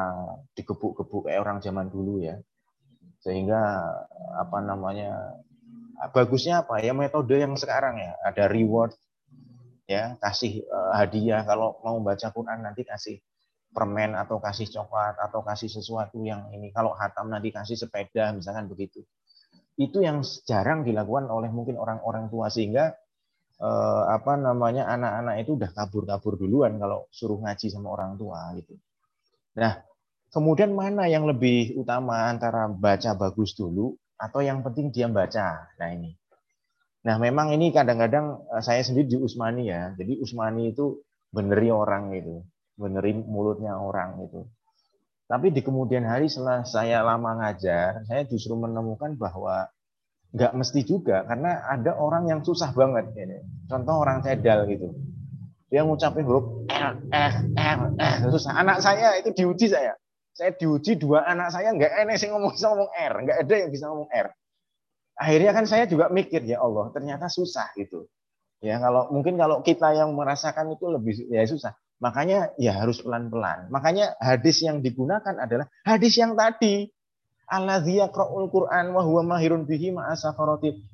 digebuk-gebuk 0.57 1.28
kayak 1.28 1.45
orang 1.45 1.61
zaman 1.61 1.93
dulu 1.93 2.24
ya. 2.24 2.41
Sehingga 3.20 3.61
apa 4.41 4.59
namanya 4.64 5.36
bagusnya 6.16 6.64
apa 6.64 6.80
ya 6.80 6.97
metode 6.97 7.36
yang 7.36 7.53
sekarang 7.61 8.01
ya 8.01 8.16
ada 8.24 8.47
reward 8.49 8.95
ya 9.91 10.14
kasih 10.22 10.62
uh, 10.70 10.95
hadiah 10.95 11.43
kalau 11.43 11.76
mau 11.82 11.99
baca 11.99 12.30
Quran 12.30 12.62
nanti 12.62 12.86
kasih 12.86 13.18
permen 13.69 14.16
atau 14.16 14.41
kasih 14.41 14.69
coklat 14.69 15.21
atau 15.21 15.45
kasih 15.45 15.69
sesuatu 15.69 16.19
yang 16.25 16.49
ini. 16.53 16.73
Kalau 16.73 16.97
hatam 16.97 17.29
nanti 17.29 17.53
kasih 17.53 17.77
sepeda 17.77 18.33
misalkan 18.33 18.66
begitu. 18.66 19.05
Itu 19.79 20.03
yang 20.03 20.27
jarang 20.49 20.83
dilakukan 20.83 21.31
oleh 21.31 21.53
mungkin 21.53 21.79
orang-orang 21.79 22.27
tua 22.33 22.51
sehingga 22.51 22.91
eh, 23.61 24.05
apa 24.11 24.35
namanya 24.35 24.91
anak-anak 24.91 25.35
itu 25.45 25.51
udah 25.55 25.71
kabur-kabur 25.77 26.35
duluan 26.41 26.81
kalau 26.81 27.07
suruh 27.14 27.39
ngaji 27.39 27.66
sama 27.71 27.95
orang 27.95 28.19
tua 28.19 28.51
gitu. 28.59 28.75
Nah 29.61 29.79
kemudian 30.35 30.75
mana 30.75 31.07
yang 31.07 31.25
lebih 31.29 31.79
utama 31.79 32.29
antara 32.29 32.66
baca 32.66 33.14
bagus 33.14 33.55
dulu 33.55 33.95
atau 34.19 34.43
yang 34.43 34.64
penting 34.66 34.91
dia 34.91 35.07
baca? 35.07 35.71
Nah 35.79 35.89
ini. 35.95 36.11
Nah 37.07 37.14
memang 37.23 37.55
ini 37.55 37.71
kadang-kadang 37.71 38.43
eh, 38.59 38.62
saya 38.64 38.83
sendiri 38.83 39.07
di 39.07 39.16
Usmani 39.21 39.71
ya. 39.71 39.95
Jadi 39.95 40.19
Usmani 40.19 40.75
itu 40.75 40.99
beneri 41.29 41.69
orang 41.69 42.11
gitu 42.16 42.43
benerin 42.79 43.26
mulutnya 43.26 43.74
orang 43.74 44.22
itu. 44.22 44.47
Tapi 45.29 45.53
di 45.53 45.61
kemudian 45.61 46.09
hari 46.09 46.33
setelah 46.33 46.64
saya 46.64 47.05
lama 47.05 47.37
ngajar, 47.37 48.07
saya 48.09 48.24
justru 48.24 48.57
menemukan 48.57 49.12
bahwa 49.18 49.68
nggak 50.33 50.53
mesti 50.57 50.81
juga 50.85 51.24
karena 51.29 51.68
ada 51.68 51.99
orang 52.01 52.33
yang 52.33 52.41
susah 52.41 52.72
banget 52.72 53.12
ini. 53.18 53.45
Contoh 53.68 54.01
orang 54.01 54.24
cedal 54.24 54.64
gitu. 54.70 54.89
Dia 55.68 55.85
ngucapin 55.85 56.24
huruf 56.24 56.64
R, 56.72 56.97
F, 57.12 57.35
R, 57.53 57.81
R, 58.01 58.16
susah. 58.33 58.57
Anak 58.57 58.81
saya 58.81 59.20
itu 59.20 59.37
diuji 59.37 59.68
saya. 59.68 59.93
Saya 60.33 60.57
diuji 60.57 60.97
dua 60.97 61.29
anak 61.29 61.53
saya 61.53 61.76
nggak 61.76 62.09
enak 62.09 62.16
sih 62.16 62.33
ngomong 62.33 62.57
bisa 62.57 62.72
ngomong 62.72 62.89
R, 62.89 63.14
nggak 63.26 63.39
ada 63.45 63.55
yang 63.59 63.70
bisa 63.74 63.85
ngomong 63.93 64.09
R. 64.09 64.33
Akhirnya 65.18 65.51
kan 65.53 65.66
saya 65.66 65.85
juga 65.85 66.09
mikir 66.09 66.47
ya 66.47 66.62
Allah, 66.62 66.89
ternyata 66.95 67.29
susah 67.29 67.68
gitu. 67.76 68.09
Ya 68.64 68.81
kalau 68.81 69.12
mungkin 69.12 69.37
kalau 69.37 69.61
kita 69.61 69.93
yang 69.93 70.14
merasakan 70.16 70.72
itu 70.72 70.87
lebih 70.89 71.26
ya 71.29 71.45
susah. 71.45 71.74
Makanya 71.99 72.55
ya 72.55 72.78
harus 72.78 73.03
pelan-pelan. 73.03 73.66
Makanya 73.74 74.14
hadis 74.22 74.62
yang 74.62 74.78
digunakan 74.78 75.34
adalah 75.34 75.66
hadis 75.82 76.14
yang 76.14 76.38
tadi. 76.38 76.86
Alladzi 77.49 77.96
yaqra'ul 77.99 78.53
Qur'an 78.53 78.92
wa 78.92 79.01
huwa 79.01 79.34
mahirun 79.34 79.64
bihi 79.64 79.96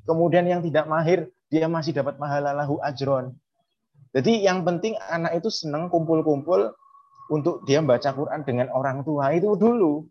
Kemudian 0.06 0.46
yang 0.46 0.62
tidak 0.62 0.86
mahir 0.86 1.28
dia 1.50 1.66
masih 1.66 1.92
dapat 1.92 2.16
pahala 2.16 2.54
lahu 2.54 2.78
ajron. 2.80 3.34
Jadi 4.14 4.46
yang 4.46 4.62
penting 4.62 4.94
anak 5.10 5.42
itu 5.42 5.50
senang 5.50 5.90
kumpul-kumpul 5.90 6.72
untuk 7.28 7.66
dia 7.66 7.82
baca 7.82 8.14
Quran 8.14 8.46
dengan 8.46 8.70
orang 8.70 9.02
tua 9.02 9.34
itu 9.34 9.58
dulu. 9.58 10.06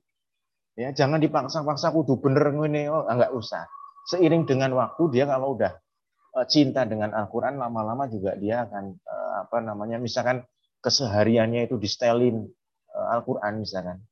Ya, 0.75 0.91
jangan 0.91 1.21
dipaksa-paksa 1.21 1.93
kudu 1.93 2.19
bener 2.19 2.51
ngene 2.51 2.91
oh 2.91 3.07
enggak 3.07 3.31
usah. 3.31 3.63
Seiring 4.09 4.43
dengan 4.43 4.75
waktu 4.75 5.15
dia 5.15 5.23
kalau 5.23 5.55
udah 5.55 5.71
uh, 6.35 6.45
cinta 6.49 6.83
dengan 6.83 7.15
Al-Qur'an 7.15 7.55
lama-lama 7.55 8.09
juga 8.11 8.35
dia 8.35 8.67
akan 8.67 8.99
uh, 8.99 9.33
apa 9.47 9.57
namanya 9.63 10.01
misalkan 10.01 10.43
kesehariannya 10.83 11.71
itu 11.71 11.79
distelin 11.79 12.43
uh, 12.91 13.07
Al-Qur'an 13.15 13.63
misalkan. 13.63 14.03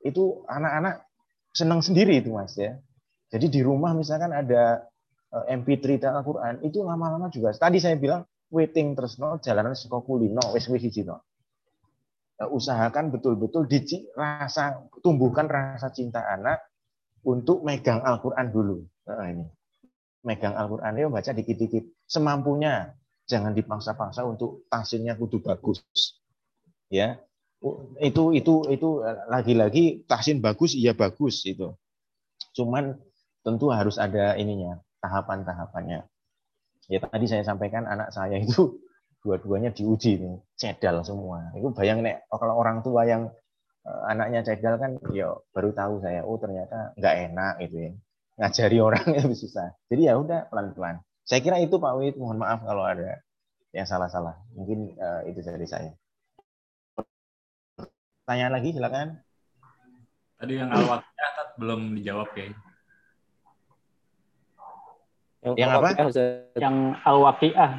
Itu 0.00 0.46
anak-anak 0.46 1.04
senang 1.50 1.82
sendiri 1.82 2.22
itu 2.22 2.30
Mas 2.30 2.54
ya. 2.54 2.78
Jadi 3.30 3.50
di 3.50 3.60
rumah 3.60 3.92
misalkan 3.92 4.30
ada 4.30 4.86
uh, 5.34 5.44
MP3 5.50 5.98
Al-Qur'an 6.06 6.62
itu 6.62 6.86
lama-lama 6.86 7.26
juga 7.28 7.50
tadi 7.58 7.82
saya 7.82 7.98
bilang 7.98 8.22
waiting 8.50 8.94
terus 8.94 9.18
no 9.18 9.38
jalanan 9.42 9.74
sekolah 9.74 10.06
kulino 10.06 10.42
wis 10.54 10.70
wis 10.70 10.86
no. 11.02 11.18
Usahakan 12.40 13.12
betul-betul 13.12 13.68
dici 13.68 14.08
rasa 14.16 14.88
tumbuhkan 15.04 15.44
rasa 15.44 15.92
cinta 15.92 16.24
anak 16.24 16.72
untuk 17.20 17.60
megang 17.60 18.00
Al-Qur'an 18.00 18.48
dulu. 18.48 18.80
Nah, 19.04 19.28
ini 19.28 19.44
megang 20.24 20.52
Al-Quran 20.56 20.92
ya 21.00 21.08
baca 21.08 21.30
dikit-dikit 21.32 22.04
semampunya 22.04 22.92
jangan 23.24 23.56
dipaksa-paksa 23.56 24.26
untuk 24.28 24.68
tahsinnya 24.68 25.16
kudu 25.16 25.40
bagus 25.40 25.80
ya 26.90 27.16
itu 28.00 28.34
itu 28.34 28.54
itu 28.72 28.88
lagi-lagi 29.28 30.04
tahsin 30.08 30.40
bagus 30.42 30.74
iya 30.76 30.96
bagus 30.96 31.44
itu 31.46 31.76
cuman 32.56 32.98
tentu 33.46 33.70
harus 33.70 33.96
ada 33.96 34.34
ininya 34.34 34.80
tahapan-tahapannya 35.00 36.04
ya 36.90 36.98
tadi 36.98 37.26
saya 37.30 37.46
sampaikan 37.46 37.86
anak 37.86 38.10
saya 38.10 38.36
itu 38.42 38.80
dua-duanya 39.22 39.70
diuji 39.70 40.18
nih 40.18 40.36
cedal 40.56 41.04
semua 41.04 41.52
itu 41.54 41.68
bayang 41.76 42.00
nek 42.00 42.24
kalau 42.32 42.56
orang 42.56 42.80
tua 42.80 43.04
yang 43.04 43.28
eh, 43.84 44.02
anaknya 44.10 44.40
cedal 44.42 44.80
kan 44.80 44.96
ya 45.12 45.30
baru 45.52 45.70
tahu 45.76 46.00
saya 46.00 46.24
oh 46.24 46.40
ternyata 46.40 46.96
nggak 46.96 47.14
enak 47.30 47.54
gitu 47.62 47.76
ya 47.76 47.92
ngajari 48.40 48.78
orang 48.88 49.04
itu 49.12 49.36
susah. 49.36 49.76
Jadi 49.92 50.08
ya 50.08 50.16
udah 50.16 50.48
pelan-pelan. 50.48 51.04
Saya 51.28 51.44
kira 51.44 51.60
itu 51.60 51.76
Pak 51.76 51.94
Wid, 52.00 52.16
mohon 52.16 52.40
maaf 52.40 52.64
kalau 52.64 52.82
ada 52.82 53.20
yang 53.76 53.86
salah-salah. 53.86 54.40
Mungkin 54.56 54.96
uh, 54.96 55.22
itu 55.28 55.44
dari 55.44 55.68
saya. 55.68 55.92
Tanya 58.30 58.46
lagi 58.46 58.70
silakan. 58.70 59.18
Tadi 60.38 60.54
yang 60.54 60.70
al-waqiah 60.70 61.30
belum 61.58 61.98
dijawab 61.98 62.30
ya. 62.38 62.46
Yang, 65.42 65.54
yang 65.58 65.70
apa? 65.74 65.88
Yang 66.54 66.76
al-waqiah. 67.02 67.70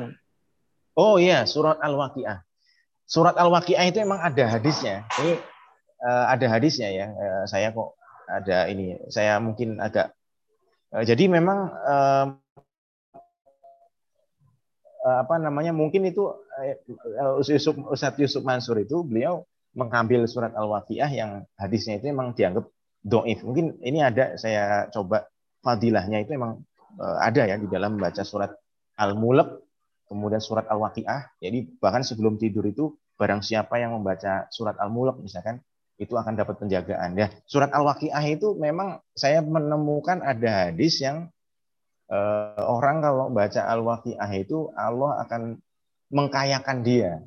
Oh 1.00 1.16
iya, 1.16 1.48
surat 1.48 1.80
al-waqiah. 1.80 2.44
Surat 3.08 3.40
al-waqiah 3.40 3.88
itu 3.88 4.04
emang 4.04 4.20
ada 4.20 4.52
hadisnya. 4.52 5.08
Ini 5.24 5.40
uh, 6.04 6.26
ada 6.36 6.46
hadisnya 6.52 6.92
ya. 6.92 7.08
Uh, 7.16 7.44
saya 7.48 7.72
kok 7.72 7.96
ada 8.28 8.68
ini. 8.68 9.00
Saya 9.08 9.40
mungkin 9.40 9.80
agak 9.80 10.12
Eh, 10.92 11.04
jadi 11.08 11.32
memang 11.32 11.72
uh, 11.72 12.26
apa 15.02 15.36
namanya 15.40 15.72
mungkin 15.72 16.04
itu 16.04 16.28
uh, 16.28 17.40
Yusuf, 17.40 17.80
Ustadz 17.88 18.20
Yusuf 18.20 18.44
Mansur 18.44 18.76
itu 18.84 19.00
beliau 19.02 19.48
mengambil 19.72 20.28
surat 20.28 20.52
Al-Waqiah 20.52 21.12
yang 21.12 21.32
hadisnya 21.56 22.00
itu 22.00 22.12
memang 22.12 22.36
dianggap 22.36 22.68
doif. 23.02 23.40
Mungkin 23.42 23.80
ini 23.82 24.04
ada 24.04 24.36
saya 24.36 24.88
coba 24.92 25.28
fadilahnya 25.64 26.22
itu 26.22 26.36
memang 26.36 26.62
uh, 27.00 27.18
ada 27.24 27.48
ya 27.48 27.56
di 27.58 27.68
dalam 27.72 27.98
membaca 27.98 28.22
surat 28.22 28.52
Al-Mulk 29.00 29.64
kemudian 30.12 30.44
surat 30.44 30.68
Al-Waqiah. 30.68 31.40
Jadi 31.40 31.80
bahkan 31.80 32.04
sebelum 32.04 32.36
tidur 32.36 32.68
itu 32.68 32.92
barang 33.16 33.42
siapa 33.46 33.80
yang 33.80 33.96
membaca 33.96 34.52
surat 34.52 34.76
Al-Mulk 34.76 35.24
misalkan 35.24 35.64
itu 36.02 36.18
akan 36.18 36.34
dapat 36.36 36.58
penjagaan 36.60 37.16
ya. 37.16 37.32
Surat 37.48 37.72
Al-Waqiah 37.72 38.26
itu 38.28 38.58
memang 38.58 39.00
saya 39.16 39.40
menemukan 39.40 40.20
ada 40.20 40.68
hadis 40.68 41.00
yang 41.00 41.32
uh, 42.12 42.62
orang 42.68 43.00
kalau 43.00 43.32
baca 43.32 43.62
Al-Waqiah 43.72 44.32
itu 44.36 44.74
Allah 44.76 45.24
akan 45.24 45.62
mengkayakan 46.12 46.78
dia. 46.84 47.24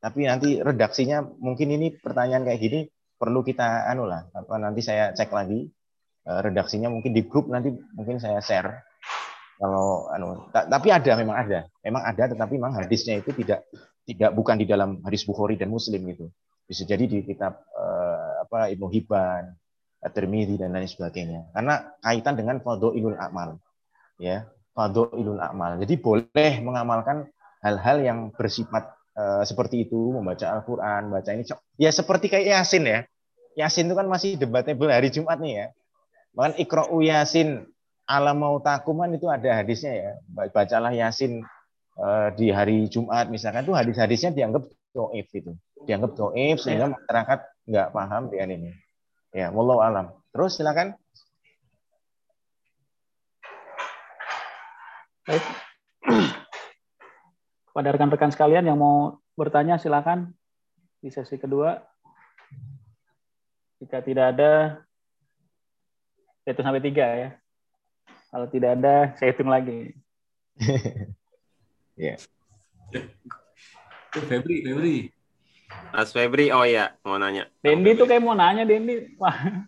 Tapi 0.00 0.24
nanti 0.24 0.56
redaksinya 0.58 1.20
mungkin 1.20 1.76
ini 1.76 1.92
pertanyaan 1.92 2.48
kayak 2.48 2.60
gini 2.60 2.80
perlu 3.20 3.44
kita 3.44 3.84
anu 3.92 4.08
lah 4.08 4.32
apa 4.32 4.56
nanti 4.56 4.80
saya 4.80 5.12
cek 5.12 5.28
lagi 5.28 5.68
uh, 6.24 6.40
redaksinya 6.40 6.88
mungkin 6.88 7.12
di 7.12 7.28
grup 7.28 7.52
nanti 7.52 7.68
mungkin 7.92 8.16
saya 8.16 8.40
share 8.40 8.80
kalau 9.60 10.08
anu 10.08 10.48
tapi 10.48 10.88
ada 10.88 11.20
memang 11.20 11.36
ada 11.36 11.68
memang 11.84 12.00
ada 12.00 12.32
tetapi 12.32 12.56
memang 12.56 12.80
hadisnya 12.80 13.20
itu 13.20 13.36
tidak 13.36 13.68
tidak 14.08 14.32
bukan 14.32 14.56
di 14.56 14.64
dalam 14.64 15.04
hadis 15.04 15.28
Bukhari 15.28 15.60
dan 15.60 15.68
Muslim 15.68 16.00
gitu 16.08 16.32
bisa 16.70 16.86
jadi 16.86 17.02
di 17.02 17.26
kitab 17.26 17.66
uh, 17.74 18.46
apa 18.46 18.70
Ibnu 18.70 18.86
Hibban, 18.94 19.50
At-Tirmidzi 19.98 20.54
dan 20.54 20.70
lain 20.70 20.86
sebagainya. 20.86 21.50
Karena 21.50 21.82
kaitan 21.98 22.38
dengan 22.38 22.62
fadhailul 22.62 23.18
amal. 23.18 23.58
Ya, 24.22 24.46
fadhailul 24.78 25.42
amal. 25.42 25.82
Jadi 25.82 25.98
boleh 25.98 26.52
mengamalkan 26.62 27.26
hal-hal 27.58 28.06
yang 28.06 28.18
bersifat 28.38 28.86
uh, 29.20 29.42
seperti 29.44 29.84
itu, 29.84 30.16
membaca 30.16 30.48
Al-Qur'an, 30.48 31.12
baca 31.12 31.30
ini. 31.36 31.44
Ya 31.76 31.92
seperti 31.92 32.32
kayak 32.32 32.46
Yasin 32.48 32.84
ya. 32.88 33.00
Yasin 33.58 33.90
itu 33.90 33.96
kan 33.98 34.08
masih 34.08 34.40
debatable 34.40 34.88
hari 34.88 35.12
Jumat 35.12 35.36
nih 35.36 35.52
ya. 35.60 35.66
Bahkan 36.32 36.54
Iqra'u 36.62 36.98
Yasin 37.04 37.68
ala 38.08 38.32
mautakum 38.32 38.98
kan 39.02 39.10
itu 39.12 39.26
ada 39.28 39.60
hadisnya 39.60 39.92
ya. 39.92 40.10
Bacalah 40.30 40.94
Yasin 40.94 41.44
uh, 42.00 42.28
di 42.32 42.48
hari 42.48 42.88
Jumat 42.88 43.28
misalkan. 43.28 43.66
Itu 43.66 43.76
hadis-hadisnya 43.76 44.32
dianggap 44.32 44.64
doif 44.96 45.28
itu. 45.34 45.52
Dianggap 45.84 46.16
doif 46.16 46.56
sehingga 46.62 46.94
masyarakat 46.94 47.38
nggak 47.68 47.88
paham 47.92 48.22
dengan 48.32 48.48
ini. 48.56 48.70
Ya 49.34 49.52
wallahu 49.52 49.82
alam. 49.84 50.14
Terus 50.32 50.56
silakan. 50.58 50.96
Baik 55.28 55.44
pada 57.70 57.94
rekan-rekan 57.94 58.32
sekalian 58.34 58.66
yang 58.66 58.78
mau 58.78 59.18
bertanya 59.38 59.78
silakan 59.78 60.34
di 61.00 61.08
sesi 61.08 61.38
kedua 61.40 61.80
jika 63.80 64.04
tidak 64.04 64.36
ada 64.36 64.52
hitung 66.44 66.66
sampai 66.66 66.82
tiga 66.82 67.06
ya 67.06 67.30
kalau 68.28 68.46
tidak 68.50 68.76
ada 68.76 69.14
saya 69.16 69.32
hitung 69.32 69.48
lagi 69.48 69.94
ya 71.96 72.18
Febri, 74.10 74.66
Febri. 74.66 74.96
Mas 75.94 76.10
Febri, 76.10 76.50
oh 76.50 76.66
iya, 76.66 76.98
mau 77.06 77.14
nanya. 77.14 77.46
Dendi 77.62 77.94
tuh 77.94 78.10
kayak 78.10 78.26
mau 78.26 78.34
nanya, 78.34 78.66
Dendi. 78.66 79.14
Wah. 79.22 79.62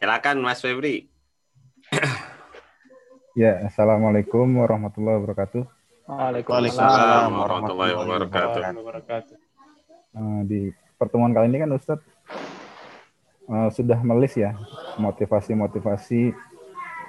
Silakan 0.00 0.40
Mas 0.40 0.64
Febri. 0.64 1.12
ya, 3.36 3.66
Assalamualaikum 3.66 4.46
warahmatullahi 4.58 5.18
wabarakatuh. 5.22 5.62
Waalaikumsalam 6.10 7.30
warahmatullahi 7.30 7.94
wabarakatuh. 7.94 8.62
Uh, 10.10 10.42
di 10.42 10.74
pertemuan 10.98 11.30
kali 11.30 11.46
ini 11.54 11.62
kan 11.62 11.70
Ustadz 11.70 12.02
uh, 13.46 13.70
sudah 13.70 14.02
melis 14.02 14.34
ya 14.34 14.58
motivasi-motivasi 14.98 16.34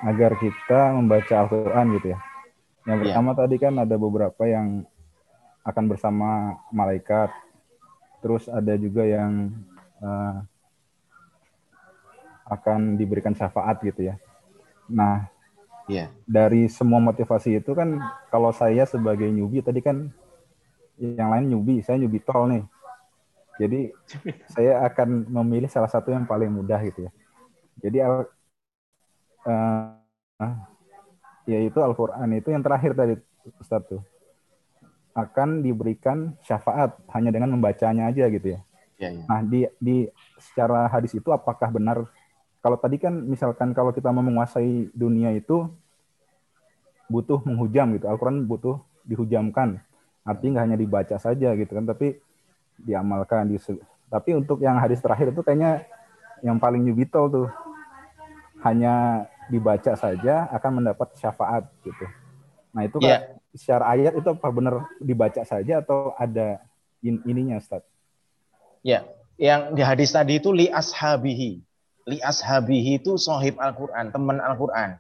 agar 0.06 0.38
kita 0.38 0.94
membaca 0.94 1.34
Al-Quran 1.34 1.98
gitu 1.98 2.14
ya 2.14 2.20
yang 2.86 2.98
iya. 2.98 3.04
pertama 3.06 3.32
yeah. 3.34 3.40
tadi 3.46 3.56
kan 3.62 3.74
ada 3.78 3.96
beberapa 3.98 4.44
yang 4.50 4.86
akan 5.62 5.86
bersama 5.86 6.58
malaikat. 6.74 7.30
Terus 8.22 8.46
ada 8.50 8.74
juga 8.78 9.06
yang 9.06 9.54
uh, 10.02 10.46
akan 12.50 12.98
diberikan 12.98 13.34
syafaat 13.34 13.82
gitu 13.86 14.14
ya. 14.14 14.16
Nah, 14.90 15.30
yeah. 15.88 16.08
dari 16.28 16.68
semua 16.68 17.00
motivasi 17.00 17.62
itu 17.62 17.72
kan 17.74 18.02
kalau 18.30 18.52
saya 18.54 18.86
sebagai 18.86 19.30
nyubi 19.30 19.64
tadi 19.64 19.82
kan 19.82 20.12
yang 21.02 21.34
lain 21.34 21.50
nyubi, 21.50 21.82
saya 21.82 21.98
nyubi 21.98 22.22
tol 22.22 22.46
nih. 22.50 22.64
Jadi 23.58 23.90
saya 24.54 24.86
akan 24.86 25.26
memilih 25.30 25.70
salah 25.70 25.90
satu 25.90 26.14
yang 26.14 26.30
paling 26.30 26.54
mudah 26.54 26.78
gitu 26.86 27.10
ya. 27.10 27.12
Jadi 27.82 27.98
uh, 28.06 29.90
yaitu 31.50 31.80
Al-Quran 31.82 32.30
itu 32.38 32.54
yang 32.54 32.62
terakhir 32.62 32.94
tadi 32.94 33.18
Ustaz 33.58 33.82
tuh 33.90 34.02
akan 35.12 35.60
diberikan 35.66 36.38
syafaat 36.46 36.96
hanya 37.12 37.34
dengan 37.34 37.52
membacanya 37.52 38.08
aja 38.08 38.32
gitu 38.32 38.56
ya. 38.56 38.60
ya, 39.02 39.10
ya. 39.12 39.24
Nah 39.28 39.42
di 39.44 39.68
di 39.82 40.08
secara 40.40 40.88
hadis 40.88 41.12
itu 41.12 41.28
apakah 41.34 41.68
benar 41.68 42.08
kalau 42.62 42.78
tadi 42.78 43.02
kan 43.02 43.14
misalkan 43.14 43.74
kalau 43.74 43.92
kita 43.92 44.14
mau 44.14 44.22
menguasai 44.22 44.94
dunia 44.94 45.34
itu 45.34 45.68
butuh 47.12 47.44
menghujam 47.44 47.98
gitu 47.98 48.08
Al-Quran 48.08 48.48
butuh 48.48 48.80
dihujamkan 49.04 49.82
artinya 50.22 50.62
nggak 50.62 50.66
hanya 50.70 50.78
dibaca 50.78 51.16
saja 51.18 51.50
gitu 51.58 51.72
kan 51.74 51.86
tapi 51.90 52.22
diamalkan 52.82 53.50
di 53.50 53.58
tapi 54.12 54.36
untuk 54.38 54.62
yang 54.62 54.78
hadis 54.78 55.00
terakhir 55.00 55.34
itu 55.34 55.42
kayaknya 55.42 55.88
yang 56.44 56.58
paling 56.58 56.84
nyubitol 56.84 57.32
tuh 57.32 57.48
hanya 58.62 59.26
dibaca 59.50 59.96
saja 59.98 60.52
akan 60.54 60.84
mendapat 60.84 61.16
syafaat 61.18 61.68
gitu. 61.82 62.06
Nah 62.72 62.86
itu 62.86 62.98
yeah. 63.02 63.08
kan 63.08 63.42
secara 63.58 63.84
ayat 63.96 64.14
itu 64.16 64.28
apa 64.32 64.48
benar 64.52 64.76
dibaca 65.02 65.42
saja 65.44 65.82
atau 65.82 66.14
ada 66.16 66.62
in 67.02 67.20
ininya 67.26 67.58
Ustaz? 67.58 67.84
Ya, 68.82 69.06
yang 69.38 69.74
di 69.78 69.82
hadis 69.82 70.14
tadi 70.14 70.42
itu 70.42 70.50
li 70.54 70.70
ashabihi. 70.70 71.62
Li 72.10 72.18
ashabihi 72.18 73.02
itu 73.04 73.18
sohib 73.20 73.62
Al-Quran, 73.62 74.10
teman 74.10 74.42
Al-Quran. 74.42 74.98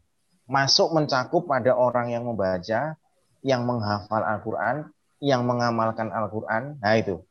masuk 0.51 0.91
mencakup 0.91 1.47
pada 1.47 1.71
orang 1.71 2.11
yang 2.11 2.27
membaca, 2.27 2.99
yang 3.39 3.63
menghafal 3.63 4.19
Al-Quran, 4.19 4.91
yang 5.23 5.47
mengamalkan 5.47 6.11
Al-Quran. 6.11 6.75
Nah 6.83 6.93
itu. 6.99 7.23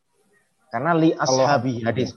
Karena 0.73 0.97
li 0.97 1.13
ashabi 1.13 1.85
hadis. 1.85 2.17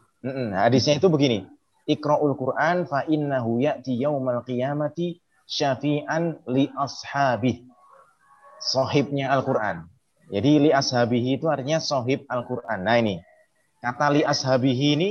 hadisnya 0.56 0.96
itu 1.02 1.12
begini. 1.12 1.44
Iqra'ul 1.84 2.40
Quran 2.40 2.88
fa 2.88 3.04
innahu 3.04 3.60
ya'ti 3.60 4.00
yaumal 4.00 4.40
qiyamati 4.48 5.20
syafi'an 5.44 6.40
li 6.48 6.72
ashabi. 6.80 7.68
Sohibnya 8.64 9.36
Al-Quran. 9.36 9.84
Jadi 10.32 10.70
li 10.70 10.70
ashabihi 10.72 11.36
itu 11.36 11.52
artinya 11.52 11.84
sohib 11.84 12.24
Al-Quran. 12.32 12.80
Nah 12.88 12.96
ini. 12.96 13.20
Kata 13.84 14.16
li 14.16 14.24
ashabihi 14.24 14.88
ini 14.96 15.10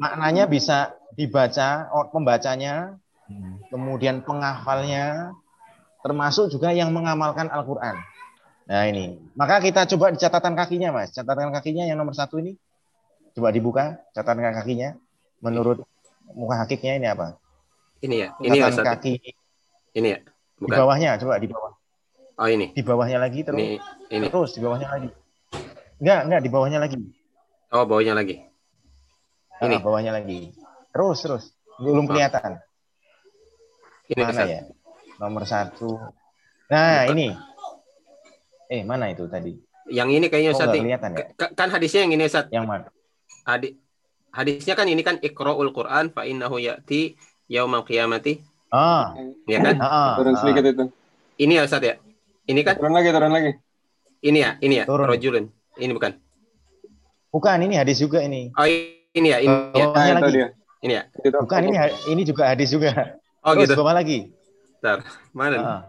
maknanya 0.00 0.48
bisa 0.48 0.96
dibaca, 1.14 1.90
pembacanya, 2.10 2.98
hmm. 3.26 3.70
kemudian 3.70 4.22
penghafalnya, 4.22 5.34
termasuk 6.02 6.50
juga 6.50 6.70
yang 6.70 6.90
mengamalkan 6.94 7.50
Al-Quran. 7.50 7.98
Nah 8.70 8.86
ini. 8.86 9.18
Maka 9.34 9.58
kita 9.58 9.82
coba 9.96 10.14
di 10.14 10.18
catatan 10.22 10.54
kakinya 10.54 10.94
mas. 10.94 11.10
Catatan 11.10 11.50
kakinya 11.50 11.90
yang 11.90 11.98
nomor 11.98 12.14
satu 12.14 12.38
ini. 12.38 12.54
Coba 13.34 13.50
dibuka 13.50 13.98
catatan 14.14 14.54
kakinya. 14.54 14.94
Menurut 15.42 15.82
muka 16.38 16.62
hakiknya 16.62 17.02
ini 17.02 17.06
apa? 17.10 17.34
Ini 17.98 18.16
ya. 18.16 18.28
Ini 18.38 18.56
catatan 18.62 18.86
ya, 18.86 18.90
kaki. 18.94 19.14
Ini 19.98 20.08
ya. 20.14 20.18
Bukan. 20.62 20.70
Di 20.70 20.78
bawahnya 20.78 21.10
coba 21.18 21.42
di 21.42 21.48
bawah. 21.50 21.72
Oh 22.38 22.48
ini. 22.48 22.70
Di 22.70 22.82
bawahnya 22.86 23.18
lagi 23.18 23.42
terus. 23.42 23.58
Ini, 23.58 23.76
ini. 24.14 24.26
Terus 24.30 24.54
di 24.54 24.60
bawahnya 24.62 24.88
lagi. 24.88 25.10
Enggak, 26.00 26.20
enggak 26.30 26.40
di 26.40 26.50
bawahnya 26.54 26.78
lagi. 26.80 26.96
Oh, 27.70 27.84
bawahnya 27.84 28.14
lagi. 28.16 28.40
Ah, 29.60 29.66
ini. 29.68 29.76
Ah, 29.76 29.82
bawahnya 29.82 30.12
lagi. 30.14 30.54
Terus, 30.90 31.18
terus. 31.22 31.44
Belum 31.80 32.04
kelihatan. 32.04 32.60
Ini 34.10 34.20
mana 34.26 34.42
ya? 34.44 34.60
Nomor 35.22 35.46
satu. 35.46 35.96
Nah, 36.66 37.06
Bukan. 37.06 37.14
ini. 37.14 37.28
Eh, 38.70 38.82
mana 38.86 39.10
itu 39.10 39.26
tadi? 39.26 39.54
Yang 39.90 40.08
ini 40.22 40.26
kayaknya 40.30 40.50
oh, 40.54 40.56
Ustaz. 40.58 40.70
kelihatan 40.70 41.10
ya? 41.18 41.24
Kan 41.34 41.68
hadisnya 41.74 42.06
yang 42.06 42.12
ini 42.14 42.24
Ustaz. 42.26 42.46
Yang 42.54 42.66
mana? 42.66 42.86
Hadis 43.42 43.74
hadisnya 44.30 44.78
kan 44.78 44.86
ini 44.86 45.02
kan 45.02 45.18
Iqra'ul 45.18 45.74
Quran 45.74 46.14
fa 46.14 46.22
innahu 46.22 46.62
ya'ti 46.62 47.18
yaumal 47.50 47.82
qiyamati. 47.82 48.38
Ah. 48.70 49.18
Ya 49.50 49.58
kan? 49.58 49.82
Ah, 49.82 49.90
ah, 49.90 50.10
Turun 50.22 50.38
sedikit 50.38 50.62
itu. 50.62 50.84
Ini 51.42 51.58
ya 51.58 51.62
Ustaz 51.66 51.82
ya? 51.82 51.98
Ini 52.46 52.60
kan? 52.62 52.78
Turun 52.78 52.94
lagi, 52.94 53.10
turun 53.10 53.32
lagi. 53.34 53.50
Ini 54.22 54.38
ya, 54.38 54.50
ini 54.62 54.74
ya. 54.78 54.84
Turun. 54.86 55.06
Rojulun. 55.10 55.44
Ini 55.74 55.90
bukan. 55.90 56.12
Bukan, 57.30 57.58
ini 57.62 57.74
hadis 57.78 57.98
juga 57.98 58.22
ini. 58.22 58.54
Oh, 58.54 58.66
ini 58.66 59.28
ya, 59.30 59.38
ini 59.42 59.50
oh, 59.50 59.74
ya. 59.74 59.86
Nah, 59.90 60.22
lagi. 60.22 60.34
Dia. 60.34 60.48
Ini 60.80 60.92
ya. 60.96 61.02
Bukan, 61.12 61.60
ini 61.68 61.76
ini 62.08 62.22
juga 62.24 62.48
hadis 62.48 62.72
juga. 62.72 63.20
Oh, 63.44 63.52
Terus, 63.56 63.72
gitu. 63.72 63.80
Bawa 63.80 64.00
lagi. 64.00 64.32
Bentar, 64.80 65.04
mana? 65.32 65.56
Ah. 65.60 65.80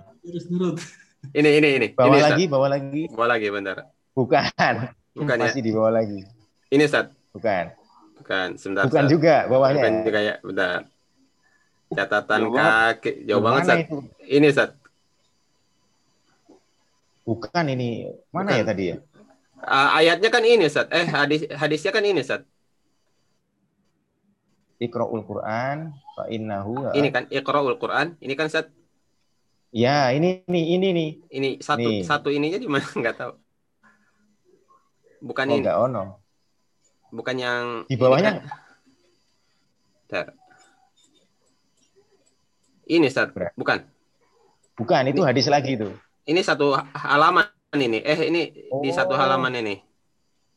Ini, 1.32 1.50
ini, 1.64 1.70
ini. 1.80 1.88
Bawa 1.96 2.16
ini, 2.16 2.20
lagi, 2.20 2.44
bawa 2.48 2.68
lagi. 2.68 3.04
Bawa 3.12 3.28
lagi, 3.36 3.48
bentar. 3.48 3.78
Bukan. 4.12 4.76
Bukan 5.16 5.36
ya. 5.36 5.48
Masih 5.48 5.64
dibawa 5.64 5.90
lagi. 5.96 6.28
Ini, 6.72 6.84
Ustaz. 6.88 7.12
Bukan. 7.32 7.72
Bukan, 8.20 8.48
sebentar. 8.60 8.84
Bukan 8.88 9.04
Ustaz. 9.08 9.14
juga 9.16 9.36
bawahnya. 9.48 9.84
Bukan 9.84 9.94
juga 10.08 10.20
ya, 10.20 10.36
bentar. 10.44 10.80
Catatan 11.92 12.42
kaki, 12.52 13.12
jauh 13.28 13.44
banget, 13.44 13.62
Ustaz. 13.64 13.80
Ini, 14.28 14.46
Ustaz. 14.52 14.70
Bukan 17.24 17.66
ini. 17.72 18.12
Mana 18.32 18.56
ya 18.56 18.60
Bukan. 18.60 18.60
ya 18.60 18.64
tadi 18.68 18.84
ya? 18.92 18.98
Uh, 19.62 19.90
ayatnya 20.04 20.30
kan 20.32 20.44
ini, 20.44 20.64
Ustaz. 20.68 20.88
Eh, 20.92 21.08
hadis 21.08 21.48
hadisnya 21.52 21.92
kan 21.96 22.04
ini, 22.04 22.20
Ustaz. 22.24 22.44
Iqra'ul 24.82 25.22
Quran 25.22 25.94
fa 26.18 26.26
innahu 26.26 26.90
Ini 26.98 27.10
kan 27.14 27.30
Iqra'ul 27.30 27.78
Quran. 27.78 28.18
Ini 28.18 28.34
kan 28.34 28.50
Ustaz. 28.50 28.74
Ya, 29.70 30.10
ini 30.10 30.42
ini 30.50 30.62
ini 30.76 30.88
nih. 30.92 31.10
Ini 31.30 31.50
satu 31.62 31.86
nih. 31.86 32.02
satu 32.02 32.28
ininya 32.34 32.58
di 32.58 32.66
mana 32.66 32.86
enggak 32.98 33.16
tahu. 33.22 33.34
Bukan 35.22 35.46
oh, 35.46 35.52
ini. 35.54 35.62
Enggak 35.62 35.78
ono. 35.78 36.04
Bukan 37.14 37.36
yang 37.38 37.64
di 37.86 37.96
bawahnya. 37.96 38.42
Ini, 38.42 38.50
kan? 40.10 40.28
ini 42.90 43.06
Ustaz. 43.06 43.30
Bukan. 43.54 43.80
Bukan, 44.82 45.04
itu 45.14 45.22
hadis 45.22 45.46
lagi 45.46 45.78
itu 45.78 45.94
ini 46.26 46.42
satu 46.42 46.78
halaman 46.94 47.50
ini. 47.76 48.00
Eh 48.02 48.20
ini 48.30 48.42
oh. 48.70 48.82
di 48.84 48.90
satu 48.94 49.18
halaman 49.18 49.54
ini. 49.58 49.82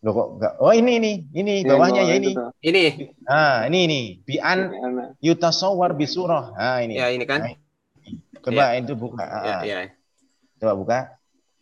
Loh 0.05 0.13
kok 0.13 0.29
enggak? 0.37 0.55
Oh 0.61 0.73
ini 0.77 1.01
ini 1.01 1.13
ini 1.33 1.65
bawahnya 1.65 2.05
ya, 2.05 2.21
ini. 2.21 2.37
Ini. 2.61 2.83
Ah 3.25 3.65
ini 3.65 3.79
ini 3.89 4.01
bian 4.21 4.69
yutasawwar 5.25 5.97
bisurah. 5.97 6.53
Ah 6.61 6.85
ini. 6.85 7.01
Ya 7.01 7.09
ini 7.09 7.25
kan. 7.25 7.41
Nah, 7.41 7.57
coba 8.45 8.77
ya. 8.77 8.85
itu 8.85 8.93
buka. 9.01 9.25
Ah, 9.25 9.65
ya, 9.65 9.89
ya. 9.89 9.97
Coba 10.61 10.73
buka. 10.77 10.99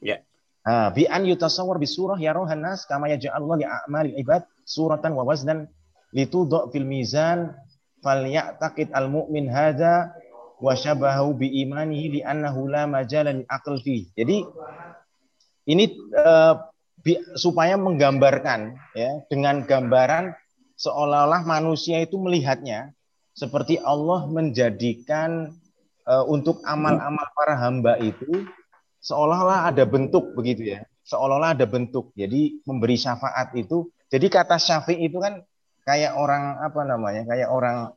Ya. 0.02 0.26
Ah 0.66 0.90
bian 0.90 1.22
yutasawwar 1.22 1.78
bisurah 1.78 2.18
ya 2.18 2.34
rohan 2.34 2.66
nas 2.66 2.82
kama 2.82 3.14
yaj'alullah 3.14 3.62
li 3.62 3.66
a'mal 3.70 4.10
ibad 4.18 4.42
suratan 4.66 5.14
wa 5.14 5.22
waznan 5.22 5.70
litudha 6.10 6.66
fil 6.74 6.82
mizan 6.82 7.54
falyataqid 8.02 8.90
al 8.90 9.06
mu'min 9.06 9.46
hadza 9.54 10.18
wa 10.58 10.74
syabahu 10.74 11.38
bi 11.38 11.62
imanihi 11.62 12.18
li 12.18 12.20
annahu 12.26 12.66
la 12.66 12.90
majalan 12.90 13.46
aql 13.46 13.78
fi. 13.78 14.10
Jadi 14.18 14.42
ini 15.70 15.94
uh, 16.18 16.71
bi, 17.02 17.18
supaya 17.34 17.74
menggambarkan 17.76 18.78
ya 18.94 19.26
dengan 19.28 19.66
gambaran 19.66 20.32
seolah-olah 20.78 21.42
manusia 21.44 22.00
itu 22.02 22.16
melihatnya 22.18 22.94
seperti 23.34 23.78
Allah 23.82 24.26
menjadikan 24.30 25.52
uh, 26.06 26.24
untuk 26.26 26.62
amal-amal 26.62 27.26
para 27.34 27.54
hamba 27.58 27.98
itu 27.98 28.46
seolah-olah 29.02 29.68
ada 29.74 29.84
bentuk 29.84 30.32
begitu 30.38 30.78
ya. 30.78 30.80
Seolah-olah 31.02 31.58
ada 31.58 31.66
bentuk. 31.66 32.14
Jadi 32.14 32.62
memberi 32.62 32.94
syafaat 32.94 33.50
itu 33.58 33.90
jadi 34.12 34.28
kata 34.28 34.60
syafi 34.60 35.00
itu 35.00 35.16
kan 35.18 35.40
kayak 35.88 36.14
orang 36.14 36.60
apa 36.60 36.84
namanya? 36.84 37.24
Kayak 37.24 37.48
orang 37.48 37.96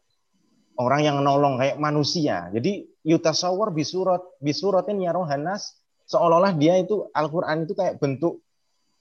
orang 0.79 1.01
yang 1.03 1.17
nolong 1.19 1.59
kayak 1.59 1.75
manusia. 1.75 2.47
Jadi 2.55 2.87
yutasawar 3.03 3.75
bisurat 3.75 4.23
bisuratin 4.39 5.03
ya 5.03 5.11
rohanas 5.11 5.75
seolah-olah 6.07 6.55
dia 6.55 6.79
itu 6.79 7.11
Al-Qur'an 7.11 7.67
itu 7.67 7.75
kayak 7.75 7.99
bentuk 7.99 8.44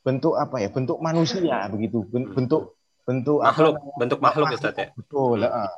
bentuk 0.04 0.36
apa 0.36 0.60
ya? 0.60 0.68
Bentuk 0.68 1.00
manusia 1.00 1.66
begitu. 1.72 2.04
Bentuk 2.06 2.76
bentuk 3.04 3.40
makhluk, 3.44 3.74
apa, 3.76 3.96
bentuk 4.00 4.20
makhluk 4.20 4.46
Ustaz 4.52 4.76
ya. 4.76 4.88
Betul, 4.96 5.44
uh. 5.44 5.72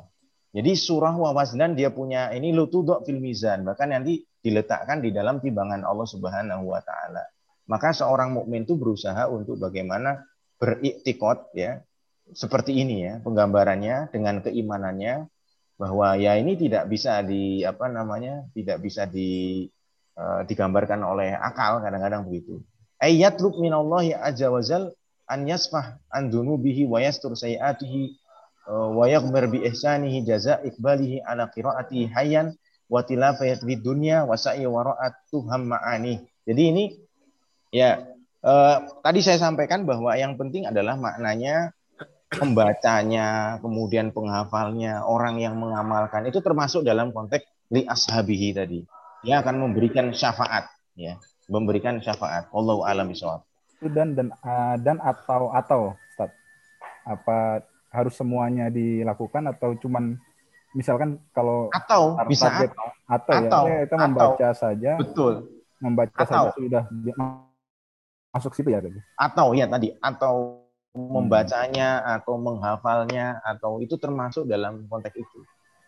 Jadi 0.56 0.72
surah 0.72 1.12
wawaznan 1.12 1.76
dia 1.76 1.92
punya 1.92 2.32
ini 2.32 2.54
lutudok 2.54 3.04
fil 3.04 3.20
mizan, 3.20 3.66
bahkan 3.66 3.92
nanti 3.92 4.24
diletakkan 4.40 5.04
di 5.04 5.12
dalam 5.12 5.36
timbangan 5.42 5.84
Allah 5.84 6.08
Subhanahu 6.08 6.64
wa 6.64 6.80
taala. 6.80 7.28
Maka 7.66 7.92
seorang 7.92 8.32
mukmin 8.32 8.62
itu 8.64 8.78
berusaha 8.78 9.26
untuk 9.28 9.58
bagaimana 9.58 10.22
beriktikot 10.56 11.52
ya 11.52 11.82
seperti 12.32 12.78
ini 12.78 13.04
ya 13.04 13.14
penggambarannya 13.20 14.08
dengan 14.08 14.40
keimanannya 14.40 15.28
bahwa 15.76 16.16
ya 16.16 16.40
ini 16.40 16.56
tidak 16.56 16.88
bisa 16.88 17.20
di 17.20 17.60
apa 17.60 17.92
namanya 17.92 18.48
tidak 18.56 18.80
bisa 18.80 19.04
di 19.04 19.68
uh, 20.16 20.40
digambarkan 20.48 21.04
oleh 21.04 21.36
akal 21.36 21.84
kadang-kadang 21.84 22.24
begitu. 22.24 22.64
Ayat 22.96 23.36
luk 23.44 23.60
minallahi 23.60 24.16
azza 24.16 24.48
wajal 24.48 24.92
an 25.28 25.40
yasfah 25.44 26.00
an 26.08 26.32
dunubihi 26.32 26.88
wa 26.88 27.02
yastur 27.02 27.36
sayiatihi 27.36 28.16
uh, 28.70 28.88
wa 28.94 29.04
yaghfir 29.04 29.44
bi 29.52 29.68
ihsanihi 29.68 30.24
jaza 30.24 30.62
ikbalihi 30.64 31.20
ala 31.20 31.50
qiraati 31.52 32.08
hayyan 32.08 32.56
wa 32.86 33.02
tilafat 33.02 33.60
di 33.66 33.76
dunya 33.76 34.22
wa 34.22 34.38
sa'i 34.38 34.64
wara'at 34.64 35.28
tuham 35.28 35.74
ma'ani. 35.74 36.22
Jadi 36.46 36.62
ini 36.62 36.84
ya 37.74 38.00
uh, 38.46 38.76
tadi 39.02 39.20
saya 39.20 39.42
sampaikan 39.42 39.84
bahwa 39.84 40.14
yang 40.14 40.38
penting 40.38 40.64
adalah 40.64 40.94
maknanya 40.94 41.74
pembacanya, 42.26 43.58
kemudian 43.62 44.10
penghafalnya, 44.10 45.06
orang 45.06 45.38
yang 45.38 45.54
mengamalkan 45.54 46.26
itu 46.26 46.42
termasuk 46.42 46.82
dalam 46.82 47.14
konteks 47.14 47.46
li 47.70 47.86
ashabihi 47.86 48.50
tadi. 48.50 48.82
Dia 49.22 49.42
akan 49.42 49.62
memberikan 49.62 50.10
syafaat, 50.14 50.70
ya, 50.94 51.18
memberikan 51.46 51.98
syafaat. 52.02 52.50
Allah 52.50 52.76
alam 52.86 53.06
bisawab. 53.10 53.42
Dan 53.82 54.16
dan 54.18 54.32
uh, 54.42 54.76
dan 54.80 54.98
atau 55.02 55.50
atau 55.52 55.80
Ustaz. 56.12 56.30
Apa 57.06 57.62
harus 57.94 58.14
semuanya 58.18 58.68
dilakukan 58.68 59.46
atau 59.48 59.78
cuman 59.78 60.18
misalkan 60.74 61.22
kalau 61.32 61.70
atau 61.72 62.18
bisa 62.28 62.50
target, 62.50 62.70
atau, 63.08 63.32
atau 63.32 63.62
ya 63.64 63.78
kita 63.86 63.96
membaca 63.96 64.46
atau, 64.50 64.60
saja. 64.60 64.90
Betul. 64.98 65.32
Membaca 65.76 66.16
atau, 66.16 66.44
saja 66.50 66.50
sudah 66.56 66.82
masuk 68.34 68.52
situ 68.52 68.68
ya 68.74 68.80
tadi? 68.82 69.00
Atau 69.16 69.46
ya 69.54 69.66
tadi. 69.70 69.88
Atau 70.02 70.66
membacanya 70.96 72.00
atau 72.16 72.40
menghafalnya 72.40 73.44
atau 73.44 73.84
itu 73.84 74.00
termasuk 74.00 74.48
dalam 74.48 74.88
konteks 74.88 75.16
itu. 75.16 75.40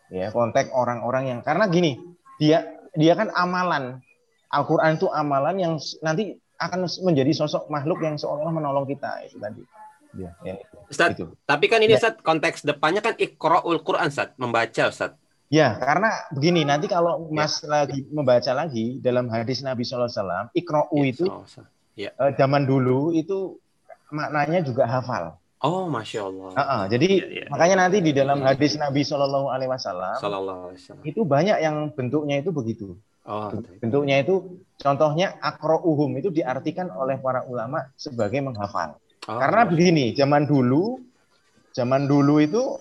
Ya 0.09 0.33
konteks 0.33 0.73
orang-orang 0.73 1.37
yang 1.37 1.41
karena 1.41 1.69
gini 1.69 2.01
dia 2.41 2.65
dia 2.97 3.13
kan 3.17 3.29
amalan 3.33 4.01
Al-Quran 4.49 4.97
itu 4.97 5.07
amalan 5.13 5.57
yang 5.61 5.75
nanti 6.01 6.37
akan 6.59 6.89
menjadi 7.05 7.33
sosok 7.37 7.71
makhluk 7.71 8.03
yang 8.03 8.19
seolah 8.19 8.51
menolong 8.51 8.89
kita 8.89 9.29
itu 9.29 9.39
tadi 9.39 9.63
ya, 10.17 10.31
ya 10.43 10.59
Ustaz, 10.91 11.15
itu. 11.15 11.31
tapi 11.47 11.71
kan 11.71 11.79
ini 11.85 11.95
ya. 11.95 12.01
Ustaz 12.01 12.19
konteks 12.19 12.67
depannya 12.67 13.05
kan 13.05 13.15
ikra'ul 13.15 13.85
Quran 13.85 14.11
Ustaz 14.11 14.35
membaca 14.41 14.91
Ustaz 14.91 15.15
Ya, 15.49 15.81
karena 15.81 16.13
begini, 16.29 16.61
nanti 16.61 16.93
kalau 16.93 17.25
ya. 17.25 17.33
Mas 17.33 17.65
ya. 17.65 17.73
lagi 17.73 18.05
membaca 18.13 18.53
lagi 18.53 19.01
dalam 19.01 19.33
hadis 19.33 19.65
Nabi 19.65 19.81
SAW, 19.81 20.53
ikro'u 20.53 21.01
ya, 21.01 21.09
itu 21.09 21.25
ya. 21.97 22.11
Uh, 22.21 22.37
zaman 22.37 22.69
dulu 22.69 23.17
itu 23.17 23.57
maknanya 24.13 24.61
juga 24.61 24.85
hafal. 24.85 25.41
Oh, 25.65 25.91
masya 25.91 26.29
Allah. 26.29 26.53
Uh 26.53 26.61
-uh. 26.61 26.83
Jadi 26.87 27.09
ya, 27.19 27.27
ya. 27.43 27.47
makanya 27.51 27.77
nanti 27.89 27.99
di 27.99 28.13
dalam 28.15 28.45
hadis 28.45 28.79
Nabi 28.79 29.03
Shallallahu 29.03 29.51
Alaihi 29.51 29.73
Wasallam 29.73 30.21
itu 31.03 31.21
banyak 31.27 31.59
yang 31.59 31.91
bentuknya 31.97 32.39
itu 32.39 32.55
begitu. 32.55 32.95
Oh, 33.29 33.53
bentuknya 33.85 34.25
itu 34.25 34.65
contohnya 34.81 35.37
akrouhum 35.45 36.17
itu 36.17 36.33
diartikan 36.33 36.89
oleh 36.89 37.21
para 37.21 37.45
ulama 37.45 37.93
sebagai 37.93 38.41
menghafal. 38.41 38.97
Oh, 39.29 39.37
Karena 39.37 39.69
begini, 39.69 40.17
zaman 40.17 40.49
dulu, 40.49 40.97
zaman 41.77 42.09
dulu 42.09 42.41
itu 42.41 42.81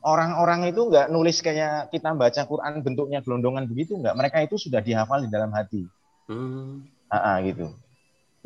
orang-orang 0.00 0.72
itu 0.72 0.80
nggak 0.88 1.12
nulis 1.12 1.44
kayak 1.44 1.92
kita 1.92 2.16
baca 2.16 2.48
Quran 2.48 2.80
bentuknya 2.80 3.20
gelondongan 3.20 3.68
begitu 3.68 4.00
nggak. 4.00 4.16
Mereka 4.16 4.48
itu 4.48 4.56
sudah 4.56 4.80
dihafal 4.80 5.20
di 5.20 5.28
dalam 5.28 5.52
hati. 5.52 5.84
Hmm. 6.32 6.88
Ah, 7.12 7.36
gitu. 7.44 7.76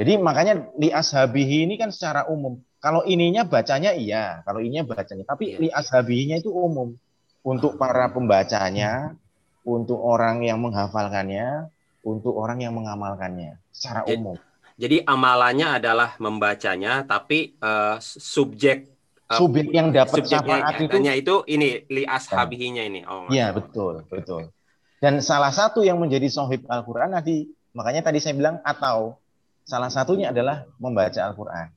Jadi 0.01 0.17
makanya 0.19 0.67
li 0.81 0.91
ashabihi 0.91 1.71
ini 1.71 1.79
kan 1.79 1.95
secara 1.95 2.27
umum. 2.27 2.59
Kalau 2.81 3.05
ininya 3.05 3.47
bacanya 3.47 3.93
iya, 3.93 4.41
kalau 4.43 4.59
ininya 4.59 4.83
bacanya. 4.89 5.23
Tapi 5.29 5.45
iya. 5.55 5.57
li 5.63 5.69
ashabihinya 5.71 6.43
itu 6.43 6.51
umum. 6.51 6.97
Untuk 7.41 7.81
para 7.81 8.13
pembacanya, 8.13 9.17
untuk 9.65 10.01
orang 10.01 10.41
yang 10.45 10.61
menghafalkannya, 10.63 11.69
untuk 12.05 12.33
orang 12.37 12.65
yang 12.65 12.73
mengamalkannya 12.73 13.61
secara 13.75 14.05
umum. 14.09 14.37
Jadi 14.81 15.05
amalannya 15.05 15.77
adalah 15.77 16.17
membacanya, 16.17 17.05
tapi 17.05 17.53
uh, 17.61 18.01
subjek 18.01 18.89
subjek 19.31 19.71
yang 19.71 19.95
dapat 19.95 20.27
syafaat 20.27 20.75
itu 20.83 20.97
itu 20.99 21.35
ini 21.47 21.87
li 21.87 22.03
ashabihinya 22.03 22.83
ini. 22.83 23.01
Oh, 23.07 23.31
Iya, 23.31 23.55
betul, 23.55 24.03
betul. 24.11 24.51
Dan 24.99 25.23
salah 25.23 25.55
satu 25.55 25.87
yang 25.87 26.03
menjadi 26.03 26.27
sohib 26.27 26.67
Al-Qur'an 26.67 27.15
nanti 27.15 27.49
makanya 27.77 28.11
tadi 28.11 28.19
saya 28.19 28.35
bilang 28.35 28.59
atau 28.67 29.17
salah 29.63 29.89
satunya 29.89 30.35
adalah 30.35 30.67
membaca 30.83 31.21
Al-Qur'an. 31.31 31.71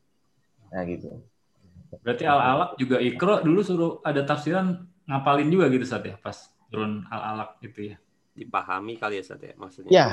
Nah, 0.74 0.82
gitu. 0.90 1.14
Berarti 2.02 2.26
al-alaq 2.26 2.74
juga 2.82 2.98
ikro 2.98 3.46
dulu 3.46 3.62
suruh 3.62 3.92
ada 4.02 4.26
tafsiran 4.26 4.82
ngapalin 5.06 5.52
juga 5.54 5.70
gitu 5.70 5.86
saat 5.86 6.10
ya 6.10 6.16
pas 6.18 6.50
turun 6.74 7.06
al-alaq 7.14 7.62
itu 7.62 7.94
ya. 7.94 7.98
Dipahami 8.34 8.98
kali 8.98 9.22
ya 9.22 9.24
saat 9.30 9.46
ya 9.46 9.54
maksudnya. 9.54 9.92
Ya, 9.94 10.06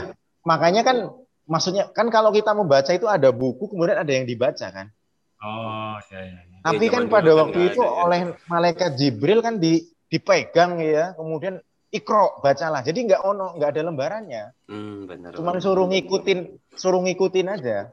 makanya 0.44 0.84
kan 0.84 1.08
maksudnya 1.48 1.88
kan 1.88 2.12
kalau 2.12 2.28
kita 2.36 2.52
membaca 2.52 2.92
itu 2.92 3.08
ada 3.08 3.32
buku 3.32 3.72
kemudian 3.72 3.96
ada 3.96 4.12
yang 4.12 4.28
dibaca 4.28 4.68
kan. 4.68 4.92
Oh, 5.40 5.96
ya 6.12 6.20
ya. 6.20 6.36
ya. 6.44 6.58
Tapi 6.60 6.84
ya, 6.84 6.92
kan 6.92 7.02
pada 7.08 7.32
waktu 7.32 7.56
kan 7.56 7.68
itu 7.72 7.80
ada, 7.80 7.88
ya. 7.88 8.04
oleh 8.04 8.20
malaikat 8.44 8.90
Jibril 9.00 9.40
kan 9.40 9.56
di, 9.56 9.88
dipegang 10.12 10.76
ya, 10.84 11.16
kemudian 11.16 11.64
ikro 11.88 12.44
bacalah. 12.44 12.84
Jadi 12.84 13.08
nggak 13.08 13.22
ono, 13.24 13.56
nggak 13.56 13.70
ada 13.72 13.82
lembarannya. 13.88 14.44
Hmm, 14.68 15.08
benar. 15.08 15.32
Cuman 15.32 15.56
suruh 15.64 15.88
ngikutin, 15.88 16.38
suruh 16.76 17.00
ngikutin 17.08 17.46
aja. 17.48 17.88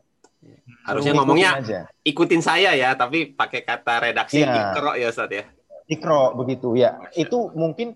Harusnya 0.83 1.15
suruh 1.15 1.23
ngomongnya 1.23 1.51
aja. 1.63 1.79
ikutin 2.03 2.43
saya 2.43 2.75
ya, 2.75 2.93
tapi 2.99 3.31
pakai 3.31 3.63
kata 3.63 4.11
redaksi 4.11 4.43
ya. 4.43 4.75
ikro 4.75 4.91
ya 4.99 5.07
Ustaz 5.07 5.31
ya. 5.31 5.47
Ikro 5.87 6.35
begitu 6.35 6.75
ya. 6.75 6.99
Masya. 6.99 7.15
Itu 7.15 7.47
mungkin 7.55 7.95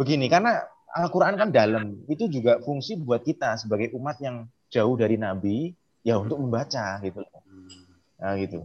begini 0.00 0.32
karena 0.32 0.64
Al-Qur'an 0.90 1.36
kan 1.36 1.52
dalam. 1.52 2.08
Itu 2.08 2.26
juga 2.32 2.58
fungsi 2.64 2.96
buat 2.96 3.20
kita 3.20 3.60
sebagai 3.60 3.92
umat 3.94 4.16
yang 4.24 4.48
jauh 4.72 4.96
dari 4.96 5.20
nabi 5.20 5.76
ya 6.00 6.16
untuk 6.16 6.40
membaca 6.40 6.98
gitu. 7.04 7.20
Nah, 8.16 8.34
gitu. 8.40 8.64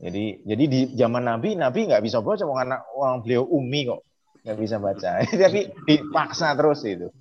Jadi 0.00 0.40
jadi 0.48 0.64
di 0.64 0.80
zaman 0.96 1.28
Nabi 1.28 1.60
Nabi 1.60 1.84
nggak 1.84 2.00
bisa 2.00 2.24
baca 2.24 2.40
anak 2.40 2.88
orang 2.96 3.20
beliau 3.20 3.44
umi 3.44 3.84
kok 3.84 4.00
nggak 4.44 4.58
bisa 4.58 4.76
baca. 4.80 5.20
Tapi 5.44 5.60
dipaksa 5.84 6.56
terus 6.56 6.80
itu. 6.88 7.12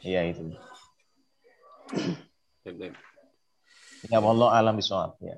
Iya 0.00 0.32
itu. 0.32 0.56
Ya 4.08 4.20
Allah 4.20 4.48
alam 4.56 4.76
bisawab 4.80 5.20
ya. 5.20 5.36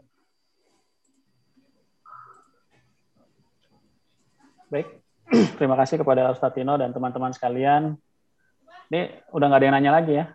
Baik, 4.66 5.05
terima 5.58 5.74
kasih 5.74 5.98
kepada 5.98 6.30
Ustaz 6.30 6.54
Tino 6.54 6.78
dan 6.78 6.94
teman-teman 6.94 7.34
sekalian. 7.34 7.98
Ini 8.86 9.26
udah 9.34 9.46
nggak 9.50 9.58
ada 9.58 9.66
yang 9.66 9.76
nanya 9.78 9.92
lagi 9.92 10.12
ya? 10.22 10.26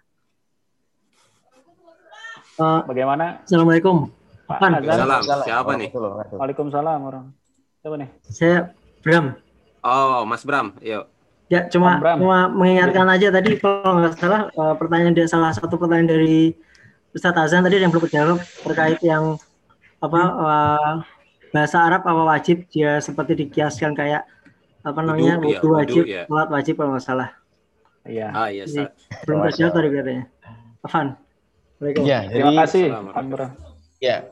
Uh, 2.59 2.83
Bagaimana? 2.83 3.39
Assalamualaikum. 3.47 4.11
Pak 4.45 4.59
Salam. 4.59 5.21
Siapa 5.23 5.71
nih? 5.79 5.89
Waalaikumsalam 6.35 6.99
orang. 6.99 7.25
Siapa 7.79 7.95
nih? 7.95 8.09
Saya 8.27 8.57
Bram. 8.99 9.39
Oh, 9.81 10.27
Mas 10.27 10.43
Bram. 10.43 10.75
Yuk. 10.83 11.07
Ya, 11.51 11.67
cuma 11.67 11.99
cuma 11.99 12.47
mengingatkan 12.47 13.03
aja 13.11 13.27
tadi 13.27 13.59
kalau 13.59 13.99
nggak 13.99 14.15
salah 14.15 14.47
uh, 14.55 14.71
pertanyaan 14.79 15.11
dia 15.11 15.27
salah 15.27 15.51
satu 15.51 15.75
pertanyaan 15.75 16.07
dari 16.07 16.55
Ustadz 17.11 17.43
Azan 17.43 17.67
tadi 17.67 17.75
yang 17.75 17.91
belum 17.91 18.07
dijawab 18.07 18.39
terkait 18.39 19.03
yang 19.03 19.35
apa 19.99 20.21
uh, 20.31 20.93
bahasa 21.51 21.83
Arab 21.83 22.07
apa 22.07 22.23
wajib 22.23 22.71
dia 22.71 23.03
seperti 23.03 23.35
dikiaskan 23.35 23.91
kayak 23.91 24.23
apa 24.81 24.99
namanya 25.05 25.37
wudu, 25.37 25.53
ya, 25.53 25.59
wajib, 25.61 26.03
ya. 26.09 26.23
sholat 26.25 26.47
wajib 26.49 26.73
kalau 26.77 26.91
nggak 26.97 27.05
salah. 27.05 27.29
Iya. 28.01 28.27
Ah, 28.33 28.49
iya, 28.49 28.65
Belum 29.29 29.45
terjawab 29.45 29.73
tadi 29.77 29.87
katanya. 29.93 30.23
Afan. 30.81 31.07
Ya, 32.01 32.19
terima 32.29 32.65
kasih. 32.65 32.89
Ya, 34.01 34.25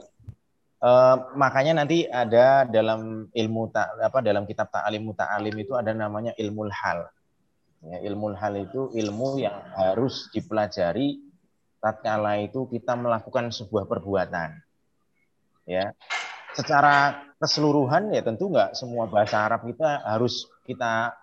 Uh, 0.80 1.36
makanya 1.36 1.84
nanti 1.84 2.08
ada 2.08 2.64
dalam 2.64 3.28
ilmu 3.36 3.68
tak 3.68 4.00
apa 4.00 4.24
dalam 4.24 4.48
kitab 4.48 4.72
ta'alim 4.72 5.12
muta'alim 5.12 5.52
itu 5.60 5.76
ada 5.76 5.92
namanya 5.92 6.32
ilmu 6.40 6.72
hal. 6.72 7.04
Ya, 7.84 8.00
ilmu 8.08 8.32
hal 8.32 8.56
itu 8.64 8.88
ilmu 8.96 9.44
yang 9.44 9.60
harus 9.76 10.32
dipelajari 10.32 11.20
tatkala 11.84 12.40
itu 12.40 12.64
kita 12.72 12.96
melakukan 12.96 13.52
sebuah 13.52 13.92
perbuatan. 13.92 14.56
Ya. 15.68 15.92
Secara 16.60 17.24
keseluruhan 17.40 18.12
ya 18.12 18.20
tentu 18.20 18.52
nggak 18.52 18.76
semua 18.76 19.08
bahasa 19.08 19.48
Arab 19.48 19.64
kita 19.64 20.04
harus 20.04 20.44
kita 20.68 21.16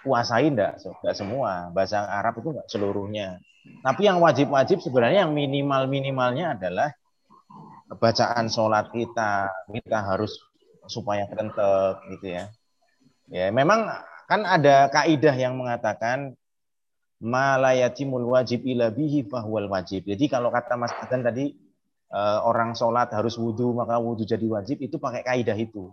kuasai 0.00 0.48
enggak, 0.48 0.80
enggak 0.80 1.16
semua. 1.16 1.68
Bahasa 1.68 2.08
Arab 2.08 2.40
itu 2.40 2.48
enggak 2.56 2.68
seluruhnya. 2.72 3.36
Tapi 3.84 4.08
yang 4.08 4.24
wajib-wajib 4.24 4.80
sebenarnya 4.80 5.28
yang 5.28 5.36
minimal-minimalnya 5.36 6.56
adalah 6.56 6.88
bacaan 7.96 8.52
sholat 8.52 8.92
kita 8.92 9.48
kita 9.72 9.98
harus 10.04 10.36
supaya 10.84 11.24
kerentek 11.24 12.04
gitu 12.16 12.36
ya 12.36 12.44
ya 13.32 13.48
memang 13.48 13.88
kan 14.28 14.44
ada 14.44 14.92
kaidah 14.92 15.32
yang 15.32 15.56
mengatakan 15.56 16.36
malayatimul 17.20 18.28
wajib 18.36 18.64
ila 18.68 18.92
bihi 18.92 19.24
wajib 19.72 20.04
jadi 20.04 20.24
kalau 20.28 20.52
kata 20.52 20.76
Mas 20.76 20.92
Adan 21.00 21.24
tadi 21.24 21.56
orang 22.16 22.72
sholat 22.72 23.12
harus 23.12 23.36
wudhu 23.36 23.76
maka 23.76 24.00
wudhu 24.00 24.24
jadi 24.24 24.44
wajib 24.48 24.80
itu 24.80 24.96
pakai 24.96 25.22
kaidah 25.24 25.56
itu 25.58 25.92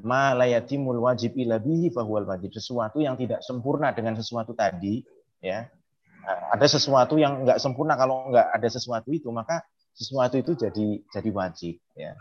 malayatimul 0.00 0.98
wajib 1.04 1.36
ila 1.36 1.60
bihi 1.60 1.92
fahwal 1.92 2.24
wajib 2.24 2.50
sesuatu 2.50 2.98
yang 2.98 3.14
tidak 3.14 3.44
sempurna 3.44 3.92
dengan 3.92 4.16
sesuatu 4.18 4.56
tadi 4.56 5.04
ya 5.38 5.68
ada 6.26 6.66
sesuatu 6.66 7.18
yang 7.18 7.44
enggak 7.44 7.58
sempurna 7.58 7.98
kalau 7.98 8.30
enggak 8.30 8.46
ada 8.50 8.68
sesuatu 8.70 9.10
itu 9.10 9.28
maka 9.34 9.62
sesuatu 9.92 10.40
itu 10.40 10.56
jadi 10.56 11.04
jadi 11.12 11.30
wajib 11.34 11.74
ya. 11.92 12.16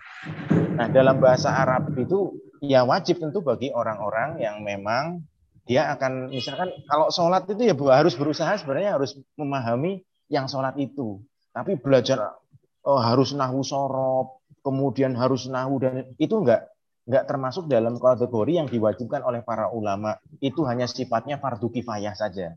Nah, 0.75 0.87
dalam 0.91 1.23
bahasa 1.23 1.53
Arab 1.55 1.95
itu 1.95 2.35
ya 2.59 2.83
wajib 2.83 3.23
tentu 3.23 3.39
bagi 3.39 3.71
orang-orang 3.71 4.41
yang 4.43 4.59
memang 4.65 5.23
dia 5.63 5.87
akan 5.95 6.33
misalkan 6.33 6.73
kalau 6.89 7.07
sholat 7.13 7.47
itu 7.47 7.71
ya 7.71 7.75
harus 7.95 8.17
berusaha 8.17 8.51
sebenarnya 8.59 8.99
harus 8.99 9.15
memahami 9.39 10.03
yang 10.27 10.49
sholat 10.51 10.75
itu. 10.81 11.23
Tapi 11.51 11.79
belajar 11.79 12.40
oh, 12.85 12.99
harus 12.99 13.33
nahu 13.33 13.61
sorob, 13.61 14.41
kemudian 14.61 15.13
harus 15.17 15.49
nahu 15.49 15.81
dan 15.81 15.93
itu 16.17 16.37
enggak 16.37 16.69
enggak 17.05 17.23
termasuk 17.25 17.65
dalam 17.65 17.97
kategori 17.97 18.51
yang 18.61 18.67
diwajibkan 18.69 19.25
oleh 19.25 19.41
para 19.41 19.73
ulama. 19.73 20.17
Itu 20.37 20.65
hanya 20.69 20.85
sifatnya 20.85 21.41
fardu 21.41 21.67
kifayah 21.73 22.13
saja. 22.13 22.55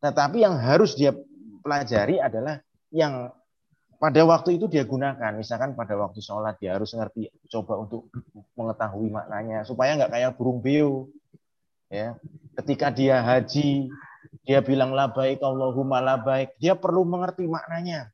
Tetapi 0.00 0.40
yang 0.40 0.56
harus 0.56 0.94
dia 0.94 1.12
pelajari 1.60 2.22
adalah 2.22 2.62
yang 2.88 3.28
pada 3.98 4.22
waktu 4.24 4.56
itu 4.56 4.70
dia 4.70 4.86
gunakan. 4.86 5.34
Misalkan 5.34 5.74
pada 5.74 5.98
waktu 5.98 6.22
sholat 6.22 6.56
dia 6.62 6.78
harus 6.78 6.94
ngerti, 6.94 7.28
coba 7.50 7.82
untuk 7.82 8.08
mengetahui 8.54 9.10
maknanya 9.10 9.66
supaya 9.66 9.98
nggak 9.98 10.12
kayak 10.14 10.32
burung 10.38 10.62
beo. 10.62 11.10
Ya, 11.88 12.20
ketika 12.60 12.92
dia 12.92 13.24
haji, 13.24 13.88
dia 14.44 14.60
bilang 14.60 14.92
labaik 14.92 15.40
Allahumma 15.40 16.04
labaik, 16.04 16.52
dia 16.60 16.76
perlu 16.76 17.02
mengerti 17.08 17.48
maknanya. 17.48 18.12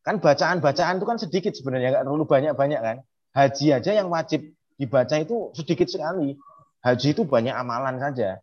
Kan 0.00 0.18
bacaan-bacaan 0.18 0.96
itu 0.96 1.06
kan 1.06 1.18
sedikit 1.20 1.52
sebenarnya, 1.52 2.00
nggak 2.00 2.04
perlu 2.08 2.24
banyak-banyak 2.24 2.80
kan. 2.80 2.96
Haji 3.36 3.66
aja 3.76 3.90
yang 3.94 4.08
wajib 4.08 4.42
dibaca 4.80 5.16
itu 5.20 5.52
sedikit 5.52 5.86
sekali. 5.86 6.34
Haji 6.80 7.08
itu 7.12 7.22
banyak 7.28 7.52
amalan 7.52 8.00
saja. 8.00 8.40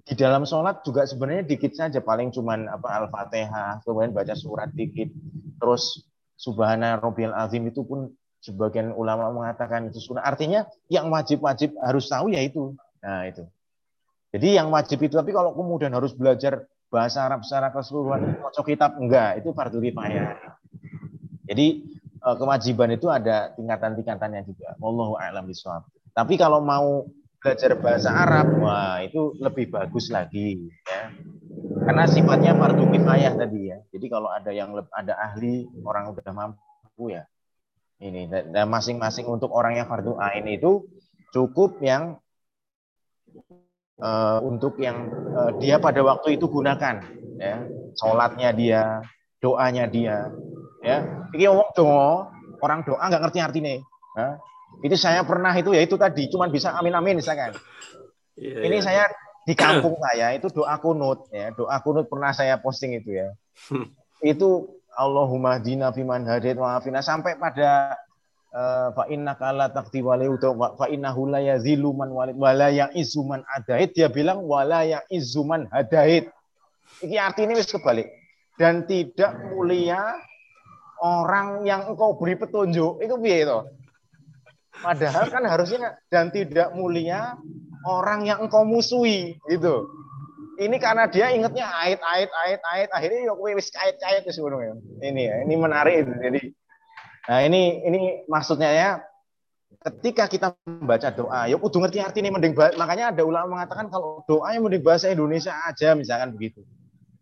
Di 0.00 0.16
dalam 0.16 0.44
sholat 0.44 0.80
juga 0.84 1.04
sebenarnya 1.04 1.44
dikit 1.44 1.72
saja, 1.76 2.00
paling 2.00 2.32
cuman 2.32 2.68
apa 2.68 3.04
al-fatihah, 3.04 3.84
kemudian 3.84 4.12
baca 4.12 4.32
surat 4.36 4.72
dikit, 4.72 5.12
terus 5.60 6.04
Subhana 6.40 6.96
Robial 6.96 7.36
Azim 7.36 7.68
itu 7.68 7.84
pun 7.84 8.08
sebagian 8.40 8.96
ulama 8.96 9.28
mengatakan 9.28 9.92
itu 9.92 10.00
sunnah. 10.00 10.24
Artinya 10.24 10.64
yang 10.88 11.12
wajib-wajib 11.12 11.76
harus 11.76 12.08
tahu 12.08 12.32
ya 12.32 12.40
itu. 12.40 12.72
Nah 13.04 13.28
itu. 13.28 13.44
Jadi 14.32 14.56
yang 14.56 14.72
wajib 14.72 15.04
itu 15.04 15.20
tapi 15.20 15.36
kalau 15.36 15.52
kemudian 15.52 15.92
harus 15.92 16.16
belajar 16.16 16.64
bahasa 16.88 17.28
Arab 17.28 17.44
secara 17.44 17.68
keseluruhan 17.70 18.40
cocok 18.40 18.64
kitab 18.66 18.96
enggak, 18.96 19.44
itu 19.44 19.52
fardu 19.52 19.78
kifayah. 19.84 20.58
Jadi 21.50 21.66
eh, 22.22 22.36
kewajiban 22.38 22.94
itu 22.94 23.10
ada 23.10 23.50
tingkatan-tingkatannya 23.58 24.46
juga. 24.46 24.78
Wallahu 24.78 25.18
a'lam 25.18 25.50
bishawab. 25.50 25.82
Tapi 26.14 26.38
kalau 26.38 26.62
mau 26.62 27.10
belajar 27.42 27.74
bahasa 27.74 28.14
Arab, 28.14 28.62
wah 28.62 29.02
itu 29.02 29.34
lebih 29.42 29.74
bagus 29.74 30.14
lagi 30.14 30.70
ya. 30.86 31.10
Karena 31.80 32.06
sifatnya 32.06 32.54
fardu 32.54 32.86
kifayah 32.94 33.34
tadi 33.34 33.74
ya. 33.74 33.78
Jadi 33.90 34.06
kalau 34.06 34.30
ada 34.30 34.54
yang 34.54 34.70
ada 34.94 35.14
ahli, 35.18 35.66
orang 35.82 36.14
udah 36.14 36.30
mampu 36.30 37.10
ya. 37.10 37.26
Ini 38.00 38.32
dan 38.32 38.68
masing-masing 38.70 39.28
untuk 39.28 39.52
orang 39.52 39.76
yang 39.76 39.84
fardu 39.90 40.16
ain 40.16 40.46
itu 40.48 40.88
cukup 41.36 41.82
yang 41.84 42.16
uh, 44.00 44.40
untuk 44.40 44.80
yang 44.80 45.12
uh, 45.36 45.52
dia 45.60 45.76
pada 45.76 46.00
waktu 46.00 46.38
itu 46.38 46.46
gunakan 46.48 47.02
ya. 47.36 47.64
Salatnya 47.96 48.54
dia, 48.54 48.82
doanya 49.42 49.84
dia 49.90 50.30
ya. 50.90 50.98
Ini 51.30 51.42
ngomong 51.46 51.70
doa, 51.78 52.34
orang 52.58 52.80
doa 52.82 53.04
nggak 53.06 53.22
ngerti 53.22 53.38
artinya. 53.38 53.72
Ya. 54.18 54.28
Itu 54.82 54.96
saya 54.98 55.22
pernah 55.22 55.52
itu 55.54 55.70
ya 55.74 55.82
itu 55.84 55.94
tadi, 55.94 56.26
cuman 56.30 56.50
bisa 56.50 56.74
amin 56.74 56.94
amin 56.94 57.22
misalkan. 57.22 57.54
Yeah, 58.38 58.64
ini 58.64 58.80
yeah. 58.80 58.84
saya 58.84 59.02
di 59.44 59.54
kampung 59.54 59.98
saya 60.04 60.32
itu 60.34 60.48
doa 60.50 60.74
kunut 60.80 61.28
ya, 61.30 61.52
doa 61.52 61.76
kunut 61.84 62.08
pernah 62.08 62.32
saya 62.32 62.56
posting 62.58 62.96
itu 62.98 63.20
ya. 63.20 63.28
itu 64.32 64.80
Allahumma 64.94 65.60
dina 65.62 65.94
fiman 65.94 66.26
hadid 66.26 66.58
wa 66.58 66.76
afina 66.76 67.00
sampai 67.00 67.38
pada 67.38 67.94
eh, 68.50 68.88
fa 68.90 69.04
inna 69.06 69.38
kala 69.38 69.70
takti 69.70 70.02
wali 70.02 70.26
fa 70.76 70.86
innahu 70.90 71.30
la 71.30 71.40
yazilu 71.40 71.94
man 71.94 72.10
walid 72.10 72.36
wala 72.36 72.68
ya'izu 72.68 73.22
man 73.22 73.46
adait 73.54 73.94
dia 73.94 74.10
bilang 74.10 74.42
wala 74.44 74.82
ya'izu 74.86 75.42
man 75.46 75.70
hadait. 75.70 76.28
Iki 77.00 77.16
artinya 77.16 77.54
wis 77.56 77.70
kebalik. 77.70 78.08
Dan 78.60 78.84
tidak 78.84 79.32
mulia 79.56 80.20
orang 81.00 81.64
yang 81.64 81.88
engkau 81.90 82.14
beri 82.16 82.36
petunjuk. 82.36 83.00
Itu 83.00 83.16
piye 83.18 83.48
itu? 83.48 83.58
Padahal 84.80 85.28
kan 85.28 85.44
harusnya 85.44 85.98
dan 86.08 86.32
tidak 86.32 86.72
mulia 86.72 87.36
orang 87.84 88.24
yang 88.24 88.38
engkau 88.44 88.64
musuhi 88.64 89.36
gitu. 89.48 89.88
Ini 90.60 90.76
karena 90.76 91.08
dia 91.08 91.32
ingatnya 91.32 91.64
ait 91.80 92.00
ait 92.00 92.28
ait 92.28 92.60
ait 92.60 92.90
akhirnya 92.92 93.32
yuk 93.32 93.40
wis 93.40 93.72
ait 93.80 93.96
ait 93.96 94.24
itu 94.24 94.40
sebenarnya. 94.40 94.76
Ini 95.00 95.20
ya, 95.20 95.36
ini 95.48 95.54
menarik 95.56 96.04
itu. 96.04 96.12
Jadi 96.20 96.40
nah 97.28 97.40
ini 97.44 97.84
ini 97.84 98.00
maksudnya 98.28 98.70
ya 98.72 98.90
ketika 99.80 100.28
kita 100.28 100.52
membaca 100.68 101.08
doa, 101.08 101.48
yuk 101.48 101.64
kudu 101.64 101.80
ngerti 101.80 102.04
artinya 102.04 102.36
mending 102.36 102.52
makanya 102.76 103.12
ada 103.12 103.22
ulama 103.24 103.60
mengatakan 103.60 103.88
kalau 103.88 104.20
doa 104.28 104.52
yang 104.52 104.68
mending 104.68 104.84
bahasa 104.84 105.08
Indonesia 105.08 105.56
aja 105.64 105.96
misalkan 105.96 106.36
begitu. 106.36 106.60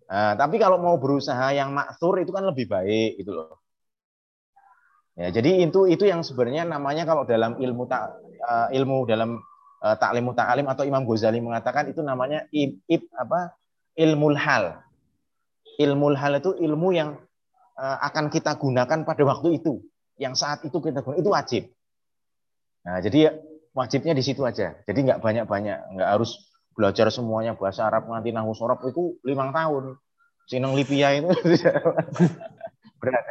Nah, 0.08 0.34
tapi 0.34 0.56
kalau 0.56 0.80
mau 0.80 0.96
berusaha 0.96 1.52
yang 1.52 1.70
maksur 1.70 2.16
itu 2.18 2.32
kan 2.32 2.42
lebih 2.42 2.66
baik 2.66 3.22
gitu 3.22 3.36
loh. 3.36 3.60
Ya, 5.18 5.34
jadi 5.34 5.66
itu 5.66 5.90
itu 5.90 6.06
yang 6.06 6.22
sebenarnya 6.22 6.62
namanya 6.62 7.02
kalau 7.02 7.26
dalam 7.26 7.58
ilmu 7.58 7.90
ta, 7.90 8.14
uh, 8.46 8.70
ilmu 8.70 9.02
dalam 9.02 9.42
uh, 9.82 9.96
taklim 9.98 10.30
atau 10.30 10.86
Imam 10.86 11.02
Ghazali 11.02 11.42
mengatakan 11.42 11.90
itu 11.90 12.06
namanya 12.06 12.46
ib, 12.54 12.78
ib 12.86 13.10
apa 13.18 13.50
ilmu 13.98 14.30
hal. 14.38 14.78
Ilmu 15.82 16.14
hal 16.14 16.38
itu 16.38 16.54
ilmu 16.62 16.94
yang 16.94 17.18
uh, 17.74 17.98
akan 18.06 18.30
kita 18.30 18.54
gunakan 18.62 19.02
pada 19.02 19.22
waktu 19.26 19.58
itu, 19.58 19.82
yang 20.22 20.38
saat 20.38 20.62
itu 20.62 20.78
kita 20.78 21.02
gunakan 21.02 21.18
itu 21.18 21.30
wajib. 21.34 21.62
Nah, 22.86 23.02
jadi 23.02 23.42
wajibnya 23.74 24.14
di 24.14 24.22
situ 24.22 24.46
aja. 24.46 24.78
Jadi 24.86 24.98
nggak 25.02 25.18
banyak-banyak, 25.18 25.98
nggak 25.98 26.10
harus 26.14 26.46
belajar 26.78 27.10
semuanya 27.10 27.58
bahasa 27.58 27.90
Arab 27.90 28.06
nganti 28.06 28.30
nahu 28.30 28.54
sorop 28.54 28.86
itu 28.86 29.18
lima 29.26 29.50
tahun. 29.50 29.98
Sinong 30.46 30.78
Lipia 30.78 31.10
itu 31.18 31.28
berat 33.02 33.24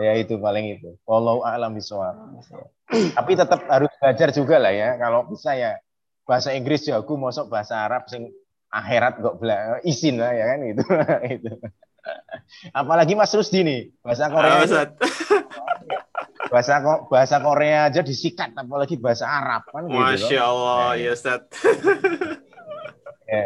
ya 0.00 0.12
itu 0.16 0.40
paling 0.40 0.78
itu. 0.78 0.96
Walau 1.04 1.44
alam 1.44 1.76
bisawab. 1.76 2.16
Tapi 2.92 3.32
tetap 3.36 3.60
harus 3.68 3.92
belajar 4.00 4.28
juga 4.32 4.56
lah 4.60 4.72
ya. 4.72 4.96
Kalau 5.00 5.28
bisa 5.28 5.56
ya 5.56 5.76
bahasa 6.24 6.52
Inggris 6.56 6.84
jago, 6.86 7.16
masuk 7.16 7.48
bahasa 7.52 7.84
Arab 7.84 8.08
sing 8.08 8.32
akhirat 8.72 9.20
kok 9.20 9.36
bela 9.36 9.80
izin 9.84 10.16
lah 10.16 10.32
ya 10.32 10.44
kan 10.48 10.58
itu. 10.64 10.84
itu. 11.40 11.52
Apalagi 12.74 13.14
Mas 13.14 13.30
Rusdi 13.30 13.62
nih, 13.62 13.80
bahasa 14.02 14.26
Korea. 14.26 14.58
Oh, 14.58 14.66
bahasa 16.50 16.74
bahasa 17.06 17.36
Korea 17.38 17.88
aja 17.88 18.02
disikat 18.02 18.52
apalagi 18.52 18.98
bahasa 18.98 19.24
Arab 19.24 19.62
kan 19.70 19.86
gitu. 19.86 20.02
Masya 20.02 20.40
Allah, 20.42 20.98
ya 20.98 21.10
Ustaz. 21.14 21.40
ya, 23.32 23.44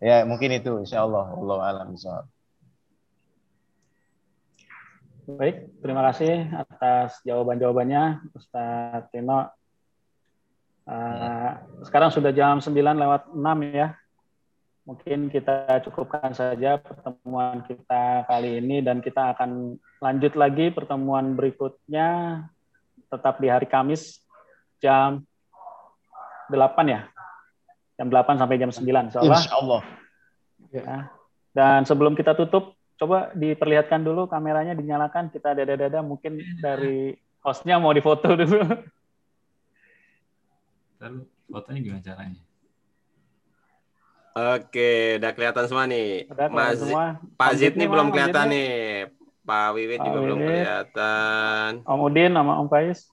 ya, 0.00 0.16
mungkin 0.24 0.54
itu 0.54 0.80
insya 0.80 1.02
Allah. 1.02 1.28
Allah 1.34 1.58
alam 1.66 1.86
bisawab. 1.92 2.24
Baik, 5.36 5.70
terima 5.84 6.02
kasih 6.10 6.48
atas 6.56 7.22
jawaban-jawabannya 7.22 8.32
Ustadz 8.34 9.12
Tino. 9.14 9.52
Uh, 10.88 11.54
sekarang 11.86 12.10
sudah 12.10 12.34
jam 12.34 12.58
9 12.58 12.72
lewat 12.74 13.30
6 13.30 13.38
ya. 13.70 13.94
Mungkin 14.88 15.28
kita 15.28 15.84
cukupkan 15.86 16.34
saja 16.34 16.80
pertemuan 16.80 17.62
kita 17.68 18.26
kali 18.26 18.58
ini 18.64 18.82
dan 18.82 19.04
kita 19.04 19.36
akan 19.36 19.78
lanjut 20.02 20.34
lagi 20.34 20.72
pertemuan 20.74 21.36
berikutnya 21.38 22.42
tetap 23.06 23.38
di 23.38 23.52
hari 23.52 23.68
Kamis 23.68 24.24
jam 24.80 25.22
8 26.48 26.56
ya. 26.88 27.06
Jam 28.00 28.08
8 28.08 28.40
sampai 28.40 28.56
jam 28.56 28.72
9 28.72 28.82
insya 28.82 29.20
Allah. 29.20 29.38
Insya 29.38 29.54
Allah. 29.60 29.82
Ya. 30.72 30.96
Dan 31.52 31.84
sebelum 31.84 32.16
kita 32.16 32.32
tutup, 32.32 32.79
coba 33.00 33.32
diperlihatkan 33.32 34.04
dulu 34.04 34.28
kameranya 34.28 34.76
dinyalakan 34.76 35.32
kita 35.32 35.56
dada-dada 35.56 36.04
mungkin 36.04 36.36
dari 36.64 37.16
hostnya 37.40 37.80
mau 37.80 37.96
difoto 37.96 38.36
dulu. 38.36 38.60
Dan 41.00 41.24
fotonya 41.48 41.80
gimana 41.80 42.04
caranya? 42.04 42.40
Oke, 44.30 45.18
udah 45.18 45.32
kelihatan 45.32 45.64
semua 45.66 45.84
nih. 45.88 46.28
Udah 46.28 46.46
Mas, 46.52 46.78
semua. 46.78 47.18
Pak 47.34 47.52
Zid 47.56 47.74
nih 47.74 47.88
belum 47.88 48.12
kelihatan 48.12 48.46
nih. 48.52 49.08
Pak 49.42 49.68
Wiwit 49.74 49.98
juga 50.04 50.18
belum 50.22 50.38
kelihatan. 50.46 51.70
Om 51.82 52.00
Udin 52.06 52.36
sama 52.36 52.52
Om 52.62 52.68
Faiz. 52.70 53.10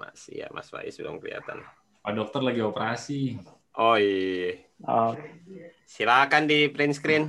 Mas 0.00 0.22
ya, 0.32 0.48
Mas 0.54 0.72
Faiz 0.72 0.96
belum 0.96 1.20
kelihatan. 1.20 1.60
Pak 2.00 2.12
dokter 2.16 2.40
lagi 2.40 2.64
operasi. 2.64 3.36
Oh 3.76 4.00
iya. 4.00 4.64
Oh. 4.86 5.12
Silakan 5.84 6.48
di 6.48 6.72
print 6.72 6.96
screen. 6.96 7.28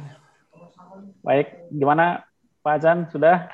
Baik, 1.22 1.48
gimana 1.74 2.26
Pak 2.62 2.78
Jan 2.82 3.10
sudah? 3.10 3.50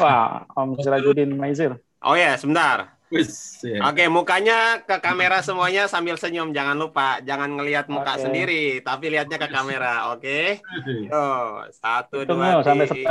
Wah, 0.00 0.48
Om 0.56 0.80
Sirajudin 0.80 1.32
Maizir. 1.36 1.76
Oh 2.00 2.16
ya, 2.16 2.36
sebentar. 2.40 3.00
Ya. 3.10 3.90
Oke, 3.90 4.06
mukanya 4.06 4.86
ke 4.86 5.02
kamera 5.02 5.42
semuanya 5.42 5.90
sambil 5.90 6.14
senyum. 6.14 6.54
Jangan 6.54 6.78
lupa, 6.78 7.18
jangan 7.26 7.58
ngelihat 7.58 7.90
muka 7.90 8.14
okay. 8.14 8.22
sendiri, 8.22 8.64
tapi 8.86 9.10
lihatnya 9.10 9.34
ke 9.34 9.48
kamera. 9.50 10.14
Oke. 10.14 10.62
Okay? 10.62 11.10
Oh, 11.10 11.66
satu 11.74 12.22
Itu 12.22 12.38
dua 12.38 12.62
tiga. 12.62 13.10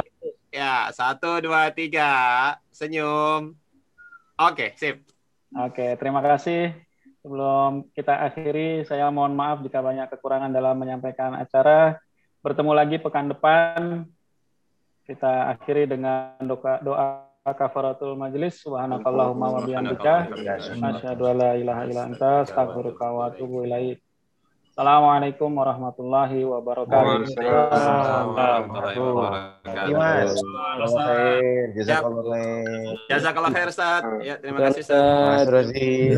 Ya, 0.49 0.87
satu 0.95 1.43
dua 1.43 1.75
tiga. 1.75 2.11
Senyum. 2.71 3.59
Oke, 4.39 4.71
okay, 4.71 4.79
sip. 4.79 5.03
Oke, 5.51 5.99
terima 5.99 6.23
kasih. 6.23 6.71
Sebelum 7.19 7.91
kita 7.91 8.23
akhiri, 8.23 8.87
saya 8.87 9.11
mohon 9.11 9.35
maaf 9.35 9.59
jika 9.59 9.83
banyak 9.83 10.07
kekurangan 10.15 10.55
dalam 10.55 10.79
menyampaikan 10.79 11.35
acara. 11.35 11.99
Bertemu 12.39 12.71
lagi 12.71 12.95
pekan 13.03 13.27
depan. 13.27 14.07
Kita 15.03 15.51
akhiri 15.51 15.89
dengan 15.91 16.39
doa, 16.39 16.79
doa 16.79 17.27
kafaratul 17.51 18.15
majelis. 18.15 18.63
Subhanakallahumma 18.63 19.59
wa 19.59 19.59
bihamdika 19.65 20.31
asyhadu 20.79 21.27
an 21.27 21.35
la 21.35 21.51
ilaha 21.59 21.83
illa 21.83 22.07
anta 22.07 22.47
astaghfiruka 22.47 23.05
wa 23.11 23.27
atubu 23.27 23.67
ilaik. 23.67 23.99
Assalamualaikum 24.71 25.51
warahmatullahi 25.51 26.47
wabarakatuh. 26.47 27.27
Jazakallah 33.11 33.51
khair 33.51 33.67
Ustaz. 33.67 34.07
Ya, 34.23 34.39
terima 34.39 34.71
kasih 34.71 34.87
Ustaz. 34.87 35.43
Mas 35.43 35.43
Rozi. 35.51 36.15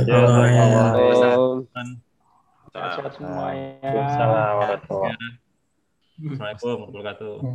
Sehat 2.69 3.09
semua. 3.17 3.49
Assalamualaikum 3.49 3.89
warahmatullahi 3.89 5.17
wabarakatuh. 5.17 5.49
No 6.21 6.45
le 6.45 6.55
puedo 6.55 6.85
colocar 6.87 7.17
todo. 7.17 7.51